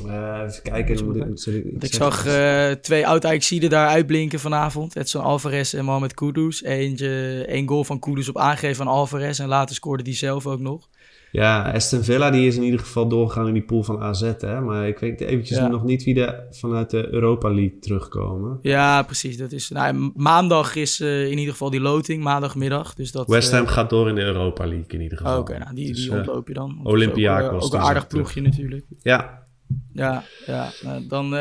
Eh, 0.07 0.42
even 0.50 0.62
kijken. 0.62 1.04
moet 1.04 1.16
ik- 1.16 1.83
ik- 1.83 1.94
zag 1.94 2.26
eh, 2.26 2.70
twee 2.70 3.07
oud 3.07 3.24
Ajaxiden 3.26 3.70
daar 3.70 3.88
uitblinken 3.88 4.40
vanavond. 4.40 4.96
Edson 4.96 5.22
Alvarez 5.22 5.74
en 5.74 5.85
Mohamed 5.85 6.14
Kudus. 6.14 6.62
Eentje, 6.62 7.44
één 7.48 7.68
goal 7.68 7.85
van 7.85 7.98
Kudus 7.98 8.28
op 8.28 8.38
aangeven 8.38 8.76
van 8.76 8.87
Alvarez. 8.87 9.40
En 9.40 9.48
later 9.48 9.74
scoorde 9.74 10.02
die 10.02 10.14
zelf 10.14 10.46
ook 10.46 10.61
nog. 10.61 10.88
Ja, 11.34 11.72
Aston 11.72 12.02
Villa 12.02 12.30
die 12.30 12.46
is 12.46 12.56
in 12.56 12.62
ieder 12.62 12.80
geval 12.80 13.08
doorgegaan 13.08 13.46
in 13.46 13.52
die 13.52 13.62
pool 13.62 13.82
van 13.82 14.00
AZ. 14.00 14.32
Hè? 14.38 14.60
Maar 14.60 14.88
ik 14.88 14.98
weet 14.98 15.20
eventjes 15.20 15.58
Ja. 15.58 15.68
nog 15.68 15.84
niet 15.84 16.04
wie 16.04 16.24
er 16.24 16.44
vanuit 16.50 16.90
de 16.90 17.08
Europa 17.12 17.48
League 17.48 17.78
terugkomen. 17.78 18.58
Ja, 18.62 19.02
precies. 19.02 19.36
Dat 19.36 19.52
is, 19.52 19.68
nou, 19.70 20.12
maandag 20.14 20.74
is 20.74 21.00
eh, 21.00 21.30
in 21.30 21.38
ieder 21.38 21.52
geval 21.52 21.70
die 21.70 21.80
loting, 21.80 22.22
maandagmiddag. 22.22 22.94
Dus 22.94 23.12
dat, 23.12 23.28
West 23.28 23.52
Ham 23.52 23.64
eh, 23.64 23.70
gaat 23.70 23.90
door 23.90 24.08
in 24.08 24.14
de 24.14 24.20
Europa 24.20 24.66
League 24.66 24.86
in 24.88 25.00
ieder 25.00 25.18
geval. 25.18 25.38
Oké, 25.38 25.58
nou, 25.58 25.74
die, 25.74 25.88
Dus, 25.88 25.96
die 26.02 26.10
eh, 26.10 26.16
ontloop 26.16 26.48
je 26.48 26.54
dan. 26.54 26.80
Olympiakos, 26.82 27.64
Ook, 27.64 27.74
een 27.74 27.80
aardig 27.80 28.06
ploegje 28.06 28.40
natuurlijk. 28.40 28.86
Ja, 29.02 29.46
Ja, 29.92 30.22
ja. 30.46 30.70
Nou, 30.82 31.06
dan 31.06 31.34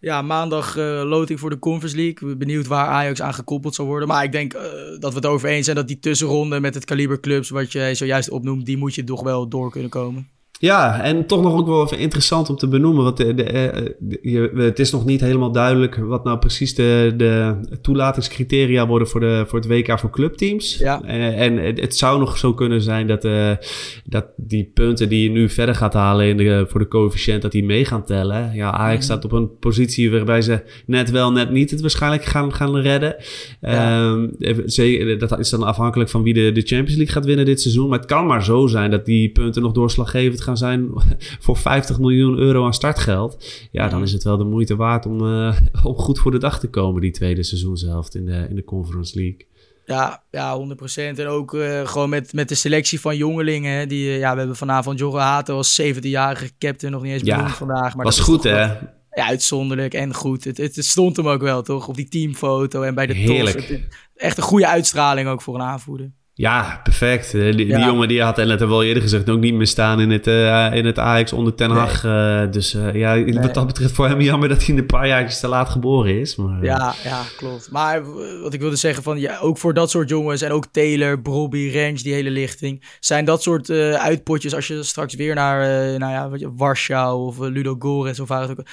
ja, 0.00 0.22
maandag 0.22 0.76
eh, 0.76 1.02
loting 1.04 1.40
voor 1.40 1.50
de 1.50 1.58
Conference 1.58 1.96
League. 1.96 2.36
Benieuwd 2.36 2.66
waar 2.66 2.86
Ajax 2.86 3.22
aan 3.22 3.34
gekoppeld 3.34 3.74
zal 3.74 3.86
worden. 3.86 4.08
Maar 4.08 4.24
ik 4.24 4.32
denk 4.32 4.52
eh, 4.52 4.62
dat 4.98 5.10
we 5.10 5.16
het 5.16 5.26
over 5.26 5.48
eens 5.48 5.64
zijn 5.64 5.76
dat 5.76 5.88
die 5.88 5.98
tussenronde 5.98 6.60
met 6.60 6.74
het 6.74 6.84
kaliber 6.84 7.20
clubs, 7.20 7.50
wat 7.50 7.72
je 7.72 7.94
zojuist 7.94 8.30
opnoemt, 8.30 8.66
die 8.66 8.76
moet 8.76 8.94
je 8.94 9.04
toch 9.04 9.22
wel 9.22 9.48
door 9.48 9.70
kunnen 9.70 9.90
komen. 9.90 10.28
Ja, 10.60 11.00
en 11.02 11.26
toch 11.26 11.42
nog 11.42 11.54
ook 11.58 11.66
wel 11.66 11.84
even 11.84 11.98
interessant 11.98 12.50
om 12.50 12.56
te 12.56 12.68
benoemen. 12.68 13.04
Want 13.04 13.16
de, 13.16 13.34
de, 13.34 13.42
eh, 13.42 13.86
de- 13.98 14.18
je- 14.22 14.50
het 14.54 14.78
is 14.78 14.90
nog 14.92 15.04
niet 15.04 15.20
helemaal 15.20 15.52
duidelijk 15.52 15.96
wat 15.96 16.24
nou 16.24 16.38
precies 16.38 16.74
de, 16.74 17.14
de 17.16 17.54
toelatingscriteria 17.82 18.86
worden 18.86 19.08
voor, 19.08 19.20
de, 19.20 19.44
voor 19.46 19.58
het 19.58 19.68
WK 19.68 19.98
voor 19.98 20.10
clubteams. 20.10 20.76
Ja. 20.78 21.02
Eh, 21.02 21.40
en 21.40 21.56
het, 21.56 21.80
het 21.80 21.96
zou 21.96 22.18
nog 22.18 22.38
zo 22.38 22.54
kunnen 22.54 22.82
zijn 22.82 23.06
dat, 23.06 23.24
eh, 23.24 23.50
dat 24.04 24.26
die 24.36 24.70
punten 24.74 25.08
die 25.08 25.22
je 25.22 25.30
nu 25.30 25.48
verder 25.48 25.74
gaat 25.74 25.92
halen 25.94 26.26
in 26.26 26.36
de, 26.36 26.64
voor 26.68 26.80
de 26.80 26.88
coëfficiënt, 26.88 27.42
dat 27.42 27.52
die 27.52 27.64
mee 27.64 27.84
gaan 27.84 28.04
tellen. 28.04 28.50
Ja, 28.54 28.70
Ajax 28.72 28.94
Mhm. 28.94 29.02
staat 29.04 29.24
op 29.24 29.32
een 29.32 29.58
positie 29.58 30.10
waarbij 30.10 30.42
ze 30.42 30.62
net 30.86 31.10
wel, 31.10 31.32
net 31.32 31.50
niet 31.50 31.70
het 31.70 31.80
waarschijnlijk 31.80 32.24
gaan, 32.24 32.52
gaan 32.54 32.76
redden. 32.76 33.16
Ja. 33.60 34.00
Ehm, 34.40 34.66
ze- 34.66 35.16
dat 35.18 35.38
is 35.38 35.50
dan 35.50 35.62
afhankelijk 35.62 36.10
van 36.10 36.22
wie 36.22 36.34
de, 36.34 36.52
de 36.52 36.60
Champions 36.62 36.96
League 36.96 37.14
gaat 37.14 37.24
winnen 37.24 37.44
dit 37.44 37.60
seizoen. 37.60 37.88
Maar 37.88 37.98
het 37.98 38.08
kan 38.08 38.26
maar 38.26 38.44
zo 38.44 38.66
zijn 38.66 38.90
dat 38.90 39.04
die 39.06 39.30
punten 39.30 39.62
nog 39.62 39.72
doorslaggevend 39.72 40.40
gaan 40.40 40.47
zijn 40.56 40.90
voor 41.44 41.56
50 41.56 41.98
miljoen 41.98 42.38
euro 42.38 42.64
aan 42.64 42.74
startgeld. 42.74 43.44
Ja, 43.70 43.88
dan 43.88 44.02
is 44.02 44.12
het 44.12 44.24
wel 44.24 44.36
de 44.36 44.44
moeite 44.44 44.76
waard 44.76 45.06
om, 45.06 45.20
eh, 45.20 45.58
om 45.84 45.94
goed 45.96 46.18
voor 46.18 46.30
de 46.30 46.38
dag 46.38 46.60
te 46.60 46.68
komen, 46.70 47.00
die 47.00 47.10
tweede 47.10 47.42
seizoenshelft 47.42 48.14
in 48.14 48.24
de, 48.24 48.46
in 48.48 48.56
de 48.56 48.64
Conference 48.64 49.18
League. 49.20 49.46
Ja, 49.84 50.22
ja 50.30 50.58
100%. 50.58 51.18
En 51.18 51.26
ook 51.26 51.54
eh, 51.54 51.86
gewoon 51.86 52.08
met, 52.08 52.32
met 52.32 52.48
de 52.48 52.54
selectie 52.54 53.00
van 53.00 53.16
jongelingen. 53.16 53.78
Hè, 53.78 53.86
die, 53.86 54.08
eh, 54.10 54.18
ja, 54.18 54.32
we 54.32 54.38
hebben 54.38 54.56
vanavond 54.56 54.98
Jorge 54.98 55.18
Hato 55.18 55.56
als 55.56 55.80
17-jarige 55.82 56.50
captain 56.58 56.92
nog 56.92 57.02
niet 57.02 57.12
eens 57.12 57.22
Ja, 57.22 57.36
benoemd 57.36 57.54
vandaag. 57.54 57.94
Maar 57.94 58.04
Was 58.04 58.16
dat 58.16 58.24
goed, 58.24 58.42
hè? 58.42 58.64
Ja, 59.10 59.26
uitzonderlijk 59.26 59.94
en 59.94 60.14
goed. 60.14 60.44
Het, 60.44 60.56
het, 60.56 60.84
stond 60.84 61.16
hem 61.16 61.28
ook 61.28 61.40
wel, 61.40 61.62
toch? 61.62 61.88
Op 61.88 61.96
die 61.96 62.08
teamfoto 62.08 62.82
en 62.82 62.94
bij 62.94 63.06
de 63.06 63.14
Heerlijk. 63.14 63.56
tos. 63.56 63.68
Het- 63.68 63.88
echt 64.14 64.36
een 64.36 64.42
goede 64.42 64.66
uitstraling 64.68 65.28
ook 65.28 65.42
voor 65.42 65.54
een 65.54 65.60
aanvoerder. 65.60 66.12
Ja, 66.38 66.80
perfect. 66.82 67.34
Eh, 67.34 67.40
Die, 67.42 67.54
die 67.54 67.66
Ja. 67.66 67.86
jongen 67.86 68.08
die 68.08 68.22
had, 68.22 68.38
en 68.38 68.48
dat 68.48 68.58
hebben 68.58 68.68
we 68.76 68.82
al 68.82 68.88
eerder 68.88 69.02
gezegd, 69.02 69.30
ook 69.30 69.40
niet 69.40 69.54
meer 69.54 69.66
staan 69.66 70.00
in 70.00 70.10
het, 70.10 70.26
eh, 70.26 70.68
in 70.72 70.86
het 70.86 70.98
Ajax 70.98 71.32
onder 71.32 71.54
Ten 71.54 71.70
Hag. 71.70 72.04
Eh, 72.04 72.42
dus 72.50 72.76
ja, 72.92 73.24
wat 73.24 73.54
dat 73.54 73.66
betreft 73.66 73.92
voor 73.92 74.08
hem 74.08 74.20
jammer 74.20 74.48
dat 74.48 74.66
hij 74.66 74.76
een 74.76 74.86
paar 74.86 75.06
jaar 75.06 75.28
te 75.28 75.48
laat 75.48 75.68
geboren 75.68 76.20
is. 76.20 76.36
Maar, 76.36 76.64
Ja, 76.64 76.94
ja, 77.04 77.22
klopt. 77.36 77.70
Maar 77.70 78.02
wat 78.42 78.54
ik 78.54 78.60
wilde 78.60 78.76
zeggen, 78.76 79.02
van, 79.02 79.18
ja, 79.18 79.38
ook 79.38 79.58
voor 79.58 79.74
dat 79.74 79.90
soort 79.90 80.08
jongens 80.08 80.42
en 80.42 80.50
ook 80.52 80.66
Taylor, 80.66 81.20
Brobby, 81.20 81.70
Range, 81.74 82.02
die 82.02 82.12
hele 82.14 82.30
lichting, 82.30 82.84
zijn 83.00 83.24
dat 83.24 83.42
soort 83.42 83.70
uitpotjes 83.94 84.54
als 84.54 84.66
je 84.66 84.82
straks 84.82 85.14
weer 85.14 85.34
naar 85.34 85.58
nou 85.98 86.12
ja, 86.12 86.48
Warschau 86.56 87.26
of 87.26 87.38
Ludo 87.38 87.76
Goretz 87.78 88.20
of 88.20 88.28
waar 88.28 88.40
het 88.40 88.50
ook 88.50 88.66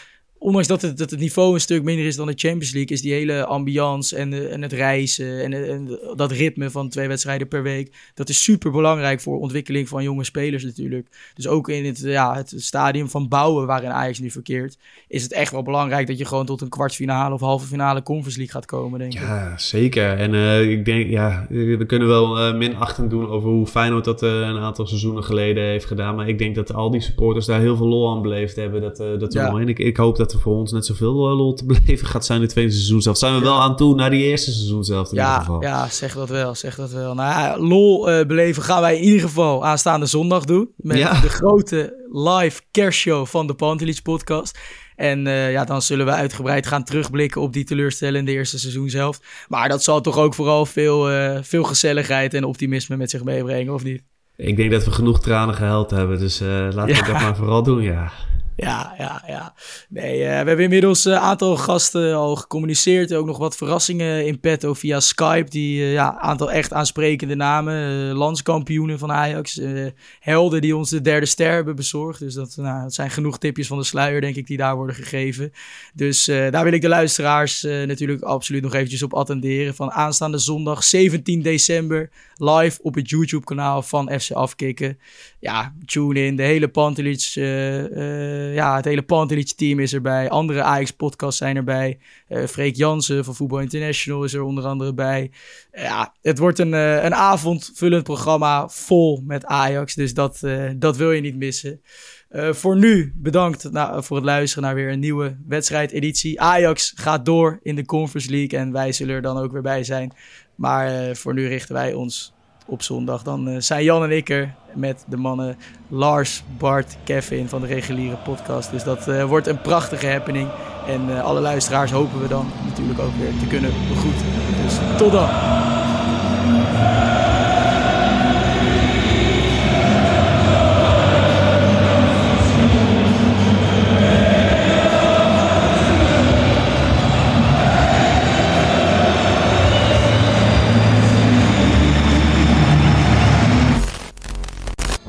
ondanks 0.46 0.68
dat 0.68 0.82
het, 0.82 0.98
dat 0.98 1.10
het 1.10 1.20
niveau 1.20 1.54
een 1.54 1.60
stuk 1.60 1.84
minder 1.84 2.06
is 2.06 2.16
dan 2.16 2.28
de 2.28 2.34
Champions 2.36 2.72
League, 2.74 2.96
is 2.96 3.02
die 3.02 3.14
hele 3.14 3.46
ambiance 3.46 4.16
en, 4.16 4.52
en 4.52 4.62
het 4.62 4.74
reizen 4.74 5.44
en, 5.44 5.70
en 5.70 6.00
dat 6.16 6.32
ritme 6.32 6.70
van 6.70 6.90
twee 6.90 7.08
wedstrijden 7.08 7.48
per 7.48 7.64
week, 7.64 7.92
dat 8.14 8.30
is 8.30 8.44
super 8.44 8.72
belangrijk 8.72 9.22
voor 9.22 9.40
ontwikkeling 9.40 9.88
van 9.88 10.04
jonge 10.04 10.24
spelers 10.24 10.64
natuurlijk. 10.64 11.08
Dus 11.36 11.48
ook 11.48 11.70
in 11.70 11.86
het, 11.86 12.00
ja, 12.00 12.36
het 12.36 12.54
stadium 12.56 13.10
van 13.10 13.28
bouwen 13.28 13.68
waarin 13.68 13.90
Ajax 13.90 14.20
nu 14.20 14.32
verkeert, 14.32 14.78
is 15.08 15.24
het 15.24 15.34
echt 15.34 15.52
wel 15.52 15.64
belangrijk 15.64 16.08
dat 16.08 16.18
je 16.18 16.26
gewoon 16.26 16.46
tot 16.46 16.62
een 16.62 16.70
kwartfinale 16.70 17.34
of 17.34 17.42
halve 17.42 17.68
finale 17.68 18.04
Conference 18.04 18.38
League 18.38 18.56
gaat 18.56 18.66
komen, 18.66 19.00
denk 19.00 19.14
ik. 19.14 19.20
Ja, 19.20 19.58
zeker. 19.58 20.18
En 20.18 20.34
eh, 20.34 20.72
ik 20.72 20.86
denk, 20.86 21.10
ja, 21.10 21.46
we 21.50 21.86
kunnen 21.88 22.08
wel 22.08 22.40
eh 22.40 22.56
minachtend 22.56 23.10
doen 23.10 23.30
over 23.30 23.50
hoe 23.50 23.68
Feyenoord 23.68 24.06
dat 24.06 24.24
eh, 24.24 24.30
een 24.30 24.58
aantal 24.58 24.88
seizoenen 24.88 25.24
geleden 25.24 25.64
heeft 25.64 25.86
gedaan. 25.86 26.16
Maar 26.16 26.28
ik 26.28 26.38
denk 26.38 26.56
dat 26.56 26.74
al 26.74 26.92
die 26.92 27.02
supporters 27.02 27.46
daar 27.46 27.60
heel 27.60 27.76
veel 27.76 27.88
lol 27.88 28.12
aan 28.12 28.22
beleefd 28.22 28.56
hebben. 28.56 28.82
Dat, 28.82 28.98
dat 28.98 29.34
Ja. 29.34 29.54
En 29.56 29.70
ik, 29.70 29.80
ik 29.80 29.98
hoop 29.98 30.18
dat 30.18 30.35
er 30.36 30.42
voor 30.42 30.56
ons 30.56 30.72
net 30.72 30.86
zoveel 30.86 31.30
eh, 31.30 31.38
lol 31.38 31.54
te 31.54 31.66
beleven 31.74 32.08
gaat 32.08 32.26
zijn 32.26 32.38
in 32.38 32.44
het 32.44 32.54
tweede 32.54 32.72
seizoen 32.72 33.02
zelf. 33.02 33.18
Zijn 33.18 33.34
we 33.36 33.40
wel 33.42 33.62
aan 33.62 33.76
toe 33.76 33.96
naar 33.96 34.10
die 34.10 34.24
eerste 34.24 34.52
seizoen 34.52 34.84
zelf 34.84 35.06
in 35.08 35.14
ieder 35.14 35.26
Ja, 35.30 35.40
geval. 35.40 35.62
ja, 35.62 35.90
zeg 35.90 36.14
dat 36.14 36.30
wel, 36.30 36.56
zeg 36.56 36.76
dat 36.76 36.92
wel. 36.92 37.14
Nou 37.14 37.62
lol 37.68 38.10
eh, 38.12 38.26
beleven 38.26 38.64
gaan 38.64 38.82
wij 38.82 38.98
in 38.98 39.04
ieder 39.04 39.22
geval 39.22 39.66
aanstaande 39.66 40.06
zondag 40.06 40.46
doen. 40.46 40.70
Met 40.78 40.98
Ja. 40.98 41.22
de 41.22 41.30
grote 41.30 42.06
live 42.12 42.62
kerstshow 42.72 43.26
van 43.26 43.48
de 43.48 43.54
Pantelich 43.54 44.02
podcast. 44.02 44.60
En 44.96 45.28
eh, 45.28 45.52
ja, 45.52 45.64
dan 45.66 45.82
zullen 45.82 46.06
we 46.06 46.12
uitgebreid 46.12 46.68
gaan 46.68 46.84
terugblikken 46.84 47.42
op 47.42 47.54
die 47.54 47.64
teleurstellende 47.64 48.32
eerste 48.32 48.60
seizoen 48.60 48.90
zelf. 48.90 49.20
Maar 49.48 49.70
dat 49.70 49.84
zal 49.84 50.02
toch 50.02 50.18
ook 50.18 50.34
vooral 50.34 50.66
veel, 50.66 51.08
veel 51.44 51.64
gezelligheid 51.64 52.34
en 52.34 52.44
optimisme 52.44 52.98
met 52.98 53.10
zich 53.10 53.24
meebrengen, 53.24 53.74
of 53.74 53.84
niet? 53.84 54.04
Ik 54.38 54.56
denk 54.58 54.72
dat 54.72 54.84
we 54.86 54.92
genoeg 54.92 55.20
tranen 55.20 55.56
gehuild 55.56 55.92
hebben. 55.92 56.20
Dus 56.20 56.42
eh, 56.42 56.48
laten 56.48 56.86
we 56.86 56.92
Ja. 56.94 57.06
dat 57.12 57.22
maar 57.22 57.36
vooral 57.36 57.64
doen, 57.64 57.82
ja. 57.82 58.12
Ja, 58.58 58.94
ja, 58.98 59.24
ja. 59.28 59.54
Nee, 59.90 60.24
eh, 60.24 60.30
we 60.30 60.48
hebben 60.48 60.60
inmiddels 60.60 61.06
een 61.06 61.16
aantal 61.18 61.58
gasten 61.58 62.16
al 62.16 62.36
gecommuniceerd. 62.36 63.14
Ook 63.14 63.26
nog 63.26 63.38
wat 63.38 63.56
verrassingen 63.58 64.26
in 64.26 64.40
petto 64.40 64.74
via 64.74 65.00
Skype. 65.00 65.50
Die 65.50 65.82
eh, 65.84 65.92
ja, 65.94 66.18
aantal 66.20 66.52
echt 66.52 66.74
aansprekende 66.74 67.36
namen. 67.36 68.10
eh, 68.10 68.16
landskampioenen 68.18 69.00
van 69.00 69.12
Ajax. 69.12 69.58
eh, 69.60 69.86
helden 70.20 70.62
die 70.62 70.76
ons 70.76 70.90
de 70.90 71.02
derde 71.02 71.26
ster 71.26 71.52
hebben 71.52 71.76
bezorgd. 71.76 72.20
Dus 72.20 72.34
dat, 72.34 72.54
nou, 72.58 72.84
dat 72.84 72.94
zijn 72.94 73.10
genoeg 73.10 73.38
tipjes 73.38 73.68
van 73.68 73.78
de 73.78 73.84
sluier, 73.84 74.22
denk 74.22 74.36
ik, 74.36 74.48
die 74.48 74.58
daar 74.58 74.76
worden 74.76 74.96
gegeven. 74.96 75.52
Dus 75.94 76.28
eh, 76.28 76.52
daar 76.52 76.64
wil 76.64 76.74
ik 76.74 76.82
de 76.82 76.88
luisteraars 76.88 77.64
eh, 77.64 77.84
natuurlijk 77.88 78.22
absoluut 78.22 78.62
nog 78.64 78.74
eventjes 78.74 79.04
op 79.04 79.14
attenderen. 79.14 79.76
Van 79.76 79.92
aanstaande 79.92 80.38
zondag 80.38 80.84
17 80.84 81.42
december 81.42 82.10
live 82.36 82.80
op 82.82 82.96
het 82.96 83.10
YouTube-kanaal 83.10 83.82
van 83.82 84.20
FC 84.20 84.32
Afkikken. 84.32 84.98
Ja, 85.46 85.74
tune 85.86 86.26
in. 86.26 86.36
De 86.36 86.44
hele 86.44 86.68
Pantelich, 86.68 87.38
eh, 87.38 87.86
eh, 87.86 88.54
ja, 88.54 88.76
het 88.76 88.86
hele 88.86 89.02
Pantelich-team 89.02 89.80
is 89.80 89.94
erbij. 89.94 90.30
Andere 90.30 90.62
Ajax-podcasts 90.62 91.38
zijn 91.38 91.56
erbij. 91.56 92.00
Eh 92.28 92.46
Freek 92.46 92.76
Jansen 92.76 93.26
van 93.26 93.36
Voetbal 93.36 93.60
International 93.60 94.24
is 94.24 94.34
er 94.34 94.42
onder 94.42 94.64
andere 94.66 94.94
bij. 94.94 95.32
Ja, 95.72 96.14
het 96.22 96.38
wordt 96.38 96.60
een, 96.60 96.74
een 96.74 97.16
avondvullend 97.16 98.04
programma 98.04 98.68
vol 98.70 99.22
met 99.26 99.46
Ajax. 99.46 99.94
Dus 99.94 100.14
dat, 100.14 100.40
dat 100.76 100.98
wil 100.98 101.12
je 101.12 101.22
niet 101.22 101.36
missen. 101.38 101.82
Voor 102.30 102.78
nu 102.78 103.14
bedankt 103.16 103.72
nou, 103.72 104.04
voor 104.04 104.16
het 104.16 104.26
luisteren 104.26 104.64
naar 104.64 104.76
weer 104.76 104.92
een 104.92 105.00
nieuwe 105.00 105.38
wedstrijdeditie. 105.48 106.42
Ajax 106.42 106.94
gaat 106.96 107.26
door 107.26 107.60
in 107.62 107.76
de 107.76 107.86
Conference 107.86 108.30
League 108.30 108.60
en 108.60 108.72
wij 108.72 108.92
zullen 108.92 109.16
er 109.16 109.22
dan 109.22 109.38
ook 109.38 109.52
weer 109.52 109.62
bij 109.62 109.84
zijn. 109.84 110.14
Maar 110.56 111.16
voor 111.16 111.34
nu 111.34 111.48
richten 111.48 111.74
wij 111.74 111.94
ons 111.94 112.35
op 112.66 112.82
zondag. 112.82 113.24
Dan 113.24 113.48
eh, 113.48 113.56
zijn 113.60 113.84
Jan 113.84 114.04
en 114.04 114.12
ik 114.12 114.30
er 114.30 114.54
met 114.74 115.04
de 115.08 115.18
mannen 115.18 115.58
Lars, 115.88 116.44
Bart, 116.58 116.98
Kevin 117.04 117.50
van 117.50 117.62
de 117.62 117.68
reguliere 117.68 118.16
podcast. 118.16 118.72
Dus 118.72 118.84
dat 118.84 119.08
eh, 119.08 119.24
wordt 119.24 119.48
een 119.48 119.62
prachtige 119.62 120.08
happening. 120.08 120.50
En 120.88 121.18
eh, 121.18 121.24
alle 121.24 121.40
luisteraars 121.40 121.92
hopen 121.92 122.22
we 122.22 122.28
dan 122.28 122.46
natuurlijk 122.68 123.00
ook 123.00 123.16
weer 123.20 123.40
te 123.40 123.48
kunnen 123.48 123.72
begroeten. 123.90 124.26
Dus 124.64 124.98
tot 124.98 125.12
dan! 125.12 125.30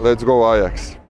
Let's 0.06 0.22
go 0.22 0.54
Ajax. 0.54 0.96